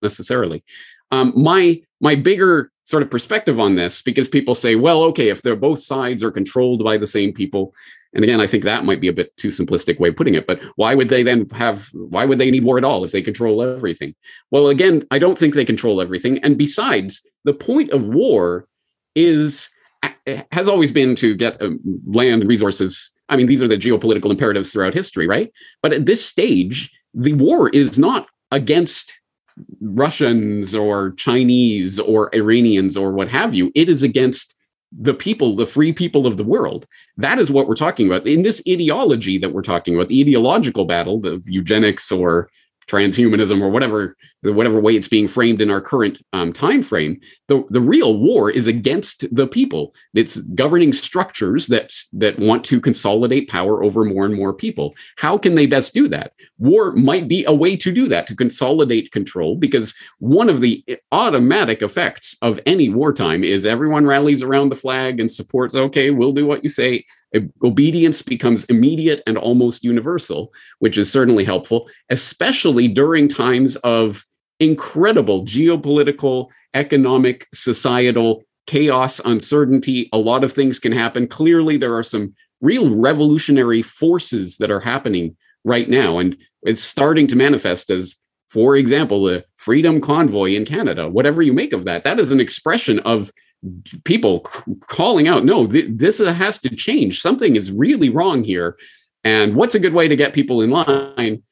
necessarily. 0.01 0.63
Um, 1.11 1.33
my 1.35 1.81
my 1.99 2.15
bigger 2.15 2.71
sort 2.85 3.03
of 3.03 3.11
perspective 3.11 3.59
on 3.59 3.75
this, 3.75 4.01
because 4.01 4.29
people 4.29 4.55
say, 4.55 4.75
well, 4.75 5.03
okay, 5.03 5.27
if 5.27 5.41
they're 5.41 5.57
both 5.57 5.79
sides 5.79 6.23
are 6.23 6.31
controlled 6.31 6.81
by 6.81 6.95
the 6.95 7.07
same 7.07 7.33
people, 7.33 7.73
and 8.15 8.23
again, 8.23 8.39
I 8.39 8.47
think 8.47 8.63
that 8.63 8.85
might 8.85 9.01
be 9.01 9.09
a 9.09 9.13
bit 9.13 9.35
too 9.35 9.49
simplistic 9.49 9.99
way 9.99 10.09
of 10.09 10.15
putting 10.15 10.35
it, 10.35 10.47
but 10.47 10.63
why 10.77 10.95
would 10.95 11.09
they 11.09 11.21
then 11.21 11.47
have, 11.49 11.89
why 11.93 12.25
would 12.25 12.39
they 12.39 12.49
need 12.49 12.63
war 12.63 12.77
at 12.77 12.85
all 12.85 13.03
if 13.03 13.11
they 13.11 13.21
control 13.21 13.61
everything? 13.61 14.15
Well, 14.51 14.69
again, 14.69 15.05
I 15.11 15.19
don't 15.19 15.37
think 15.37 15.53
they 15.53 15.65
control 15.65 16.01
everything. 16.01 16.39
And 16.39 16.57
besides, 16.57 17.21
the 17.43 17.53
point 17.53 17.91
of 17.91 18.07
war 18.07 18.67
is, 19.15 19.69
has 20.51 20.67
always 20.67 20.91
been 20.91 21.15
to 21.15 21.35
get 21.35 21.61
um, 21.61 21.79
land 22.05 22.47
resources. 22.47 23.13
I 23.27 23.35
mean, 23.35 23.47
these 23.47 23.61
are 23.61 23.67
the 23.67 23.77
geopolitical 23.77 24.31
imperatives 24.31 24.71
throughout 24.71 24.93
history, 24.93 25.27
right? 25.27 25.51
But 25.83 25.93
at 25.93 26.05
this 26.05 26.25
stage, 26.25 26.91
the 27.13 27.33
war 27.33 27.69
is 27.69 27.99
not 27.99 28.27
against 28.51 29.19
Russians 29.81 30.73
or 30.75 31.11
Chinese 31.11 31.99
or 31.99 32.33
Iranians 32.33 32.95
or 32.95 33.11
what 33.11 33.29
have 33.29 33.53
you. 33.53 33.71
It 33.75 33.89
is 33.89 34.03
against 34.03 34.54
the 34.97 35.13
people, 35.13 35.55
the 35.55 35.65
free 35.65 35.91
people 35.91 36.25
of 36.25 36.37
the 36.37 36.43
world. 36.43 36.87
That 37.17 37.39
is 37.39 37.51
what 37.51 37.67
we're 37.67 37.75
talking 37.75 38.07
about. 38.07 38.25
In 38.25 38.43
this 38.43 38.61
ideology 38.67 39.37
that 39.39 39.51
we're 39.51 39.61
talking 39.61 39.95
about, 39.95 40.07
the 40.07 40.21
ideological 40.21 40.85
battle 40.85 41.25
of 41.25 41.43
eugenics 41.47 42.11
or 42.11 42.49
transhumanism 42.87 43.61
or 43.61 43.69
whatever 43.69 44.15
whatever 44.53 44.79
way 44.79 44.95
it's 44.95 45.07
being 45.07 45.27
framed 45.27 45.61
in 45.61 45.69
our 45.69 45.81
current 45.81 46.21
um, 46.33 46.53
time 46.53 46.83
frame 46.83 47.19
the, 47.47 47.63
the 47.69 47.81
real 47.81 48.17
war 48.17 48.49
is 48.49 48.65
against 48.65 49.33
the 49.33 49.45
people. 49.45 49.93
It's 50.13 50.37
governing 50.37 50.93
structures 50.93 51.67
that 51.67 51.93
that 52.13 52.39
want 52.39 52.63
to 52.65 52.81
consolidate 52.81 53.49
power 53.49 53.83
over 53.83 54.03
more 54.03 54.25
and 54.25 54.33
more 54.33 54.53
people. 54.53 54.95
How 55.17 55.37
can 55.37 55.55
they 55.55 55.67
best 55.67 55.93
do 55.93 56.07
that? 56.07 56.33
War 56.57 56.93
might 56.93 57.27
be 57.27 57.45
a 57.45 57.53
way 57.53 57.75
to 57.77 57.91
do 57.91 58.07
that 58.07 58.25
to 58.27 58.35
consolidate 58.35 59.11
control 59.11 59.55
because 59.55 59.93
one 60.17 60.49
of 60.49 60.61
the 60.61 60.83
automatic 61.11 61.81
effects 61.83 62.35
of 62.41 62.59
any 62.65 62.89
wartime 62.89 63.43
is 63.43 63.65
everyone 63.65 64.07
rallies 64.07 64.41
around 64.41 64.69
the 64.69 64.75
flag 64.75 65.19
and 65.19 65.31
supports 65.31 65.75
okay 65.75 66.09
we'll 66.09 66.33
do 66.33 66.45
what 66.45 66.63
you 66.63 66.69
say. 66.69 67.05
Obedience 67.63 68.21
becomes 68.21 68.63
immediate 68.65 69.21
and 69.27 69.37
almost 69.37 69.83
universal, 69.83 70.53
which 70.79 70.97
is 70.97 71.11
certainly 71.11 71.43
helpful, 71.43 71.89
especially 72.09 72.87
during 72.87 73.27
times 73.27 73.75
of 73.77 74.23
incredible 74.59 75.43
geopolitical, 75.45 76.49
economic, 76.73 77.47
societal 77.53 78.43
chaos, 78.67 79.19
uncertainty. 79.25 80.09
A 80.13 80.17
lot 80.17 80.43
of 80.43 80.53
things 80.53 80.79
can 80.79 80.91
happen. 80.91 81.27
Clearly, 81.27 81.77
there 81.77 81.95
are 81.95 82.03
some 82.03 82.33
real 82.61 82.95
revolutionary 82.95 83.81
forces 83.81 84.57
that 84.57 84.71
are 84.71 84.79
happening 84.79 85.35
right 85.63 85.89
now, 85.89 86.17
and 86.17 86.37
it's 86.63 86.81
starting 86.81 87.27
to 87.27 87.35
manifest 87.35 87.89
as 87.89 88.15
for 88.55 88.77
example, 88.77 89.25
the 89.25 89.43
Freedom 89.57 89.99
Convoy 89.99 90.53
in 90.53 90.63
Canada, 90.63 91.09
whatever 91.09 91.41
you 91.41 91.51
make 91.51 91.73
of 91.73 91.83
that, 91.83 92.05
that 92.05 92.21
is 92.21 92.31
an 92.31 92.39
expression 92.39 92.99
of 92.99 93.29
people 94.05 94.41
calling 94.87 95.27
out, 95.27 95.43
no, 95.43 95.67
th- 95.67 95.87
this 95.89 96.21
uh, 96.21 96.33
has 96.33 96.59
to 96.59 96.73
change. 96.73 97.19
Something 97.19 97.57
is 97.57 97.73
really 97.73 98.09
wrong 98.09 98.45
here. 98.45 98.77
And 99.25 99.55
what's 99.55 99.75
a 99.75 99.79
good 99.79 99.93
way 99.93 100.07
to 100.07 100.15
get 100.15 100.33
people 100.33 100.61
in 100.61 100.69
line? 100.69 101.43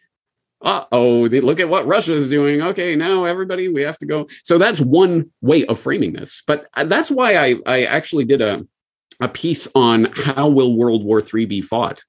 Uh 0.63 0.85
oh, 0.93 1.23
look 1.23 1.59
at 1.59 1.67
what 1.67 1.85
Russia 1.85 2.13
is 2.13 2.29
doing. 2.29 2.61
Okay, 2.61 2.95
now 2.95 3.25
everybody, 3.25 3.67
we 3.67 3.81
have 3.81 3.97
to 3.97 4.05
go. 4.05 4.27
So 4.43 4.57
that's 4.57 4.79
one 4.79 5.29
way 5.41 5.65
of 5.65 5.77
framing 5.77 6.13
this. 6.13 6.41
But 6.47 6.67
uh, 6.75 6.85
that's 6.85 7.11
why 7.11 7.35
I, 7.35 7.55
I 7.65 7.83
actually 7.83 8.23
did 8.23 8.41
a, 8.41 8.65
a 9.19 9.27
piece 9.27 9.67
on 9.75 10.05
how 10.15 10.47
will 10.47 10.77
World 10.77 11.03
War 11.03 11.21
III 11.21 11.45
be 11.47 11.61
fought 11.61 12.03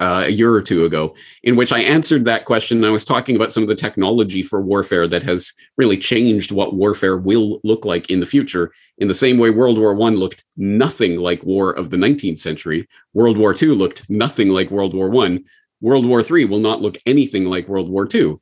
uh, 0.00 0.24
a 0.26 0.30
year 0.30 0.52
or 0.54 0.62
two 0.62 0.86
ago, 0.86 1.14
in 1.42 1.54
which 1.54 1.70
I 1.70 1.80
answered 1.80 2.24
that 2.24 2.46
question. 2.46 2.82
I 2.82 2.90
was 2.90 3.04
talking 3.04 3.36
about 3.36 3.52
some 3.52 3.62
of 3.62 3.68
the 3.68 3.74
technology 3.74 4.42
for 4.42 4.62
warfare 4.62 5.06
that 5.08 5.22
has 5.24 5.52
really 5.76 5.98
changed 5.98 6.50
what 6.50 6.74
warfare 6.74 7.18
will 7.18 7.60
look 7.62 7.84
like 7.84 8.10
in 8.10 8.20
the 8.20 8.26
future. 8.26 8.72
In 8.98 9.08
the 9.08 9.14
same 9.14 9.36
way, 9.36 9.50
World 9.50 9.78
War 9.78 9.94
One 9.94 10.16
looked 10.16 10.44
nothing 10.56 11.18
like 11.18 11.42
war 11.44 11.72
of 11.72 11.90
the 11.90 11.98
19th 11.98 12.38
century. 12.38 12.88
World 13.12 13.36
War 13.36 13.52
Two 13.52 13.74
looked 13.74 14.08
nothing 14.08 14.48
like 14.48 14.70
World 14.70 14.94
War 14.94 15.10
One. 15.10 15.44
World 15.82 16.06
War 16.06 16.22
III 16.22 16.46
will 16.46 16.60
not 16.60 16.80
look 16.80 16.96
anything 17.04 17.44
like 17.44 17.68
World 17.68 17.90
War 17.90 18.08
II. 18.12 18.36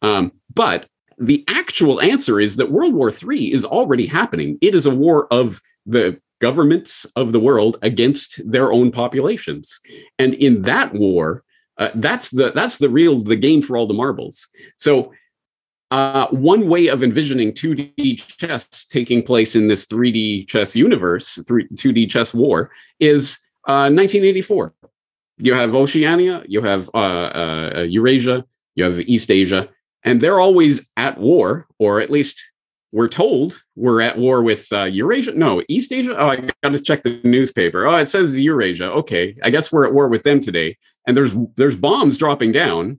Um, 0.00 0.32
but 0.54 0.86
the 1.18 1.44
actual 1.48 2.00
answer 2.00 2.40
is 2.40 2.56
that 2.56 2.70
World 2.70 2.94
War 2.94 3.10
III 3.10 3.52
is 3.52 3.64
already 3.64 4.06
happening. 4.06 4.56
It 4.62 4.74
is 4.74 4.86
a 4.86 4.94
war 4.94 5.26
of 5.30 5.60
the 5.84 6.18
governments 6.40 7.06
of 7.14 7.32
the 7.32 7.40
world 7.40 7.78
against 7.82 8.40
their 8.50 8.72
own 8.72 8.90
populations. 8.90 9.80
And 10.18 10.34
in 10.34 10.62
that 10.62 10.92
war, 10.94 11.44
uh, 11.78 11.90
that's 11.94 12.30
the 12.30 12.52
that's 12.52 12.78
the 12.78 12.90
real 12.90 13.20
the 13.20 13.36
game 13.36 13.62
for 13.62 13.76
all 13.76 13.86
the 13.86 13.94
marbles. 13.94 14.48
So 14.76 15.12
uh, 15.92 16.26
one 16.28 16.68
way 16.68 16.88
of 16.88 17.02
envisioning 17.02 17.52
2D 17.52 18.16
chess 18.38 18.86
taking 18.86 19.22
place 19.22 19.54
in 19.54 19.68
this 19.68 19.86
3D 19.86 20.48
chess 20.48 20.74
universe, 20.74 21.38
3, 21.46 21.68
2D 21.68 22.10
chess 22.10 22.32
war, 22.32 22.70
is 22.98 23.38
uh, 23.68 23.90
1984. 23.90 24.72
You 25.38 25.54
have 25.54 25.74
Oceania, 25.74 26.44
you 26.46 26.62
have 26.62 26.88
uh, 26.94 26.98
uh, 26.98 27.86
Eurasia, 27.88 28.44
you 28.74 28.84
have 28.84 29.00
East 29.00 29.30
Asia, 29.30 29.68
and 30.04 30.20
they're 30.20 30.40
always 30.40 30.90
at 30.96 31.18
war, 31.18 31.66
or 31.78 32.00
at 32.00 32.10
least 32.10 32.42
we're 32.92 33.08
told 33.08 33.62
we're 33.74 34.02
at 34.02 34.18
war 34.18 34.42
with 34.42 34.70
uh, 34.72 34.84
Eurasia. 34.84 35.32
No, 35.32 35.62
East 35.68 35.92
Asia. 35.92 36.16
Oh, 36.16 36.28
I 36.28 36.36
got 36.36 36.72
to 36.72 36.80
check 36.80 37.02
the 37.02 37.20
newspaper. 37.24 37.86
Oh, 37.86 37.96
it 37.96 38.10
says 38.10 38.38
Eurasia. 38.38 38.90
Okay, 38.92 39.36
I 39.42 39.50
guess 39.50 39.72
we're 39.72 39.86
at 39.86 39.94
war 39.94 40.08
with 40.08 40.22
them 40.22 40.40
today. 40.40 40.76
And 41.06 41.16
there's 41.16 41.34
there's 41.56 41.76
bombs 41.76 42.18
dropping 42.18 42.52
down 42.52 42.98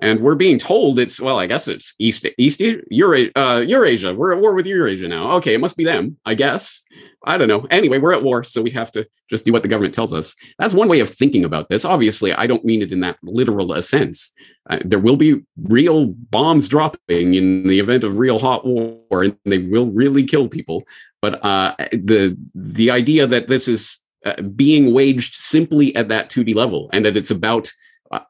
and 0.00 0.20
we're 0.20 0.34
being 0.34 0.58
told 0.58 0.98
it's 0.98 1.20
well 1.20 1.38
i 1.38 1.46
guess 1.46 1.68
it's 1.68 1.94
east 1.98 2.26
east 2.38 2.60
Eurasia, 2.60 3.30
uh, 3.36 3.60
eurasia. 3.60 4.14
We're 4.14 4.32
at 4.32 4.40
war 4.40 4.54
with 4.54 4.66
eurasia 4.66 5.08
now. 5.08 5.32
Okay 5.36 5.54
it 5.54 5.60
must 5.60 5.76
be 5.76 5.84
them 5.84 6.16
i 6.24 6.34
guess. 6.34 6.82
I 7.26 7.38
don't 7.38 7.48
know. 7.48 7.66
Anyway 7.70 7.98
we're 7.98 8.12
at 8.12 8.22
war 8.22 8.44
so 8.44 8.60
we 8.60 8.70
have 8.70 8.90
to 8.92 9.06
just 9.30 9.44
do 9.44 9.52
what 9.52 9.62
the 9.62 9.68
government 9.68 9.94
tells 9.94 10.12
us. 10.12 10.34
That's 10.58 10.74
one 10.74 10.88
way 10.88 11.00
of 11.00 11.08
thinking 11.08 11.44
about 11.44 11.68
this. 11.68 11.84
Obviously 11.84 12.32
i 12.32 12.46
don't 12.46 12.64
mean 12.64 12.82
it 12.82 12.92
in 12.92 13.00
that 13.00 13.18
literal 13.22 13.80
sense. 13.82 14.32
Uh, 14.68 14.78
there 14.84 14.98
will 14.98 15.16
be 15.16 15.42
real 15.62 16.06
bombs 16.06 16.68
dropping 16.68 17.34
in 17.34 17.64
the 17.64 17.78
event 17.78 18.02
of 18.02 18.18
real 18.18 18.38
hot 18.38 18.66
war 18.66 19.22
and 19.22 19.36
they 19.44 19.58
will 19.58 19.86
really 19.86 20.24
kill 20.24 20.48
people. 20.48 20.84
But 21.22 21.44
uh, 21.44 21.74
the 21.92 22.36
the 22.54 22.90
idea 22.90 23.26
that 23.26 23.48
this 23.48 23.68
is 23.68 23.98
uh, 24.24 24.40
being 24.42 24.94
waged 24.94 25.34
simply 25.34 25.94
at 25.96 26.08
that 26.08 26.30
2d 26.30 26.54
level 26.54 26.88
and 26.92 27.04
that 27.04 27.16
it's 27.16 27.30
about 27.30 27.70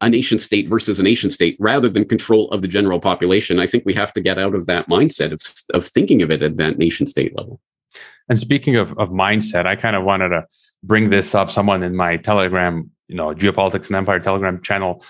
a 0.01 0.09
nation 0.09 0.39
state 0.39 0.68
versus 0.68 1.01
a 1.01 1.03
nation 1.03 1.31
state 1.31 1.57
rather 1.59 1.89
than 1.89 2.05
control 2.05 2.49
of 2.51 2.62
the 2.62 2.68
general 2.68 3.01
population. 3.01 3.59
I 3.59 3.66
think 3.66 3.85
we 3.85 3.95
have 3.95 4.12
to 4.14 4.20
get 4.20 4.39
out 4.39 4.55
of 4.55 4.66
that 4.66 4.89
mindset 4.89 5.33
of, 5.33 5.43
of 5.77 5.87
thinking 5.87 6.22
of 6.22 6.31
it 6.31 6.43
at 6.43 6.57
that 6.57 6.79
nation 6.79 7.07
state 7.07 7.37
level. 7.37 7.61
And 8.29 8.41
speaking 8.41 8.77
of, 8.77 8.97
of 8.99 9.11
mindset, 9.11 9.66
I 9.66 9.77
kind 9.77 9.97
of 9.97 10.05
wanted 10.05 10.31
to 10.31 10.47
bring 10.83 11.11
this 11.11 11.35
up. 11.35 11.51
Someone 11.51 11.83
in 11.83 11.95
my 11.95 12.16
Telegram, 12.16 12.91
you 13.09 13.16
know, 13.16 13.35
Geopolitics 13.35 13.89
and 13.89 13.97
Empire 13.97 14.20
Telegram 14.20 14.62
channel 14.62 15.05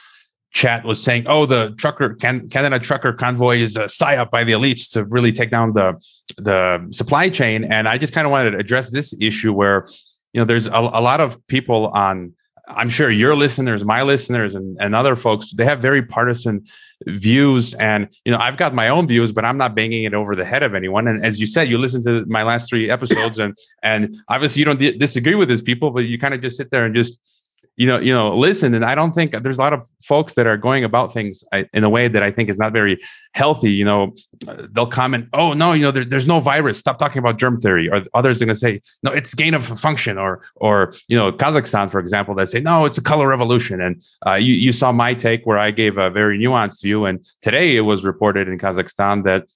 chat 0.50 0.84
was 0.84 1.02
saying, 1.02 1.26
"Oh, 1.26 1.46
the 1.46 1.74
trucker 1.76 2.14
Canada 2.14 2.78
trucker 2.78 3.12
convoy 3.12 3.58
is 3.58 3.76
a 3.76 3.84
psyop 3.84 4.30
by 4.30 4.44
the 4.44 4.52
elites 4.52 4.90
to 4.92 5.04
really 5.04 5.32
take 5.32 5.50
down 5.50 5.74
the 5.74 5.94
the 6.36 6.86
supply 6.90 7.28
chain." 7.28 7.64
And 7.64 7.88
I 7.88 7.98
just 7.98 8.12
kind 8.12 8.26
of 8.26 8.30
wanted 8.30 8.52
to 8.52 8.58
address 8.58 8.90
this 8.90 9.14
issue 9.20 9.52
where 9.52 9.86
you 10.32 10.40
know 10.40 10.44
there's 10.44 10.66
a, 10.66 10.70
a 10.72 11.02
lot 11.02 11.20
of 11.20 11.44
people 11.48 11.88
on 11.88 12.32
I'm 12.68 12.88
sure 12.88 13.10
your 13.10 13.36
listeners, 13.36 13.84
my 13.84 14.02
listeners, 14.02 14.54
and, 14.54 14.76
and 14.80 14.94
other 14.94 15.16
folks, 15.16 15.52
they 15.52 15.64
have 15.64 15.80
very 15.80 16.02
partisan 16.02 16.64
views. 17.06 17.74
And, 17.74 18.08
you 18.24 18.32
know, 18.32 18.38
I've 18.38 18.56
got 18.56 18.74
my 18.74 18.88
own 18.88 19.06
views, 19.06 19.32
but 19.32 19.44
I'm 19.44 19.58
not 19.58 19.74
banging 19.74 20.04
it 20.04 20.14
over 20.14 20.34
the 20.34 20.44
head 20.44 20.62
of 20.62 20.74
anyone. 20.74 21.06
And 21.06 21.24
as 21.24 21.38
you 21.38 21.46
said, 21.46 21.68
you 21.68 21.76
listen 21.76 22.02
to 22.04 22.24
my 22.26 22.42
last 22.42 22.70
three 22.70 22.88
episodes 22.90 23.38
and, 23.38 23.56
and 23.82 24.16
obviously 24.28 24.60
you 24.60 24.64
don't 24.64 24.78
di- 24.78 24.96
disagree 24.96 25.34
with 25.34 25.48
these 25.48 25.62
people, 25.62 25.90
but 25.90 26.00
you 26.00 26.18
kind 26.18 26.32
of 26.32 26.40
just 26.40 26.56
sit 26.56 26.70
there 26.70 26.86
and 26.86 26.94
just, 26.94 27.18
you 27.76 27.86
know, 27.86 27.98
you 27.98 28.12
know, 28.12 28.36
listen. 28.36 28.72
And 28.74 28.84
I 28.84 28.94
don't 28.94 29.12
think 29.12 29.32
there's 29.42 29.56
a 29.56 29.60
lot 29.60 29.72
of 29.72 29.88
folks 30.02 30.34
that 30.34 30.46
are 30.46 30.56
going 30.56 30.84
about 30.84 31.12
things 31.12 31.42
in 31.72 31.82
a 31.82 31.88
way 31.90 32.06
that 32.06 32.22
I 32.22 32.30
think 32.30 32.48
is 32.48 32.58
not 32.58 32.72
very 32.72 32.98
healthy. 33.32 33.72
You 33.72 33.84
know, 33.84 34.14
they'll 34.70 34.86
comment, 34.86 35.28
"Oh 35.32 35.54
no, 35.54 35.72
you 35.72 35.82
know, 35.82 35.90
there, 35.90 36.04
there's 36.04 36.26
no 36.26 36.38
virus. 36.40 36.78
Stop 36.78 36.98
talking 36.98 37.18
about 37.18 37.38
germ 37.38 37.58
theory." 37.58 37.88
Or 37.90 38.02
others 38.14 38.40
are 38.40 38.44
going 38.44 38.54
to 38.54 38.58
say, 38.58 38.80
"No, 39.02 39.10
it's 39.10 39.34
gain 39.34 39.54
of 39.54 39.66
function." 39.80 40.18
Or, 40.18 40.42
or 40.56 40.94
you 41.08 41.16
know, 41.16 41.32
Kazakhstan, 41.32 41.90
for 41.90 41.98
example, 41.98 42.34
that 42.36 42.48
say, 42.48 42.60
"No, 42.60 42.84
it's 42.84 42.98
a 42.98 43.02
color 43.02 43.26
revolution." 43.26 43.80
And 43.80 44.02
uh, 44.26 44.34
you 44.34 44.54
you 44.54 44.72
saw 44.72 44.92
my 44.92 45.14
take 45.14 45.44
where 45.44 45.58
I 45.58 45.72
gave 45.72 45.98
a 45.98 46.10
very 46.10 46.38
nuanced 46.38 46.82
view. 46.82 47.06
And 47.06 47.26
today 47.42 47.76
it 47.76 47.82
was 47.82 48.04
reported 48.04 48.48
in 48.48 48.56
Kazakhstan 48.58 49.24
that 49.24 49.46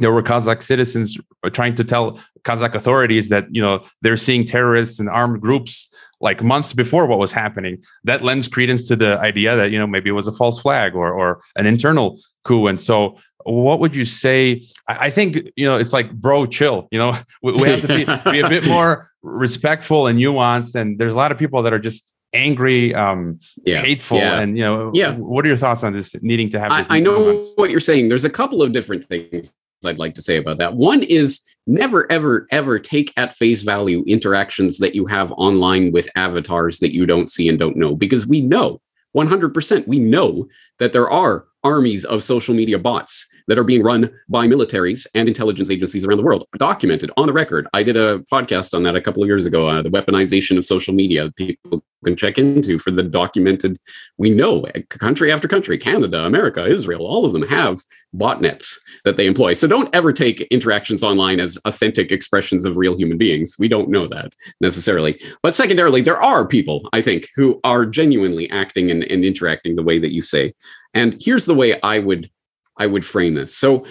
there 0.00 0.12
were 0.12 0.22
Kazakh 0.22 0.62
citizens 0.62 1.18
trying 1.52 1.74
to 1.76 1.84
tell 1.84 2.18
Kazakh 2.44 2.74
authorities 2.74 3.28
that 3.28 3.46
you 3.50 3.60
know 3.60 3.84
they're 4.02 4.16
seeing 4.16 4.44
terrorists 4.44 4.98
and 4.98 5.08
armed 5.08 5.40
groups 5.40 5.92
like 6.20 6.42
months 6.42 6.72
before 6.72 7.06
what 7.06 7.18
was 7.18 7.32
happening. 7.32 7.82
That 8.04 8.22
lends 8.22 8.48
credence 8.48 8.88
to 8.88 8.96
the 8.96 9.18
idea 9.18 9.56
that 9.56 9.70
you 9.70 9.78
know 9.78 9.86
maybe 9.86 10.10
it 10.10 10.14
was 10.14 10.26
a 10.26 10.32
false 10.32 10.60
flag 10.60 10.94
or 10.94 11.12
or 11.12 11.40
an 11.56 11.66
internal 11.66 12.20
coup. 12.44 12.66
And 12.66 12.80
so, 12.80 13.18
what 13.44 13.80
would 13.80 13.94
you 13.94 14.04
say? 14.04 14.66
I, 14.88 15.10
think 15.10 15.38
you 15.56 15.66
know 15.66 15.76
it's 15.78 15.92
like 15.92 16.12
bro, 16.12 16.46
chill. 16.46 16.88
You 16.90 16.98
know, 16.98 17.18
we, 17.42 17.52
we 17.52 17.68
have 17.68 17.82
to 17.82 17.88
be, 17.88 18.04
be, 18.30 18.40
a 18.40 18.48
bit 18.48 18.66
more 18.68 19.08
respectful 19.22 20.06
and 20.06 20.18
nuanced. 20.18 20.74
And 20.74 20.98
there's 20.98 21.12
a 21.12 21.16
lot 21.16 21.32
of 21.32 21.38
people 21.38 21.62
that 21.62 21.72
are 21.72 21.78
just 21.78 22.12
angry, 22.34 22.94
um, 22.94 23.40
yeah. 23.64 23.80
hateful, 23.80 24.18
yeah. 24.18 24.40
and 24.40 24.58
you 24.58 24.64
know, 24.64 24.90
yeah. 24.94 25.12
What 25.12 25.44
are 25.44 25.48
your 25.48 25.56
thoughts 25.56 25.84
on 25.84 25.92
this 25.92 26.14
needing 26.22 26.50
to 26.50 26.60
have? 26.60 26.72
I, 26.72 26.86
I 26.88 27.00
know 27.00 27.16
comments? 27.16 27.52
what 27.56 27.70
you're 27.70 27.80
saying. 27.80 28.08
There's 28.08 28.24
a 28.24 28.30
couple 28.30 28.62
of 28.62 28.72
different 28.72 29.04
things 29.04 29.54
I'd 29.84 29.98
like 29.98 30.14
to 30.14 30.22
say 30.22 30.36
about 30.36 30.58
that. 30.58 30.74
One 30.74 31.02
is 31.02 31.40
never, 31.66 32.10
ever, 32.10 32.46
ever 32.50 32.78
take 32.78 33.12
at 33.16 33.34
face 33.34 33.62
value 33.62 34.02
interactions 34.06 34.78
that 34.78 34.94
you 34.94 35.06
have 35.06 35.32
online 35.32 35.92
with 35.92 36.08
avatars 36.16 36.78
that 36.80 36.94
you 36.94 37.06
don't 37.06 37.30
see 37.30 37.48
and 37.48 37.58
don't 37.58 37.76
know, 37.76 37.94
because 37.94 38.26
we 38.26 38.40
know 38.40 38.80
100%, 39.16 39.86
we 39.86 39.98
know 39.98 40.46
that 40.78 40.92
there 40.92 41.10
are 41.10 41.46
armies 41.64 42.04
of 42.04 42.22
social 42.22 42.54
media 42.54 42.78
bots 42.78 43.26
that 43.48 43.58
are 43.58 43.64
being 43.64 43.82
run 43.82 44.10
by 44.28 44.46
militaries 44.46 45.06
and 45.14 45.28
intelligence 45.28 45.70
agencies 45.70 46.04
around 46.04 46.18
the 46.18 46.22
world, 46.24 46.46
documented 46.58 47.10
on 47.16 47.26
the 47.26 47.32
record. 47.32 47.66
I 47.74 47.82
did 47.82 47.96
a 47.96 48.20
podcast 48.32 48.74
on 48.74 48.82
that 48.84 48.94
a 48.94 49.00
couple 49.00 49.22
of 49.22 49.28
years 49.28 49.46
ago, 49.46 49.66
uh, 49.66 49.82
the 49.82 49.90
weaponization 49.90 50.56
of 50.56 50.64
social 50.64 50.94
media. 50.94 51.32
People 51.36 51.82
can 52.04 52.14
check 52.14 52.38
into 52.38 52.78
for 52.78 52.90
the 52.90 53.02
documented. 53.02 53.78
We 54.18 54.30
know 54.30 54.64
country 54.90 55.32
after 55.32 55.48
country, 55.48 55.78
Canada, 55.78 56.24
America, 56.24 56.64
Israel, 56.64 57.06
all 57.06 57.24
of 57.24 57.32
them 57.32 57.42
have 57.42 57.78
botnets 58.14 58.76
that 59.04 59.16
they 59.16 59.26
employ. 59.26 59.54
So 59.54 59.66
don't 59.66 59.94
ever 59.94 60.12
take 60.12 60.42
interactions 60.42 61.02
online 61.02 61.40
as 61.40 61.58
authentic 61.64 62.12
expressions 62.12 62.64
of 62.64 62.76
real 62.76 62.96
human 62.96 63.18
beings. 63.18 63.56
We 63.58 63.68
don't 63.68 63.88
know 63.88 64.06
that 64.08 64.32
necessarily. 64.60 65.20
But 65.42 65.54
secondarily, 65.54 66.02
there 66.02 66.22
are 66.22 66.46
people, 66.46 66.88
I 66.92 67.00
think, 67.00 67.28
who 67.34 67.60
are 67.64 67.84
genuinely 67.84 68.48
acting 68.50 68.90
and, 68.90 69.02
and 69.04 69.24
interacting 69.24 69.76
the 69.76 69.82
way 69.82 69.98
that 69.98 70.12
you 70.12 70.22
say. 70.22 70.54
And 70.94 71.16
here's 71.20 71.44
the 71.44 71.54
way 71.54 71.80
I 71.82 71.98
would 71.98 72.30
I 72.78 72.86
would 72.86 73.04
frame 73.04 73.34
this. 73.34 73.56
So 73.56 73.86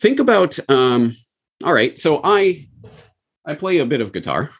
think 0.00 0.20
about 0.20 0.58
um, 0.68 1.14
all 1.64 1.74
right, 1.74 1.98
so 1.98 2.20
I 2.22 2.68
I 3.44 3.54
play 3.54 3.78
a 3.78 3.86
bit 3.86 4.00
of 4.00 4.12
guitar 4.12 4.50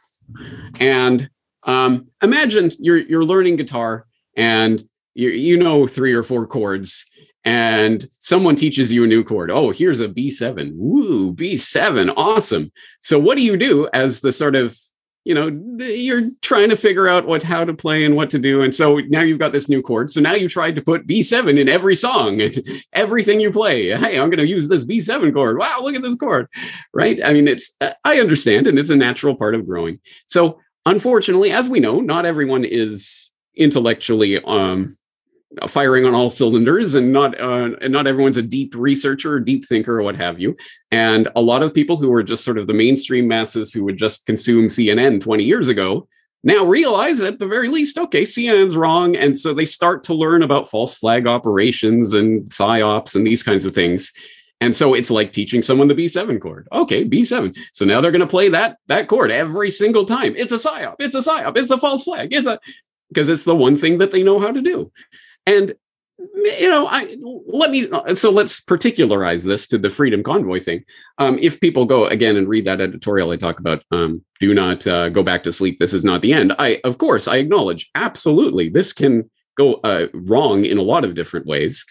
and 0.81 1.31
um, 1.65 2.09
imagine 2.23 2.71
you're 2.79 2.99
you're 2.99 3.25
learning 3.25 3.57
guitar 3.57 4.07
and 4.37 4.83
you 5.15 5.31
you 5.31 5.57
know 5.57 5.87
three 5.87 6.15
or 6.15 6.23
four 6.23 6.47
chords 6.47 7.05
and 7.45 8.07
someone 8.19 8.57
teaches 8.57 8.93
you 8.93 9.05
a 9.05 9.07
new 9.07 9.25
chord. 9.25 9.51
Oh, 9.51 9.71
here's 9.71 10.01
a 10.01 10.09
B7. 10.09 10.73
Woo, 10.75 11.33
B7. 11.33 12.13
Awesome. 12.17 12.71
So 13.01 13.19
what 13.19 13.37
do 13.37 13.45
you 13.45 13.57
do 13.57 13.89
as 13.95 14.21
the 14.21 14.33
sort 14.33 14.55
of 14.55 14.77
you 15.25 15.35
know 15.35 15.49
you're 15.85 16.31
trying 16.43 16.71
to 16.71 16.77
figure 16.77 17.09
out 17.09 17.27
what 17.27 17.43
how 17.43 17.65
to 17.65 17.75
play 17.75 18.05
and 18.05 18.17
what 18.17 18.31
to 18.31 18.39
do. 18.39 18.63
And 18.63 18.75
so 18.75 18.99
now 19.09 19.21
you've 19.21 19.39
got 19.39 19.53
this 19.53 19.69
new 19.69 19.83
chord. 19.83 20.11
So 20.11 20.21
now 20.21 20.33
you 20.33 20.49
tried 20.49 20.75
to 20.77 20.83
put 20.83 21.07
b7 21.07 21.59
in 21.59 21.69
every 21.69 21.97
song 21.97 22.41
and 22.41 22.63
everything 22.93 23.41
you 23.41 23.51
play. 23.51 23.91
Hey 23.91 24.19
i'm 24.19 24.31
going 24.31 24.39
to 24.39 24.49
use 24.49 24.69
this 24.69 24.85
b7 24.85 25.33
chord. 25.35 25.59
Wow 25.59 25.81
look 25.83 25.95
at 25.95 26.03
this 26.03 26.17
chord. 26.17 26.49
Right? 26.95 27.21
I 27.25 27.33
mean 27.33 27.49
it's 27.49 27.77
i 28.05 28.21
understand 28.21 28.67
and 28.67 28.79
it's 28.79 28.91
a 28.91 28.97
natural 28.97 29.37
part 29.37 29.55
of 29.55 29.67
growing. 29.67 30.01
So 30.27 30.61
unfortunately 30.87 31.51
as 31.51 31.69
we 31.69 31.81
know 31.81 32.01
not 32.01 32.25
everyone 32.25 32.65
is 32.65 33.31
intellectually 33.55 34.43
um 34.45 34.97
firing 35.67 36.05
on 36.05 36.15
all 36.15 36.31
cylinders 36.31 36.95
and 36.95 37.13
not 37.13 37.39
uh, 37.41 37.71
and 37.81 37.93
not 37.93 38.07
everyone's 38.07 38.37
a 38.37 38.43
deep 38.43 38.75
researcher 38.75 39.35
or 39.35 39.41
deep 39.41 39.67
thinker 39.67 39.99
or 39.99 40.03
what 40.03 40.17
have 40.17 40.39
you. 40.39 40.57
And 40.91 41.29
a 41.37 41.43
lot 41.43 41.63
of 41.63 41.75
people 41.75 41.97
who 41.97 42.11
were 42.11 42.23
just 42.23 42.45
sort 42.45 42.59
of 42.59 42.67
the 42.67 42.75
mainstream 42.75 43.27
masses 43.27 43.73
who 43.73 43.85
would 43.85 43.97
just 43.97 44.27
consume 44.27 44.69
cnn 44.69 45.21
20 45.21 45.45
years 45.45 45.69
ago 45.69 46.07
now 46.45 46.65
realize 46.65 47.21
at 47.21 47.39
the 47.39 47.47
very 47.47 47.69
least 47.69 47.97
okay 47.97 48.23
cnn's 48.23 48.77
wrong. 48.77 49.17
And 49.17 49.39
so 49.39 49.55
they 49.55 49.65
start 49.65 50.05
to 50.05 50.15
learn 50.15 50.43
about 50.43 50.69
false 50.69 50.95
flag 50.95 51.27
operations 51.27 52.13
and 52.13 52.45
psyops 52.51 53.15
and 53.15 53.27
these 53.27 53.43
kinds 53.43 53.65
of 53.65 53.75
things. 53.75 54.13
And 54.61 54.75
so 54.75 54.93
it's 54.93 55.11
like 55.11 55.33
teaching 55.33 55.63
someone 55.63 55.89
the 55.89 55.95
b7 55.95 56.41
chord. 56.43 56.69
Okay 56.73 57.07
b7 57.07 57.57
so 57.73 57.87
now 57.87 58.03
they're 58.03 58.13
going 58.13 58.21
to 58.21 58.27
play 58.27 58.51
that 58.51 58.77
that 58.89 59.09
chord 59.09 59.31
every 59.31 59.71
single 59.71 60.05
time. 60.05 60.35
It's 60.37 60.53
a 60.53 60.57
psyop 60.57 60.97
it's 60.99 61.15
a 61.15 61.21
psyop 61.21 61.57
it's 61.57 61.71
a 61.71 61.79
false 61.79 62.05
flag 62.05 62.35
it's 62.35 62.47
a 62.47 62.61
because 63.09 63.31
it's 63.31 63.45
the 63.45 63.57
one 63.57 63.79
thing 63.79 63.97
that 63.97 64.11
they 64.11 64.23
know 64.23 64.39
how 64.39 64.53
to 64.53 64.61
do 64.61 64.93
and 65.49 65.75
you 66.35 66.69
know, 66.69 66.89
I 66.89 67.17
let 67.47 67.71
me 67.71 67.89
so 68.15 68.31
let's 68.31 68.61
particularize 68.61 69.45
this 69.45 69.69
to 69.69 69.79
the 69.79 69.91
Freedom 69.91 70.23
Convoy 70.23 70.61
thing. 70.61 70.85
Um, 71.19 71.39
if 71.41 71.61
people 71.61 71.85
go 71.85 72.07
again 72.07 72.37
and 72.37 72.49
read 72.49 72.65
that 72.65 72.81
editorial 72.81 73.31
I 73.31 73.37
talk 73.37 73.61
about, 73.61 73.85
um, 73.93 74.25
do 74.41 74.53
not 74.53 74.87
uh, 74.87 75.11
go 75.11 75.23
back 75.23 75.45
to 75.45 75.53
sleep. 75.53 75.79
This 75.79 75.95
is 75.95 76.05
not 76.05 76.23
the 76.23 76.33
end. 76.33 76.55
I, 76.59 76.81
of 76.83 76.99
course, 76.99 77.29
I 77.29 77.37
acknowledge 77.37 77.89
absolutely 77.95 78.69
this 78.69 78.93
can 78.93 79.31
go 79.57 79.75
uh, 79.85 80.07
wrong 80.13 80.65
in 80.65 80.79
a 80.79 80.83
lot 80.83 81.05
of 81.05 81.15
different 81.15 81.47
ways, 81.47 81.85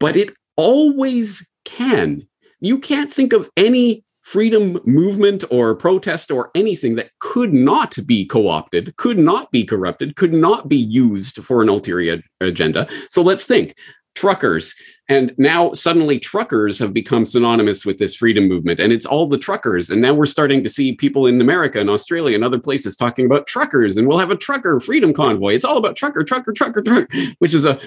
but 0.00 0.16
it 0.16 0.34
always 0.56 1.46
can. 1.66 2.26
You 2.60 2.78
can't 2.78 3.12
think 3.12 3.32
of 3.34 3.50
any 3.56 4.04
freedom 4.22 4.78
movement 4.84 5.44
or 5.50 5.74
protest 5.74 6.30
or 6.30 6.50
anything 6.54 6.94
that 6.94 7.10
could 7.18 7.52
not 7.52 7.96
be 8.06 8.24
co-opted, 8.24 8.96
could 8.96 9.18
not 9.18 9.50
be 9.50 9.64
corrupted, 9.64 10.16
could 10.16 10.32
not 10.32 10.68
be 10.68 10.76
used 10.76 11.44
for 11.44 11.62
an 11.62 11.68
ulterior 11.68 12.20
agenda. 12.40 12.88
So 13.08 13.22
let's 13.22 13.44
think 13.44 13.74
truckers. 14.14 14.74
And 15.08 15.34
now 15.36 15.72
suddenly 15.72 16.18
truckers 16.18 16.78
have 16.78 16.92
become 16.92 17.26
synonymous 17.26 17.84
with 17.84 17.98
this 17.98 18.14
freedom 18.14 18.48
movement. 18.48 18.78
And 18.78 18.92
it's 18.92 19.06
all 19.06 19.26
the 19.26 19.38
truckers. 19.38 19.90
And 19.90 20.00
now 20.00 20.14
we're 20.14 20.26
starting 20.26 20.62
to 20.62 20.68
see 20.68 20.94
people 20.94 21.26
in 21.26 21.40
America 21.40 21.80
and 21.80 21.90
Australia 21.90 22.34
and 22.34 22.44
other 22.44 22.58
places 22.58 22.96
talking 22.96 23.26
about 23.26 23.46
truckers. 23.46 23.96
And 23.96 24.06
we'll 24.06 24.18
have 24.18 24.30
a 24.30 24.36
trucker 24.36 24.78
freedom 24.80 25.12
convoy. 25.12 25.54
It's 25.54 25.64
all 25.64 25.78
about 25.78 25.96
trucker, 25.96 26.24
trucker, 26.24 26.52
trucker, 26.52 26.82
trucker, 26.82 27.08
which 27.38 27.54
is 27.54 27.64
a, 27.64 27.80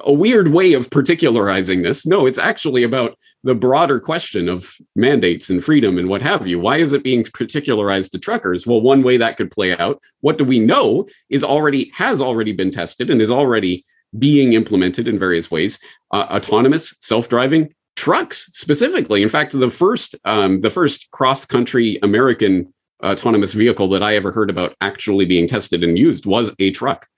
a 0.00 0.12
weird 0.12 0.48
way 0.48 0.72
of 0.72 0.88
particularizing 0.90 1.82
this. 1.82 2.06
No, 2.06 2.26
it's 2.26 2.38
actually 2.38 2.82
about 2.82 3.16
the 3.44 3.54
broader 3.54 3.98
question 3.98 4.48
of 4.48 4.74
mandates 4.94 5.50
and 5.50 5.64
freedom 5.64 5.98
and 5.98 6.08
what 6.08 6.22
have 6.22 6.46
you. 6.46 6.60
Why 6.60 6.76
is 6.76 6.92
it 6.92 7.02
being 7.02 7.24
particularized 7.24 8.12
to 8.12 8.18
truckers? 8.18 8.66
Well, 8.66 8.80
one 8.80 9.02
way 9.02 9.16
that 9.16 9.36
could 9.36 9.50
play 9.50 9.76
out, 9.76 10.00
what 10.20 10.38
do 10.38 10.44
we 10.44 10.60
know 10.60 11.08
is 11.28 11.42
already 11.42 11.90
has 11.94 12.20
already 12.20 12.52
been 12.52 12.70
tested 12.70 13.10
and 13.10 13.20
is 13.20 13.30
already 13.30 13.84
being 14.18 14.52
implemented 14.52 15.08
in 15.08 15.18
various 15.18 15.50
ways. 15.50 15.78
Uh, 16.10 16.26
autonomous, 16.30 16.94
self-driving 17.00 17.74
trucks, 17.96 18.50
specifically. 18.52 19.22
In 19.22 19.28
fact, 19.28 19.58
the 19.58 19.70
first 19.70 20.14
um, 20.24 20.60
the 20.60 20.70
first 20.70 21.10
cross-country 21.10 21.98
American 22.02 22.72
autonomous 23.02 23.52
vehicle 23.52 23.88
that 23.88 24.02
I 24.02 24.14
ever 24.14 24.30
heard 24.30 24.50
about 24.50 24.76
actually 24.80 25.24
being 25.24 25.48
tested 25.48 25.82
and 25.82 25.98
used 25.98 26.24
was 26.24 26.54
a 26.60 26.70
truck 26.70 27.08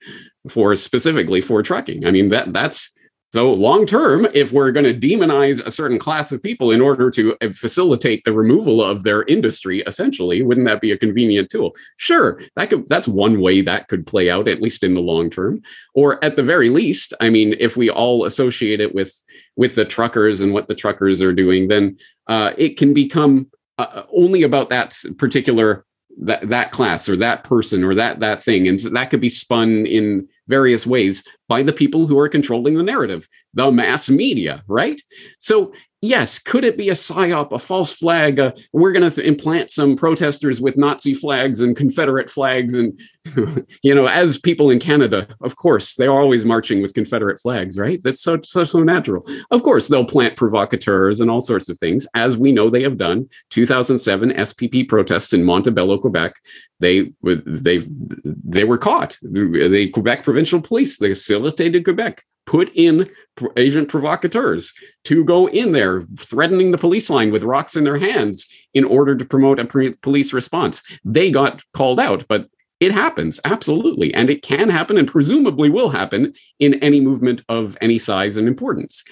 for 0.49 0.75
specifically 0.75 1.41
for 1.41 1.61
trucking. 1.61 2.05
I 2.07 2.11
mean 2.11 2.29
that 2.29 2.53
that's 2.53 2.91
so 3.35 3.51
long 3.51 3.85
term, 3.85 4.25
if 4.33 4.53
we're 4.53 4.71
going 4.71 4.85
to 4.85 4.97
demonize 4.97 5.59
a 5.65 5.69
certain 5.69 5.99
class 5.99 6.31
of 6.31 6.41
people 6.41 6.71
in 6.71 6.79
order 6.79 7.11
to 7.11 7.35
uh, 7.41 7.49
facilitate 7.51 8.23
the 8.23 8.31
removal 8.31 8.81
of 8.81 9.03
their 9.03 9.23
industry, 9.23 9.83
essentially, 9.87 10.41
wouldn't 10.41 10.65
that 10.67 10.79
be 10.79 10.93
a 10.93 10.97
convenient 10.97 11.49
tool? 11.49 11.75
Sure, 11.97 12.39
that 12.55 12.69
could 12.69 12.87
that's 12.87 13.09
one 13.09 13.41
way 13.41 13.59
that 13.59 13.89
could 13.89 14.07
play 14.07 14.29
out, 14.29 14.47
at 14.47 14.61
least 14.61 14.85
in 14.85 14.93
the 14.93 15.01
long 15.01 15.29
term. 15.29 15.61
Or 15.93 16.23
at 16.23 16.37
the 16.37 16.43
very 16.43 16.69
least, 16.69 17.13
I 17.19 17.29
mean, 17.29 17.57
if 17.59 17.75
we 17.75 17.89
all 17.89 18.23
associate 18.23 18.79
it 18.79 18.95
with 18.95 19.21
with 19.57 19.75
the 19.75 19.83
truckers 19.83 20.39
and 20.39 20.53
what 20.53 20.69
the 20.69 20.75
truckers 20.75 21.21
are 21.21 21.33
doing, 21.33 21.67
then 21.67 21.97
uh, 22.27 22.53
it 22.57 22.77
can 22.77 22.93
become 22.93 23.51
uh, 23.77 24.03
only 24.15 24.43
about 24.43 24.69
that 24.69 24.97
particular 25.17 25.85
that 26.19 26.47
that 26.47 26.71
class 26.71 27.09
or 27.09 27.17
that 27.17 27.43
person 27.43 27.83
or 27.83 27.95
that 27.95 28.21
that 28.21 28.41
thing, 28.41 28.65
and 28.69 28.79
that 28.79 29.09
could 29.09 29.19
be 29.19 29.29
spun 29.29 29.85
in 29.85 30.29
various 30.47 30.85
ways 30.85 31.23
by 31.47 31.63
the 31.63 31.73
people 31.73 32.07
who 32.07 32.19
are 32.19 32.29
controlling 32.29 32.75
the 32.75 32.83
narrative, 32.83 33.27
the 33.53 33.71
mass 33.71 34.09
media, 34.09 34.63
right? 34.67 35.01
So 35.39 35.73
yes, 36.01 36.39
could 36.39 36.63
it 36.63 36.77
be 36.77 36.89
a 36.89 36.93
psyop, 36.93 37.51
a 37.51 37.59
false 37.59 37.91
flag? 37.91 38.39
Uh, 38.39 38.51
we're 38.73 38.91
going 38.91 39.09
to 39.09 39.27
implant 39.27 39.71
some 39.71 39.95
protesters 39.95 40.61
with 40.61 40.77
Nazi 40.77 41.13
flags 41.13 41.61
and 41.61 41.75
Confederate 41.75 42.29
flags. 42.29 42.73
And, 42.73 42.99
you 43.83 43.95
know, 43.95 44.07
as 44.07 44.37
people 44.37 44.69
in 44.69 44.79
Canada, 44.79 45.27
of 45.41 45.55
course, 45.55 45.95
they're 45.95 46.11
always 46.11 46.45
marching 46.45 46.81
with 46.81 46.93
Confederate 46.93 47.39
flags, 47.39 47.77
right? 47.77 48.01
That's 48.03 48.21
so, 48.21 48.39
so, 48.43 48.63
so 48.63 48.83
natural. 48.83 49.25
Of 49.51 49.63
course, 49.63 49.87
they'll 49.87 50.05
plant 50.05 50.37
provocateurs 50.37 51.19
and 51.19 51.29
all 51.29 51.41
sorts 51.41 51.69
of 51.69 51.77
things, 51.77 52.07
as 52.13 52.37
we 52.37 52.51
know 52.51 52.69
they 52.69 52.83
have 52.83 52.97
done. 52.97 53.29
2007 53.49 54.31
SPP 54.31 54.87
protests 54.87 55.33
in 55.33 55.43
Montebello, 55.43 55.97
Quebec. 55.97 56.35
They 56.79 57.13
they 57.23 57.79
they 58.23 58.63
were 58.63 58.77
caught. 58.77 59.17
The 59.21 59.89
Quebec 59.93 60.23
provincial 60.23 60.61
police, 60.61 60.97
they 60.97 61.09
facilitated 61.09 61.85
Quebec 61.85 62.23
put 62.45 62.69
in 62.75 63.09
agent 63.57 63.89
provocateurs 63.89 64.73
to 65.03 65.23
go 65.23 65.47
in 65.47 65.71
there 65.71 66.03
threatening 66.17 66.71
the 66.71 66.77
police 66.77 67.09
line 67.09 67.31
with 67.31 67.43
rocks 67.43 67.75
in 67.75 67.83
their 67.83 67.97
hands 67.97 68.47
in 68.73 68.83
order 68.83 69.15
to 69.15 69.25
promote 69.25 69.59
a 69.59 69.95
police 70.01 70.31
response 70.31 70.83
they 71.03 71.31
got 71.31 71.63
called 71.73 71.99
out 71.99 72.23
but 72.27 72.47
it 72.85 72.91
happens 72.91 73.39
absolutely 73.45 74.13
and 74.13 74.29
it 74.29 74.43
can 74.43 74.69
happen 74.69 74.97
and 74.97 75.07
presumably 75.07 75.69
will 75.69 75.89
happen 75.89 76.33
in 76.59 76.75
any 76.75 77.01
movement 77.01 77.41
of 77.49 77.75
any 77.81 77.97
size 77.97 78.37
and 78.37 78.47
importance. 78.47 79.03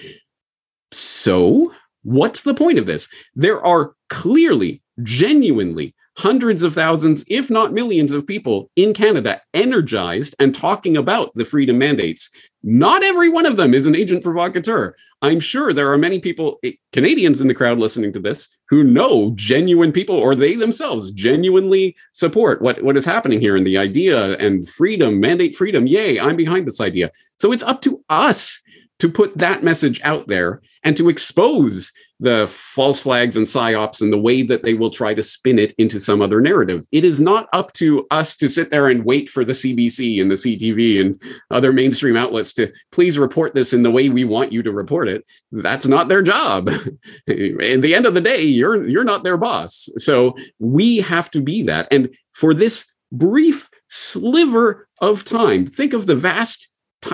So 0.92 1.74
what's 2.04 2.44
the 2.44 2.54
point 2.54 2.78
of 2.78 2.86
this? 2.86 3.10
There 3.34 3.66
are 3.66 3.96
clearly 4.10 4.84
genuinely 5.02 5.96
hundreds 6.18 6.64
of 6.64 6.74
thousands, 6.74 7.26
if 7.28 7.50
not 7.50 7.74
millions 7.74 8.14
of 8.14 8.28
people 8.28 8.70
in 8.76 8.94
Canada 8.94 9.42
energized 9.54 10.36
and 10.40 10.56
talking 10.56 10.96
about 10.96 11.34
the 11.36 11.46
freedom 11.46 11.78
mandates. 11.78 12.30
Not 12.62 13.04
every 13.04 13.30
one 13.30 13.46
of 13.46 13.58
them 13.58 13.74
is 13.74 13.86
an 13.86 13.96
agent 13.96 14.24
provocateur. 14.24 14.96
I'm 15.22 15.40
sure 15.40 15.74
there 15.74 15.92
are 15.92 15.98
many 15.98 16.20
people, 16.20 16.60
eh, 16.64 16.74
Canadians 16.92 17.42
in 17.42 17.48
the 17.48 17.54
crowd 17.54 17.80
listening 17.80 18.14
to 18.14 18.20
this, 18.20 18.56
who 18.70 18.84
know 18.84 19.32
genuine 19.36 19.92
people 19.92 20.16
or 20.16 20.36
they 20.36 20.56
themselves 20.56 21.12
genuinely 21.12 21.96
support 22.14 22.62
what, 22.62 22.82
what 22.84 22.98
is 22.98 23.06
happening 23.06 23.40
here 23.40 23.56
and 23.56 23.66
the 23.66 23.78
idea 23.78 24.38
and 24.38 24.68
freedom, 24.70 25.20
mandate 25.20 25.56
freedom. 25.56 25.88
Yay, 25.88 26.20
I'm 26.20 26.38
behind 26.38 26.68
this 26.68 26.80
idea. 26.80 27.12
So 27.38 27.52
it's 27.52 27.64
up 27.64 27.82
to 27.82 28.04
us 28.10 28.62
to 29.00 29.10
put 29.10 29.38
that 29.38 29.64
message 29.64 30.00
out 30.04 30.28
there 30.28 30.62
and 30.84 30.96
to 30.96 31.10
expose 31.10 31.92
the 32.24 32.48
false 32.48 33.02
flags 33.02 33.36
and 33.36 33.46
psyops 33.46 34.02
and 34.02 34.12
the 34.12 34.18
way 34.18 34.44
that 34.44 34.64
they 34.64 34.74
will 34.74 34.90
try 34.90 35.14
to 35.14 35.22
spin 35.22 35.60
it 35.60 35.74
into 35.78 36.00
some 36.00 36.22
other 36.22 36.40
narrative. 36.40 36.88
It 36.92 37.04
is 37.04 37.20
not 37.20 37.50
up 37.52 37.74
to 37.74 38.08
us 38.12 38.38
to 38.38 38.48
sit 38.48 38.72
there 38.72 38.88
and 38.88 39.04
wait 39.04 39.30
for 39.30 39.44
the 39.44 39.52
CBC 39.52 40.22
and 40.22 40.32
the 40.32 40.36
CTV 40.36 41.02
and 41.02 41.22
other 41.52 41.74
mainstream 41.74 42.16
outlets 42.16 42.54
to 42.54 42.72
please 42.92 43.20
report 43.20 43.54
this 43.54 43.74
in 43.74 43.84
the 43.84 43.92
way 43.92 44.08
we 44.08 44.24
want 44.24 44.54
you 44.54 44.64
to 44.64 44.72
report 44.72 45.10
it. 45.10 45.26
That's 45.52 45.86
not 45.86 46.08
their 46.08 46.22
job. 46.22 46.70
In 47.28 47.82
the 47.82 47.94
end 47.94 48.06
of 48.06 48.14
the 48.14 48.22
day, 48.22 48.42
you're 48.42 48.88
you're 48.88 49.04
not 49.04 49.24
their 49.24 49.38
boss. 49.38 49.90
So 49.98 50.36
we 50.60 50.98
have 50.98 51.30
to 51.32 51.42
be 51.42 51.64
that. 51.64 51.88
And 51.92 52.16
for 52.32 52.54
this 52.54 52.86
brief 53.12 53.70
sliver 53.90 54.88
of 55.02 55.26
time, 55.26 55.66
think 55.66 55.94
of 55.94 56.06
the 56.06 56.16
vast 56.16 56.70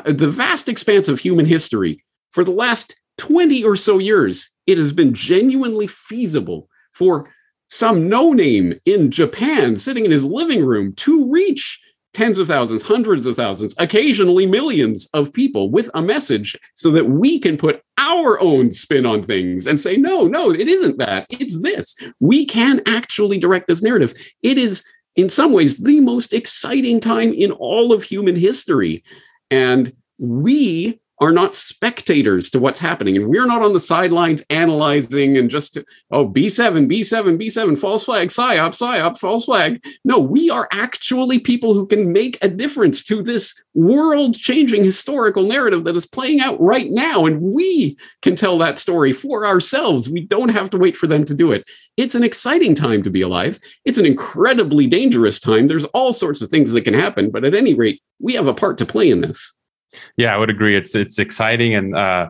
the 0.05 0.29
vast 0.29 0.69
expanse 0.69 1.07
of 1.07 1.19
human 1.19 1.45
history 1.45 2.03
for 2.31 2.43
the 2.43 2.51
last 2.51 2.95
20 3.19 3.63
or 3.63 3.75
so 3.75 3.99
years, 3.99 4.49
it 4.65 4.77
has 4.77 4.91
been 4.91 5.13
genuinely 5.13 5.87
feasible 5.87 6.67
for 6.91 7.29
some 7.69 8.09
no 8.09 8.33
name 8.33 8.79
in 8.85 9.11
Japan 9.11 9.77
sitting 9.77 10.05
in 10.05 10.11
his 10.11 10.25
living 10.25 10.65
room 10.65 10.93
to 10.95 11.31
reach 11.31 11.79
tens 12.13 12.39
of 12.39 12.47
thousands, 12.47 12.81
hundreds 12.81 13.27
of 13.27 13.35
thousands, 13.35 13.75
occasionally 13.77 14.47
millions 14.47 15.07
of 15.13 15.31
people 15.31 15.69
with 15.69 15.91
a 15.93 16.01
message 16.01 16.57
so 16.73 16.89
that 16.89 17.05
we 17.05 17.39
can 17.39 17.55
put 17.57 17.83
our 17.99 18.39
own 18.39 18.71
spin 18.71 19.05
on 19.05 19.23
things 19.23 19.67
and 19.67 19.79
say, 19.79 19.95
no, 19.95 20.23
no, 20.27 20.51
it 20.51 20.67
isn't 20.67 20.97
that. 20.97 21.27
It's 21.29 21.61
this. 21.61 21.95
We 22.19 22.45
can 22.45 22.81
actually 22.87 23.37
direct 23.37 23.67
this 23.67 23.83
narrative. 23.83 24.13
It 24.41 24.57
is, 24.57 24.83
in 25.15 25.29
some 25.29 25.53
ways, 25.53 25.77
the 25.77 25.99
most 25.99 26.33
exciting 26.33 26.99
time 26.99 27.31
in 27.33 27.51
all 27.51 27.93
of 27.93 28.01
human 28.01 28.35
history. 28.35 29.03
And 29.51 29.93
we 30.17 30.99
are 31.21 31.31
not 31.31 31.53
spectators 31.53 32.49
to 32.49 32.59
what's 32.59 32.79
happening. 32.79 33.17
And 33.17 33.27
we're 33.27 33.45
not 33.45 33.61
on 33.61 33.73
the 33.73 33.79
sidelines 33.79 34.43
analyzing 34.49 35.37
and 35.37 35.49
just, 35.49 35.77
oh, 36.11 36.27
B7, 36.27 36.89
B7, 36.89 37.37
B7, 37.37 37.77
false 37.77 38.05
flag, 38.05 38.29
PSYOP, 38.29 38.69
PSYOP, 38.69 39.17
false 39.17 39.45
flag. 39.45 39.83
No, 40.05 40.19
we 40.19 40.49
are 40.49 40.67
actually 40.71 41.39
people 41.39 41.73
who 41.73 41.85
can 41.85 42.13
make 42.13 42.37
a 42.41 42.47
difference 42.47 43.03
to 43.05 43.21
this 43.21 43.53
world 43.73 44.35
changing 44.35 44.83
historical 44.83 45.43
narrative 45.43 45.83
that 45.83 45.95
is 45.95 46.05
playing 46.05 46.39
out 46.39 46.59
right 46.59 46.89
now. 46.89 47.25
And 47.25 47.41
we 47.41 47.97
can 48.21 48.35
tell 48.35 48.57
that 48.59 48.79
story 48.79 49.11
for 49.11 49.45
ourselves. 49.45 50.09
We 50.09 50.21
don't 50.21 50.49
have 50.49 50.69
to 50.71 50.77
wait 50.77 50.95
for 50.95 51.07
them 51.07 51.25
to 51.25 51.33
do 51.33 51.51
it. 51.51 51.65
It's 51.97 52.15
an 52.15 52.23
exciting 52.23 52.75
time 52.75 53.03
to 53.03 53.09
be 53.09 53.21
alive. 53.21 53.59
It's 53.83 53.97
an 53.97 54.05
incredibly 54.05 54.87
dangerous 54.87 55.39
time. 55.39 55.67
There's 55.67 55.85
all 55.85 56.13
sorts 56.13 56.41
of 56.41 56.49
things 56.49 56.71
that 56.71 56.83
can 56.83 56.93
happen. 56.93 57.29
But 57.29 57.43
at 57.43 57.55
any 57.55 57.73
rate, 57.73 58.01
we 58.19 58.35
have 58.35 58.47
a 58.47 58.53
part 58.53 58.77
to 58.77 58.85
play 58.85 59.09
in 59.09 59.19
this. 59.19 59.57
Yeah, 60.17 60.33
I 60.33 60.37
would 60.37 60.49
agree. 60.49 60.75
It's 60.75 60.95
it's 60.95 61.19
exciting 61.19 61.73
and 61.75 61.95
uh, 61.95 62.29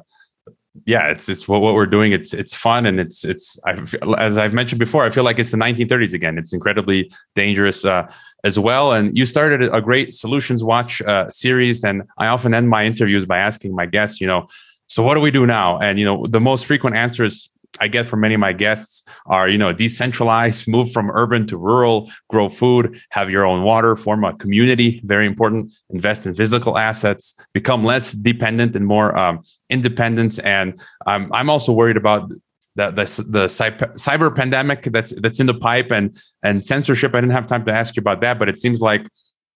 yeah, 0.86 1.10
it's 1.10 1.28
it's 1.30 1.48
what, 1.48 1.62
what 1.62 1.74
we're 1.74 1.86
doing. 1.86 2.12
It's 2.12 2.34
it's 2.34 2.54
fun 2.54 2.86
and 2.86 3.00
it's 3.00 3.24
it's 3.26 3.60
I've, 3.66 3.94
as 4.18 4.38
I've 4.38 4.54
mentioned 4.54 4.80
before. 4.80 5.04
I 5.04 5.12
feel 5.12 5.24
like 5.24 5.40
it's 5.40 5.52
the 5.52 5.58
1930s 5.58 6.14
again. 6.14 6.38
It's 6.38 6.54
incredibly 6.54 7.12
dangerous 7.36 7.86
uh, 7.86 8.12
as 8.44 8.58
well. 8.58 8.94
And 8.94 9.16
you 9.18 9.26
started 9.26 9.74
a 9.74 9.82
great 9.82 10.16
Solutions 10.16 10.64
Watch 10.64 11.02
uh, 11.02 11.30
series, 11.30 11.84
and 11.84 12.04
I 12.18 12.28
often 12.28 12.54
end 12.54 12.70
my 12.70 12.86
interviews 12.86 13.26
by 13.26 13.38
asking 13.40 13.76
my 13.76 13.86
guests, 13.86 14.22
you 14.22 14.28
know, 14.28 14.48
so 14.88 15.04
what 15.04 15.14
do 15.14 15.20
we 15.20 15.32
do 15.32 15.46
now? 15.46 15.78
And 15.80 16.00
you 16.00 16.06
know, 16.06 16.26
the 16.28 16.40
most 16.40 16.66
frequent 16.66 16.96
answers 16.96 17.50
I 17.80 17.88
get 17.88 18.06
from 18.06 18.22
many 18.22 18.34
of 18.34 18.40
my 18.40 18.54
guests 18.54 19.04
are, 19.26 19.48
you 19.48 19.58
know, 19.58 19.74
decentralize, 19.74 20.68
move 20.68 20.92
from 20.92 21.10
urban 21.12 21.46
to 21.48 21.58
rural, 21.58 22.12
grow 22.30 22.50
food, 22.50 23.02
have 23.10 23.30
your 23.30 23.46
own 23.46 23.64
water, 23.64 23.96
form 23.96 24.24
a 24.24 24.34
community, 24.34 25.02
very 25.06 25.28
important, 25.28 25.72
invest 25.90 26.26
in 26.26 26.36
physical 26.36 26.78
assets, 26.78 27.40
become 27.54 27.84
less 27.84 28.12
dependent 28.12 28.76
and 28.76 28.86
more 28.86 29.16
um, 29.18 29.42
independent. 29.70 30.40
And 30.44 30.80
um, 31.06 31.30
I'm 31.34 31.50
also 31.50 31.72
worried 31.72 31.98
about 31.98 32.30
the, 32.76 32.92
the, 32.92 33.24
the 33.28 33.46
cyber 33.46 34.34
pandemic 34.34 34.84
that's 34.84 35.12
that's 35.22 35.40
in 35.40 35.48
the 35.48 35.54
pipe 35.54 35.92
and 35.92 36.18
and 36.44 36.64
censorship. 36.64 37.14
I 37.14 37.20
didn't 37.22 37.34
have 37.34 37.48
time 37.48 37.66
to 37.66 37.72
ask 37.72 37.96
you 37.96 38.02
about 38.02 38.22
that, 38.22 38.40
but 38.40 38.48
it 38.48 38.58
seems 38.58 38.80
like 38.80 39.06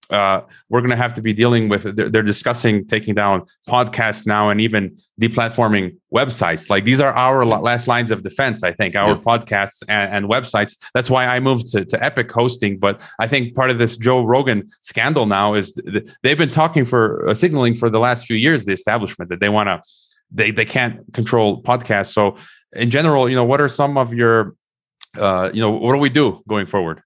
uh, 0.10 0.42
we're 0.70 0.82
going 0.82 0.92
to 0.92 0.98
have 0.98 1.14
to 1.14 1.22
be 1.22 1.34
dealing 1.34 1.70
with 1.70 1.84
they're, 1.96 2.10
they're, 2.10 2.24
discussing 2.24 2.86
taking 2.86 3.14
down 3.14 3.44
podcasts 3.68 4.26
now 4.28 4.50
and 4.50 4.60
even 4.60 4.96
deplatforming 5.20 5.96
websites. 6.14 6.70
Like 6.70 6.86
these 6.86 7.00
are 7.00 7.14
our 7.14 7.46
last 7.46 7.88
lines 7.88 8.12
of 8.12 8.24
defense 8.24 8.64
i 8.64 8.72
think 8.72 8.96
our 8.96 9.12
yeah. 9.12 9.16
podcasts 9.16 9.84
and, 9.88 10.14
and, 10.14 10.26
websites. 10.30 10.78
That's 10.94 11.10
why 11.10 11.26
i 11.26 11.40
moved 11.40 11.68
to, 11.68 11.86
to 11.86 11.98
Epik 11.98 12.32
hosting 12.32 12.78
but 12.80 13.02
i 13.20 13.28
think 13.28 13.56
part 13.56 13.70
of 13.70 13.78
this 13.78 13.98
joe 13.98 14.24
rogan 14.24 14.70
scandal 14.82 15.26
now 15.26 15.54
is 15.54 15.74
th- 15.74 16.08
they've 16.22 16.38
been 16.38 16.52
talking 16.52 16.86
for 16.86 17.28
uh, 17.28 17.34
signaling 17.34 17.74
for 17.74 17.90
the 17.90 18.00
last 18.00 18.26
few 18.26 18.38
years 18.38 18.66
the 18.66 18.74
establishment 18.74 19.30
that 19.30 19.40
they 19.40 19.50
want 19.50 19.68
to 19.68 19.82
they, 20.32 20.50
they 20.50 20.66
can't 20.66 21.02
control 21.14 21.62
podcasts. 21.62 22.14
So 22.14 22.38
in 22.74 22.90
general 22.90 23.30
you 23.30 23.36
know 23.36 23.46
what 23.46 23.62
are 23.62 23.70
some 23.70 23.98
of 23.98 24.14
your 24.14 24.56
uh, 25.18 25.50
you 25.54 25.62
know 25.62 25.72
what 25.72 25.94
do 25.94 26.00
we 26.00 26.10
do 26.10 26.42
going 26.48 26.66
forward 26.66 27.02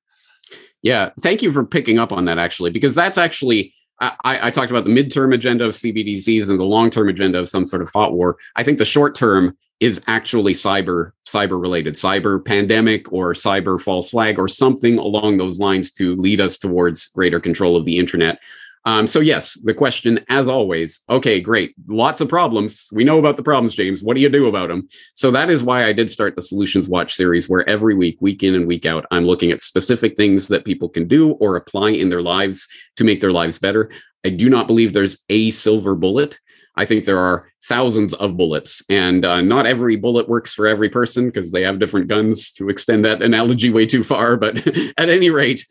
yeah, 0.82 1.10
thank 1.22 1.42
you 1.42 1.52
for 1.52 1.66
picking 1.66 2.00
up 2.00 2.12
on 2.12 2.26
that 2.26 2.38
actually, 2.38 2.72
because 2.72 2.96
that's 2.96 3.18
actually 3.18 3.74
I, 4.00 4.48
I, 4.48 4.52
talked 4.52 4.70
about 4.70 4.84
the 4.84 4.92
midterm 4.92 5.34
agenda 5.34 5.66
of 5.66 5.72
CBDCs 5.72 6.52
and 6.52 6.60
the 6.60 6.66
long 6.66 6.92
term 6.92 7.10
agenda 7.10 7.40
of 7.40 7.50
some 7.50 7.66
sort 7.66 7.82
of 7.82 7.90
hot 7.92 8.14
war. 8.14 8.38
I 8.56 8.64
think 8.64 8.78
the 8.78 8.86
short 8.86 9.16
term 9.16 9.58
is 9.80 10.04
actually 10.08 10.54
cyber 10.54 11.12
cyber 11.28 11.60
related, 11.60 11.96
cyber 11.96 12.44
pandemic 12.44 13.12
or 13.12 13.34
cyber 13.34 13.80
false 13.80 14.12
flag 14.12 14.38
or 14.38 14.48
something 14.48 14.98
along 14.98 15.38
those 15.38 15.60
lines 15.60 15.92
to 15.94 16.16
lead 16.16 16.42
us 16.42 16.58
towards 16.58 17.08
greater 17.08 17.40
control 17.40 17.76
of 17.76 17.86
the 17.86 17.98
internet. 17.98 18.40
Um, 18.88 19.06
so 19.06 19.20
yes, 19.20 19.60
the 19.66 19.74
question, 19.74 20.22
as 20.30 20.48
always, 20.48 21.04
okay, 21.10 21.42
great, 21.42 21.76
lots 21.90 22.22
of 22.22 22.30
problems. 22.30 22.88
We 22.94 23.04
know 23.04 23.20
about 23.20 23.36
the 23.36 23.44
problems, 23.44 23.76
James. 23.76 24.02
What 24.02 24.14
do 24.16 24.22
you 24.22 24.30
do 24.30 24.48
about 24.48 24.70
them? 24.70 24.88
So 25.14 25.30
that 25.32 25.50
is 25.50 25.62
why 25.62 25.84
I 25.84 25.92
did 25.92 26.10
start 26.10 26.38
the 26.38 26.42
Solutions 26.42 26.88
Watch 26.88 27.14
series, 27.14 27.50
where 27.50 27.70
every 27.70 27.96
week, 27.96 28.18
week 28.22 28.44
in 28.44 28.56
and 28.56 28.66
week 28.66 28.86
out, 28.86 29.06
I'm 29.12 29.26
looking 29.26 29.52
at 29.52 29.60
specific 29.60 30.16
things 30.16 30.48
that 30.48 30.64
people 30.64 30.88
can 30.88 31.06
do 31.06 31.32
or 31.32 31.58
apply 31.58 31.90
in 31.90 32.08
their 32.08 32.22
lives 32.22 32.66
to 32.96 33.04
make 33.04 33.20
their 33.20 33.34
lives 33.34 33.60
better. 33.60 33.92
I 34.26 34.30
do 34.30 34.50
not 34.50 34.68
believe 34.68 34.94
there's 34.94 35.22
a 35.28 35.50
silver 35.50 35.94
bullet. 35.94 36.40
I 36.78 36.86
think 36.86 37.06
there 37.06 37.20
are 37.20 37.50
thousands 37.64 38.14
of 38.14 38.38
bullets, 38.38 38.84
and 38.90 39.26
uh, 39.26 39.42
not 39.42 39.66
every 39.66 39.96
bullet 39.96 40.30
works 40.30 40.54
for 40.54 40.68
every 40.68 40.90
person 40.90 41.26
because 41.26 41.52
they 41.52 41.64
have 41.64 41.80
different 41.80 42.08
guns. 42.08 42.52
To 42.54 42.70
extend 42.70 43.04
that 43.04 43.22
analogy 43.22 43.70
way 43.70 43.86
too 43.86 44.04
far, 44.04 44.38
but 44.38 44.66
at 44.98 45.10
any 45.10 45.30
rate, 45.30 45.66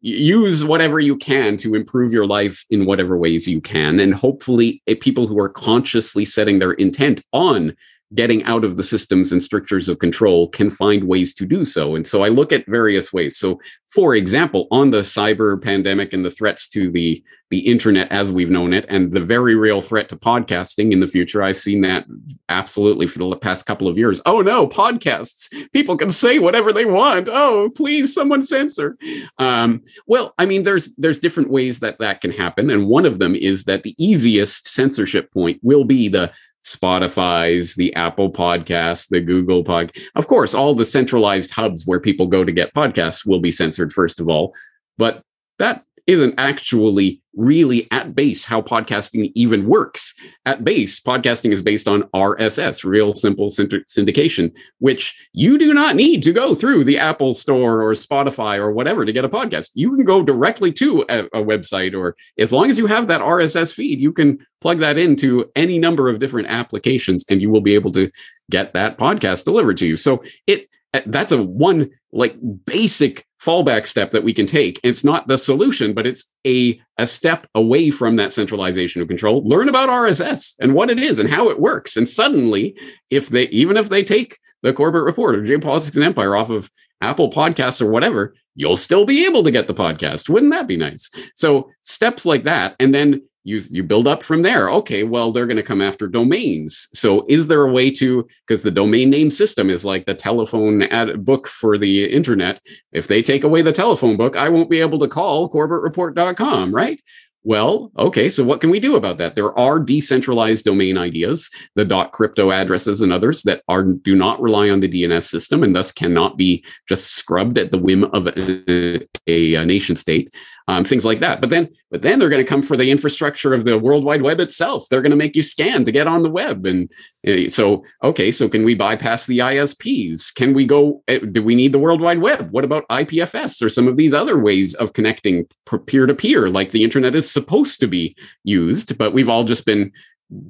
use 0.00 0.64
whatever 0.64 1.00
you 1.00 1.16
can 1.16 1.56
to 1.58 1.74
improve 1.74 2.12
your 2.12 2.26
life 2.26 2.64
in 2.70 2.86
whatever 2.86 3.18
ways 3.18 3.46
you 3.46 3.60
can, 3.60 4.00
and 4.00 4.14
hopefully, 4.14 4.82
uh, 4.88 4.94
people 5.00 5.26
who 5.26 5.38
are 5.38 5.48
consciously 5.48 6.24
setting 6.24 6.58
their 6.58 6.72
intent 6.72 7.22
on 7.32 7.74
getting 8.14 8.42
out 8.44 8.64
of 8.64 8.76
the 8.76 8.82
systems 8.82 9.32
and 9.32 9.42
strictures 9.42 9.88
of 9.88 9.98
control 9.98 10.48
can 10.48 10.70
find 10.70 11.04
ways 11.04 11.34
to 11.34 11.44
do 11.44 11.64
so. 11.64 11.94
And 11.94 12.06
so 12.06 12.22
I 12.22 12.28
look 12.28 12.52
at 12.52 12.66
various 12.66 13.12
ways. 13.12 13.36
So, 13.36 13.60
for 13.88 14.14
example, 14.14 14.66
on 14.70 14.90
the 14.90 15.00
cyber 15.00 15.62
pandemic 15.62 16.12
and 16.12 16.24
the 16.24 16.30
threats 16.30 16.68
to 16.70 16.90
the 16.90 17.22
the 17.50 17.60
internet 17.60 18.12
as 18.12 18.30
we've 18.30 18.50
known 18.50 18.74
it, 18.74 18.84
and 18.90 19.10
the 19.10 19.20
very 19.20 19.54
real 19.54 19.80
threat 19.80 20.10
to 20.10 20.16
podcasting 20.16 20.92
in 20.92 21.00
the 21.00 21.06
future, 21.06 21.42
I've 21.42 21.56
seen 21.56 21.80
that 21.80 22.04
absolutely 22.50 23.06
for 23.06 23.18
the 23.20 23.36
past 23.36 23.64
couple 23.64 23.88
of 23.88 23.96
years. 23.96 24.20
Oh 24.26 24.42
no, 24.42 24.68
podcasts! 24.68 25.48
People 25.72 25.96
can 25.96 26.10
say 26.10 26.38
whatever 26.38 26.74
they 26.74 26.84
want. 26.84 27.28
Oh, 27.30 27.70
please, 27.74 28.12
someone 28.12 28.44
censor. 28.44 28.98
Um, 29.38 29.82
well, 30.06 30.34
I 30.36 30.44
mean, 30.44 30.64
there's 30.64 30.94
there's 30.96 31.20
different 31.20 31.48
ways 31.48 31.80
that 31.80 31.98
that 32.00 32.20
can 32.20 32.32
happen, 32.32 32.68
and 32.68 32.86
one 32.86 33.06
of 33.06 33.18
them 33.18 33.34
is 33.34 33.64
that 33.64 33.82
the 33.82 33.94
easiest 33.98 34.68
censorship 34.68 35.32
point 35.32 35.58
will 35.62 35.84
be 35.84 36.08
the 36.08 36.30
Spotify's, 36.74 37.74
the 37.74 37.94
Apple 37.94 38.30
Podcasts, 38.30 39.08
the 39.08 39.20
Google 39.20 39.64
Pod. 39.64 39.92
Of 40.14 40.26
course, 40.26 40.54
all 40.54 40.74
the 40.74 40.84
centralized 40.84 41.52
hubs 41.52 41.86
where 41.86 42.00
people 42.00 42.26
go 42.26 42.44
to 42.44 42.52
get 42.52 42.74
podcasts 42.74 43.26
will 43.26 43.40
be 43.40 43.50
censored 43.50 43.92
first 43.92 44.20
of 44.20 44.28
all, 44.28 44.54
but 44.96 45.22
that 45.58 45.84
isn't 46.08 46.34
actually 46.38 47.20
really 47.34 47.86
at 47.92 48.14
base 48.14 48.46
how 48.46 48.62
podcasting 48.62 49.30
even 49.34 49.66
works. 49.66 50.14
At 50.46 50.64
base, 50.64 50.98
podcasting 50.98 51.52
is 51.52 51.60
based 51.60 51.86
on 51.86 52.02
RSS, 52.14 52.82
real 52.82 53.14
simple 53.14 53.50
syndication, 53.50 54.52
which 54.78 55.28
you 55.34 55.58
do 55.58 55.74
not 55.74 55.94
need 55.94 56.22
to 56.22 56.32
go 56.32 56.54
through 56.54 56.84
the 56.84 56.98
Apple 56.98 57.34
Store 57.34 57.82
or 57.82 57.92
Spotify 57.92 58.58
or 58.58 58.72
whatever 58.72 59.04
to 59.04 59.12
get 59.12 59.26
a 59.26 59.28
podcast. 59.28 59.70
You 59.74 59.94
can 59.94 60.04
go 60.04 60.22
directly 60.22 60.72
to 60.72 61.04
a, 61.10 61.26
a 61.26 61.44
website, 61.44 61.94
or 61.94 62.16
as 62.38 62.52
long 62.52 62.70
as 62.70 62.78
you 62.78 62.86
have 62.86 63.06
that 63.08 63.20
RSS 63.20 63.74
feed, 63.74 64.00
you 64.00 64.12
can 64.12 64.38
plug 64.62 64.78
that 64.78 64.98
into 64.98 65.50
any 65.54 65.78
number 65.78 66.08
of 66.08 66.18
different 66.18 66.48
applications 66.48 67.24
and 67.28 67.42
you 67.42 67.50
will 67.50 67.60
be 67.60 67.74
able 67.74 67.90
to 67.90 68.10
get 68.50 68.72
that 68.72 68.98
podcast 68.98 69.44
delivered 69.44 69.76
to 69.76 69.86
you. 69.86 69.96
So 69.98 70.24
it 70.46 70.68
that's 71.06 71.32
a 71.32 71.42
one 71.42 71.90
like 72.12 72.36
basic 72.64 73.24
fallback 73.42 73.86
step 73.86 74.10
that 74.12 74.24
we 74.24 74.32
can 74.32 74.46
take. 74.46 74.80
It's 74.82 75.04
not 75.04 75.28
the 75.28 75.38
solution, 75.38 75.92
but 75.92 76.06
it's 76.06 76.30
a, 76.46 76.80
a 76.96 77.06
step 77.06 77.46
away 77.54 77.90
from 77.90 78.16
that 78.16 78.32
centralization 78.32 79.00
of 79.00 79.08
control. 79.08 79.42
Learn 79.44 79.68
about 79.68 79.88
RSS 79.88 80.54
and 80.60 80.74
what 80.74 80.90
it 80.90 80.98
is 80.98 81.18
and 81.18 81.30
how 81.30 81.48
it 81.48 81.60
works. 81.60 81.96
And 81.96 82.08
suddenly, 82.08 82.76
if 83.10 83.28
they, 83.28 83.44
even 83.48 83.76
if 83.76 83.88
they 83.88 84.02
take 84.02 84.38
the 84.62 84.72
Corbett 84.72 85.02
report 85.02 85.36
of 85.36 85.44
geopolitics 85.44 85.94
and 85.94 86.04
empire 86.04 86.34
off 86.34 86.50
of 86.50 86.70
Apple 87.00 87.30
podcasts 87.30 87.80
or 87.80 87.90
whatever, 87.90 88.34
you'll 88.56 88.76
still 88.76 89.04
be 89.04 89.24
able 89.24 89.44
to 89.44 89.52
get 89.52 89.68
the 89.68 89.74
podcast. 89.74 90.28
Wouldn't 90.28 90.52
that 90.52 90.66
be 90.66 90.76
nice? 90.76 91.10
So 91.36 91.70
steps 91.82 92.26
like 92.26 92.42
that. 92.44 92.74
And 92.80 92.92
then 92.92 93.22
you 93.44 93.62
you 93.70 93.82
build 93.82 94.06
up 94.06 94.22
from 94.22 94.42
there. 94.42 94.70
Okay 94.70 95.02
well 95.02 95.32
they're 95.32 95.46
going 95.46 95.56
to 95.56 95.62
come 95.62 95.80
after 95.80 96.06
domains. 96.06 96.88
So 96.92 97.24
is 97.28 97.46
there 97.46 97.62
a 97.62 97.72
way 97.72 97.90
to 97.92 98.26
because 98.46 98.62
the 98.62 98.70
domain 98.70 99.10
name 99.10 99.30
system 99.30 99.70
is 99.70 99.84
like 99.84 100.06
the 100.06 100.14
telephone 100.14 100.82
ad 100.82 101.24
book 101.24 101.48
for 101.48 101.78
the 101.78 102.04
internet. 102.04 102.60
If 102.92 103.08
they 103.08 103.22
take 103.22 103.44
away 103.44 103.62
the 103.62 103.72
telephone 103.72 104.16
book 104.16 104.36
i 104.36 104.48
won't 104.48 104.70
be 104.70 104.80
able 104.80 104.98
to 105.00 105.08
call 105.08 105.50
corbettreport.com 105.50 106.74
right? 106.74 107.00
Well, 107.44 107.92
okay, 107.96 108.28
so 108.28 108.44
what 108.44 108.60
can 108.60 108.68
we 108.68 108.80
do 108.80 108.96
about 108.96 109.18
that? 109.18 109.36
There 109.36 109.56
are 109.58 109.78
decentralized 109.78 110.64
domain 110.64 110.98
ideas, 110.98 111.48
the 111.76 111.84
dot 111.86 112.12
.crypto 112.12 112.50
addresses 112.50 113.00
and 113.00 113.12
others 113.12 113.42
that 113.44 113.62
are 113.68 113.84
do 113.84 114.14
not 114.14 114.40
rely 114.42 114.68
on 114.68 114.80
the 114.80 114.88
DNS 114.88 115.22
system 115.22 115.62
and 115.62 115.74
thus 115.74 115.92
cannot 115.92 116.36
be 116.36 116.64
just 116.88 117.14
scrubbed 117.14 117.56
at 117.56 117.70
the 117.70 117.78
whim 117.78 118.04
of 118.04 118.26
a, 118.26 119.06
a 119.28 119.64
nation 119.64 119.96
state 119.96 120.34
um, 120.68 120.84
things 120.84 121.06
like 121.06 121.18
that. 121.20 121.40
But 121.40 121.48
then, 121.48 121.70
but 121.90 122.02
then 122.02 122.18
they're 122.18 122.28
going 122.28 122.44
to 122.44 122.48
come 122.48 122.62
for 122.62 122.76
the 122.76 122.90
infrastructure 122.90 123.54
of 123.54 123.64
the 123.64 123.78
World 123.78 124.04
Wide 124.04 124.20
Web 124.20 124.38
itself. 124.38 124.86
They're 124.88 125.00
going 125.00 125.10
to 125.10 125.16
make 125.16 125.34
you 125.34 125.42
scan 125.42 125.86
to 125.86 125.92
get 125.92 126.06
on 126.06 126.22
the 126.22 126.30
web. 126.30 126.66
And 126.66 126.92
uh, 127.26 127.48
so, 127.48 127.82
okay, 128.04 128.30
so 128.30 128.50
can 128.50 128.64
we 128.64 128.74
bypass 128.74 129.26
the 129.26 129.38
ISPs? 129.38 130.32
Can 130.34 130.52
we 130.52 130.66
go? 130.66 131.02
Uh, 131.08 131.18
do 131.18 131.42
we 131.42 131.54
need 131.54 131.72
the 131.72 131.78
World 131.78 132.02
Wide 132.02 132.20
Web? 132.20 132.50
What 132.50 132.64
about 132.64 132.86
IPFS 132.88 133.62
or 133.62 133.70
some 133.70 133.88
of 133.88 133.96
these 133.96 134.12
other 134.12 134.38
ways 134.38 134.74
of 134.74 134.92
connecting 134.92 135.46
peer 135.86 136.06
to 136.06 136.14
peer, 136.14 136.50
like 136.50 136.70
the 136.70 136.84
internet 136.84 137.14
is 137.14 137.30
supposed 137.30 137.80
to 137.80 137.88
be 137.88 138.14
used? 138.44 138.98
But 138.98 139.14
we've 139.14 139.28
all 139.28 139.44
just 139.44 139.64
been 139.64 139.90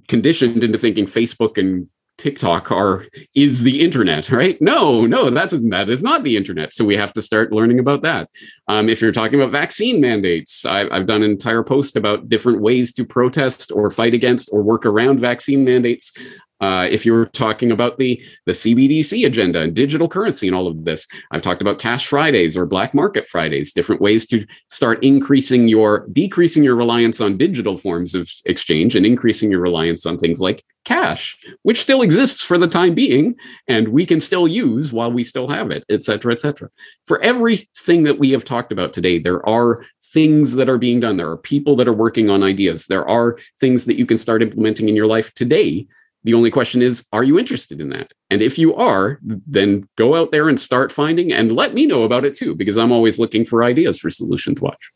conditioned 0.09 0.65
into 0.65 0.79
thinking 0.79 1.07
Facebook 1.07 1.57
and 1.57 1.89
TikTok 2.19 2.71
are 2.73 3.07
is 3.35 3.63
the 3.63 3.81
internet, 3.81 4.31
right? 4.31 4.61
No, 4.61 5.07
no, 5.07 5.31
that's 5.31 5.53
that 5.71 5.89
is 5.89 6.03
not 6.03 6.25
the 6.25 6.37
internet. 6.37 6.75
So 6.75 6.85
we 6.85 6.97
have 6.97 7.13
to 7.15 7.23
start 7.23 7.53
learning 7.53 7.79
about 7.79 8.03
that. 8.03 8.29
Um, 8.69 8.91
if 8.91 9.01
you're 9.01 9.13
talking 9.13 9.41
about 9.41 9.51
vaccine 9.51 10.01
mandates, 10.01 10.67
I, 10.67 10.89
I've 10.91 11.07
done 11.07 11.23
an 11.23 11.31
entire 11.31 11.63
post 11.63 11.97
about 11.97 12.29
different 12.29 12.61
ways 12.61 12.93
to 12.95 13.05
protest 13.05 13.73
or 13.73 13.91
fight 13.91 14.15
against 14.15 14.51
or 14.53 14.63
work 14.63 14.85
around 14.85 15.21
vaccine 15.21 15.65
mandates. 15.65 16.13
Uh, 16.61 16.89
if 16.91 17.07
you're 17.07 17.27
talking 17.27 17.71
about 17.71 17.99
the 17.99 18.21
the 18.47 18.53
CBDC 18.53 19.25
agenda 19.25 19.61
and 19.61 19.75
digital 19.75 20.09
currency 20.09 20.49
and 20.49 20.57
all 20.57 20.67
of 20.67 20.85
this, 20.85 21.07
I've 21.31 21.43
talked 21.43 21.63
about 21.63 21.79
cash 21.79 22.07
Fridays 22.07 22.57
or 22.57 22.67
black 22.67 22.95
market 22.95 23.29
Fridays, 23.29 23.73
different 23.73 24.01
ways 24.01 24.27
to 24.27 24.45
start 24.69 25.03
increasing 25.05 25.69
your 25.69 26.09
decreasing 26.13 26.65
your 26.65 26.75
reliance 26.75 27.21
on 27.21 27.39
digital 27.39 27.77
forms 27.77 28.15
of 28.15 28.29
exchange 28.45 28.97
and 28.97 29.07
increasing 29.07 29.53
your 29.53 29.61
reliance 29.61 30.05
on 30.05 30.19
things 30.19 30.41
like 30.41 30.65
cash, 30.85 31.39
which 31.63 31.81
still 31.81 32.03
exists 32.03 32.43
for 32.43 32.59
the 32.59 32.67
time 32.67 32.95
being, 32.95 33.37
and 33.69 33.89
we 33.89 34.07
can 34.07 34.21
still 34.21 34.49
use 34.49 34.93
while 34.93 35.13
we 35.13 35.23
still 35.23 35.49
have 35.49 35.71
it, 35.71 35.85
et 35.91 36.03
cetera, 36.03 36.33
et 36.33 36.41
cetera. 36.41 36.71
For 37.07 37.23
everything 37.23 38.05
that 38.05 38.19
we 38.19 38.31
have 38.31 38.45
talked 38.45 38.58
about 38.71 38.93
today, 38.93 39.19
there 39.19 39.47
are 39.49 39.85
things 40.13 40.55
that 40.55 40.69
are 40.69 40.79
being 40.79 41.01
done. 41.01 41.17
There 41.17 41.31
are 41.31 41.37
people 41.37 41.77
that 41.77 41.89
are 41.89 41.93
working 41.93 42.31
on 42.31 42.43
ideas. 42.43 42.87
There 42.87 43.09
are 43.09 43.39
things 43.61 43.85
that 43.85 43.99
you 43.99 44.07
can 44.07 44.19
start 44.19 44.43
implementing 44.43 44.89
in 44.89 44.97
your 44.97 45.07
life 45.07 45.35
today 45.35 45.87
the 46.25 46.35
only 46.35 46.51
question 46.51 46.83
is, 46.83 47.07
are 47.13 47.25
you 47.25 47.39
interested 47.39 47.81
in 47.81 47.91
that? 47.91 48.13
And 48.29 48.43
if 48.43 48.59
you 48.59 48.75
are, 48.75 49.21
then 49.23 49.89
go 49.97 50.15
out 50.15 50.33
there 50.33 50.49
and 50.49 50.59
start 50.59 50.93
finding 50.93 51.33
and 51.33 51.53
let 51.53 51.75
me 51.75 51.87
know 51.87 52.03
about 52.03 52.25
it 52.25 52.35
too, 52.35 52.55
because 52.55 52.77
I'm 52.77 52.93
always 52.93 53.19
looking 53.19 53.47
for 53.47 53.63
ideas 53.63 53.99
for 53.99 54.11
Solutions 54.11 54.61
Watch. 54.61 54.91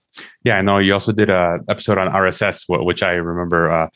Yeah, 0.44 0.58
I 0.58 0.62
know 0.62 0.78
you 0.78 0.92
also 0.92 1.12
did 1.12 1.30
a 1.30 1.60
episode 1.68 1.96
on 1.96 2.12
RSS, 2.12 2.64
which 2.84 3.02
I 3.02 3.12
remember 3.12 3.70
uh, 3.70 3.88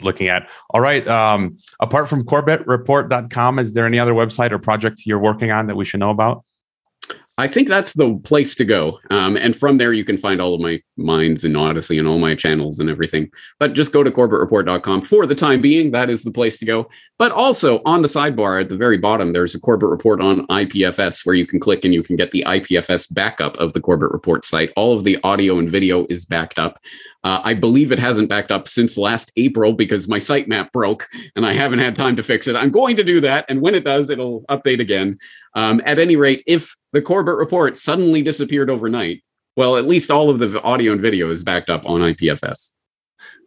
looking 0.00 0.28
at. 0.28 0.48
All 0.70 0.80
right. 0.80 1.06
Um, 1.08 1.56
apart 1.80 2.08
from 2.08 2.22
CorbettReport.com, 2.22 3.58
is 3.58 3.72
there 3.72 3.86
any 3.86 3.98
other 3.98 4.12
website 4.12 4.52
or 4.52 4.58
project 4.58 5.02
you're 5.06 5.18
working 5.18 5.50
on 5.50 5.66
that 5.66 5.76
we 5.76 5.84
should 5.84 6.00
know 6.00 6.10
about? 6.10 6.44
I 7.36 7.48
think 7.48 7.68
that's 7.68 7.94
the 7.94 8.16
place 8.18 8.54
to 8.56 8.64
go. 8.64 9.00
Um, 9.10 9.36
and 9.36 9.56
from 9.56 9.78
there, 9.78 9.92
you 9.92 10.04
can 10.04 10.16
find 10.16 10.40
all 10.40 10.54
of 10.54 10.60
my 10.60 10.80
minds 10.96 11.42
and 11.42 11.56
Odysee 11.56 11.98
and 11.98 12.06
all 12.06 12.18
my 12.18 12.36
channels 12.36 12.78
and 12.78 12.88
everything. 12.88 13.28
But 13.58 13.72
just 13.72 13.92
go 13.92 14.04
to 14.04 14.10
corbettreport.com 14.10 15.02
for 15.02 15.26
the 15.26 15.34
time 15.34 15.60
being. 15.60 15.90
That 15.90 16.10
is 16.10 16.22
the 16.22 16.30
place 16.30 16.58
to 16.58 16.64
go. 16.64 16.88
But 17.18 17.32
also 17.32 17.80
on 17.86 18.02
the 18.02 18.08
sidebar 18.08 18.60
at 18.60 18.68
the 18.68 18.76
very 18.76 18.98
bottom, 18.98 19.32
there's 19.32 19.56
a 19.56 19.60
Corbett 19.60 19.88
Report 19.88 20.20
on 20.20 20.46
IPFS 20.46 21.26
where 21.26 21.34
you 21.34 21.46
can 21.46 21.58
click 21.58 21.84
and 21.84 21.92
you 21.92 22.04
can 22.04 22.14
get 22.14 22.30
the 22.30 22.44
IPFS 22.46 23.12
backup 23.12 23.56
of 23.56 23.72
the 23.72 23.80
Corbett 23.80 24.12
Report 24.12 24.44
site. 24.44 24.72
All 24.76 24.96
of 24.96 25.02
the 25.02 25.18
audio 25.24 25.58
and 25.58 25.68
video 25.68 26.06
is 26.08 26.24
backed 26.24 26.58
up. 26.60 26.78
Uh, 27.24 27.40
I 27.42 27.54
believe 27.54 27.90
it 27.90 27.98
hasn't 27.98 28.28
backed 28.28 28.52
up 28.52 28.68
since 28.68 28.96
last 28.96 29.32
April 29.36 29.72
because 29.72 30.06
my 30.08 30.18
sitemap 30.18 30.70
broke 30.70 31.08
and 31.34 31.44
I 31.44 31.52
haven't 31.52 31.78
had 31.80 31.96
time 31.96 32.14
to 32.16 32.22
fix 32.22 32.46
it. 32.46 32.54
I'm 32.54 32.70
going 32.70 32.96
to 32.96 33.04
do 33.04 33.20
that. 33.22 33.46
And 33.48 33.60
when 33.60 33.74
it 33.74 33.84
does, 33.84 34.10
it'll 34.10 34.42
update 34.42 34.80
again. 34.80 35.18
Um, 35.54 35.80
at 35.84 35.98
any 35.98 36.16
rate, 36.16 36.42
if 36.46 36.74
the 36.92 37.02
Corbett 37.02 37.36
report 37.36 37.78
suddenly 37.78 38.22
disappeared 38.22 38.70
overnight, 38.70 39.22
well, 39.56 39.76
at 39.76 39.84
least 39.84 40.10
all 40.10 40.30
of 40.30 40.38
the 40.38 40.60
audio 40.62 40.92
and 40.92 41.00
video 41.00 41.30
is 41.30 41.44
backed 41.44 41.70
up 41.70 41.88
on 41.88 42.00
IPFS. 42.00 42.72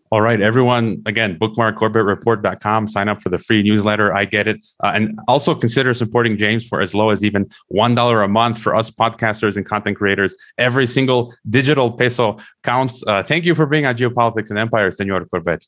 All 0.09 0.21
right, 0.21 0.39
everyone, 0.39 1.01
again, 1.05 1.37
bookmark 1.37 1.75
corbettreport.com, 1.77 2.87
sign 2.87 3.09
up 3.09 3.21
for 3.21 3.27
the 3.27 3.39
free 3.39 3.61
newsletter. 3.61 4.15
I 4.15 4.23
get 4.23 4.47
it. 4.47 4.65
Uh, 4.81 4.93
and 4.95 5.19
also 5.27 5.53
consider 5.53 5.93
supporting 5.93 6.37
James 6.37 6.65
for 6.65 6.79
as 6.81 6.95
low 6.95 7.09
as 7.09 7.25
even 7.25 7.49
$1 7.73 8.23
a 8.23 8.27
month 8.29 8.57
for 8.57 8.73
us 8.73 8.89
podcasters 8.89 9.57
and 9.57 9.65
content 9.65 9.97
creators. 9.97 10.33
Every 10.57 10.87
single 10.87 11.35
digital 11.49 11.91
peso 11.91 12.37
counts. 12.63 13.03
Uh, 13.05 13.21
thank 13.21 13.43
you 13.43 13.53
for 13.53 13.65
being 13.65 13.85
on 13.85 13.97
Geopolitics 13.97 14.49
and 14.49 14.57
Empire, 14.57 14.91
Senor 14.91 15.25
Corbett. 15.25 15.65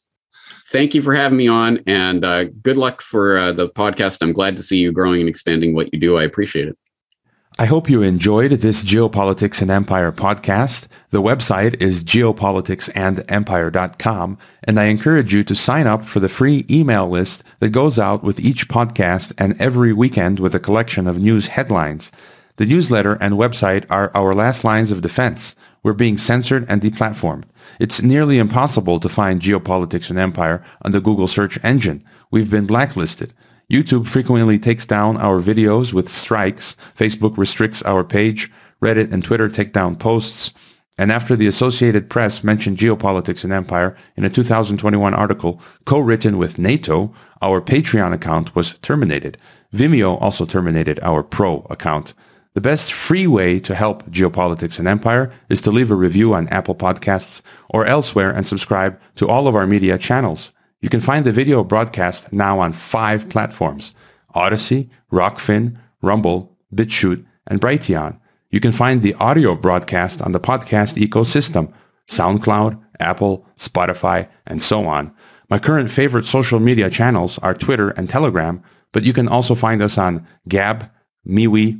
Thank 0.72 0.94
you 0.94 1.02
for 1.02 1.16
having 1.16 1.38
me 1.38 1.48
on, 1.48 1.80
and 1.88 2.24
uh, 2.24 2.46
good 2.46 2.78
luck 2.78 3.02
for 3.02 3.38
uh, 3.38 3.52
the 3.52 3.70
podcast. 3.70 4.22
I'm 4.22 4.34
glad 4.34 4.56
to 4.58 4.64
see 4.64 4.78
you 4.78 4.92
growing 4.92 5.22
and 5.22 5.30
expanding 5.30 5.74
what 5.74 5.92
you 5.94 6.00
do. 6.00 6.18
I 6.18 6.24
appreciate 6.24 6.68
it. 6.68 6.78
I 7.58 7.66
hope 7.66 7.90
you 7.90 8.02
enjoyed 8.02 8.52
this 8.52 8.86
Geopolitics 8.86 9.62
and 9.62 9.70
Empire 9.70 10.14
podcast. 10.14 10.88
The 11.10 11.22
website 11.22 11.82
is 11.82 12.06
geopoliticsandempire.com, 12.06 14.38
and 14.64 14.80
I 14.80 14.86
encourage 14.86 15.34
you 15.34 15.44
to 15.44 15.56
sign 15.56 15.86
up 15.86 16.06
for 16.06 16.22
the 16.22 16.30
free 16.30 16.66
email 16.70 17.10
list 17.10 17.44
that 17.60 17.72
goes 17.72 18.00
out 18.00 18.24
with 18.24 18.40
each 18.40 18.70
podcast 18.70 19.34
and 19.38 19.60
every 19.60 19.92
weekend 19.92 20.40
with 20.40 20.56
a 20.56 20.60
collection 20.62 21.06
of 21.06 21.20
news 21.20 21.48
headlines. 21.48 22.14
The 22.56 22.66
newsletter 22.66 23.16
and 23.16 23.34
website 23.34 23.86
are 23.90 24.10
our 24.16 24.34
last 24.34 24.64
lines 24.64 24.94
of 24.94 25.02
defense. 25.02 25.54
We're 25.84 25.94
being 25.94 26.18
censored 26.18 26.66
and 26.68 26.82
deplatformed. 26.82 27.44
It's 27.80 28.02
nearly 28.02 28.38
impossible 28.38 29.00
to 29.00 29.10
find 29.10 29.42
Geopolitics 29.42 30.10
and 30.10 30.20
Empire 30.20 30.64
on 30.82 30.92
the 30.92 31.02
Google 31.02 31.28
search 31.28 31.58
engine. 31.64 32.04
We've 32.32 32.52
been 32.52 32.66
blacklisted. 32.66 33.34
YouTube 33.72 34.08
frequently 34.08 34.58
takes 34.60 34.86
down 34.86 35.18
our 35.18 35.40
videos 35.40 35.94
with 35.94 36.10
strikes. 36.10 36.76
Facebook 36.98 37.38
restricts 37.38 37.84
our 37.84 38.04
page. 38.04 38.52
Reddit 38.82 39.14
and 39.14 39.24
Twitter 39.24 39.48
take 39.48 39.74
down 39.74 39.96
posts. 39.96 40.54
And 40.98 41.14
after 41.14 41.36
the 41.38 41.48
Associated 41.48 42.10
Press 42.10 42.44
mentioned 42.44 42.78
geopolitics 42.78 43.46
and 43.46 43.54
empire 43.54 43.96
in 44.18 44.26
a 44.26 44.30
2021 44.30 45.14
article 45.14 45.62
co-written 45.86 46.38
with 46.38 46.58
NATO, 46.58 47.14
our 47.42 47.62
Patreon 47.62 48.12
account 48.12 48.54
was 48.54 48.74
terminated. 48.80 49.38
Vimeo 49.74 50.22
also 50.22 50.46
terminated 50.46 51.00
our 51.02 51.24
Pro 51.24 51.66
account. 51.70 52.14
The 52.56 52.62
best 52.62 52.92
free 52.92 53.28
way 53.28 53.60
to 53.60 53.76
help 53.76 54.10
geopolitics 54.10 54.80
and 54.80 54.88
empire 54.88 55.32
is 55.50 55.62
to 55.62 55.72
leave 55.72 55.92
a 55.92 55.96
review 55.96 56.34
on 56.34 56.48
Apple 56.48 56.76
Podcasts 56.76 57.42
or 57.70 57.86
elsewhere 57.86 58.32
and 58.32 58.48
subscribe 58.48 59.00
to 59.16 59.28
all 59.28 59.48
of 59.48 59.56
our 59.56 59.68
media 59.68 60.00
channels. 60.00 60.52
You 60.82 60.90
can 60.90 61.00
find 61.00 61.26
the 61.26 61.32
video 61.32 61.64
broadcast 61.64 62.34
now 62.34 62.60
on 62.60 62.74
five 62.74 63.30
platforms. 63.30 63.94
Odysee, 64.34 64.90
Rokfin, 65.12 65.78
Rumble, 66.02 66.58
BitChute, 66.74 67.26
and 67.48 67.62
Brighteon. 67.62 68.20
You 68.50 68.60
can 68.60 68.72
find 68.72 69.04
the 69.04 69.14
audio 69.16 69.54
broadcast 69.54 70.22
on 70.22 70.32
the 70.32 70.40
podcast 70.40 70.98
ecosystem, 70.98 71.72
SoundCloud, 72.08 72.82
Apple, 73.00 73.46
Spotify, 73.58 74.28
and 74.48 74.64
so 74.64 74.88
on. 74.88 75.14
My 75.50 75.60
current 75.60 75.92
favorite 75.92 76.26
social 76.26 76.60
media 76.60 76.90
channels 76.90 77.38
are 77.40 77.54
Twitter 77.54 77.90
and 77.92 78.10
Telegram, 78.10 78.64
but 78.92 79.04
you 79.04 79.14
can 79.14 79.28
also 79.28 79.54
find 79.54 79.82
us 79.82 79.98
on 79.98 80.26
Gab, 80.48 80.90
MeWe, 81.28 81.80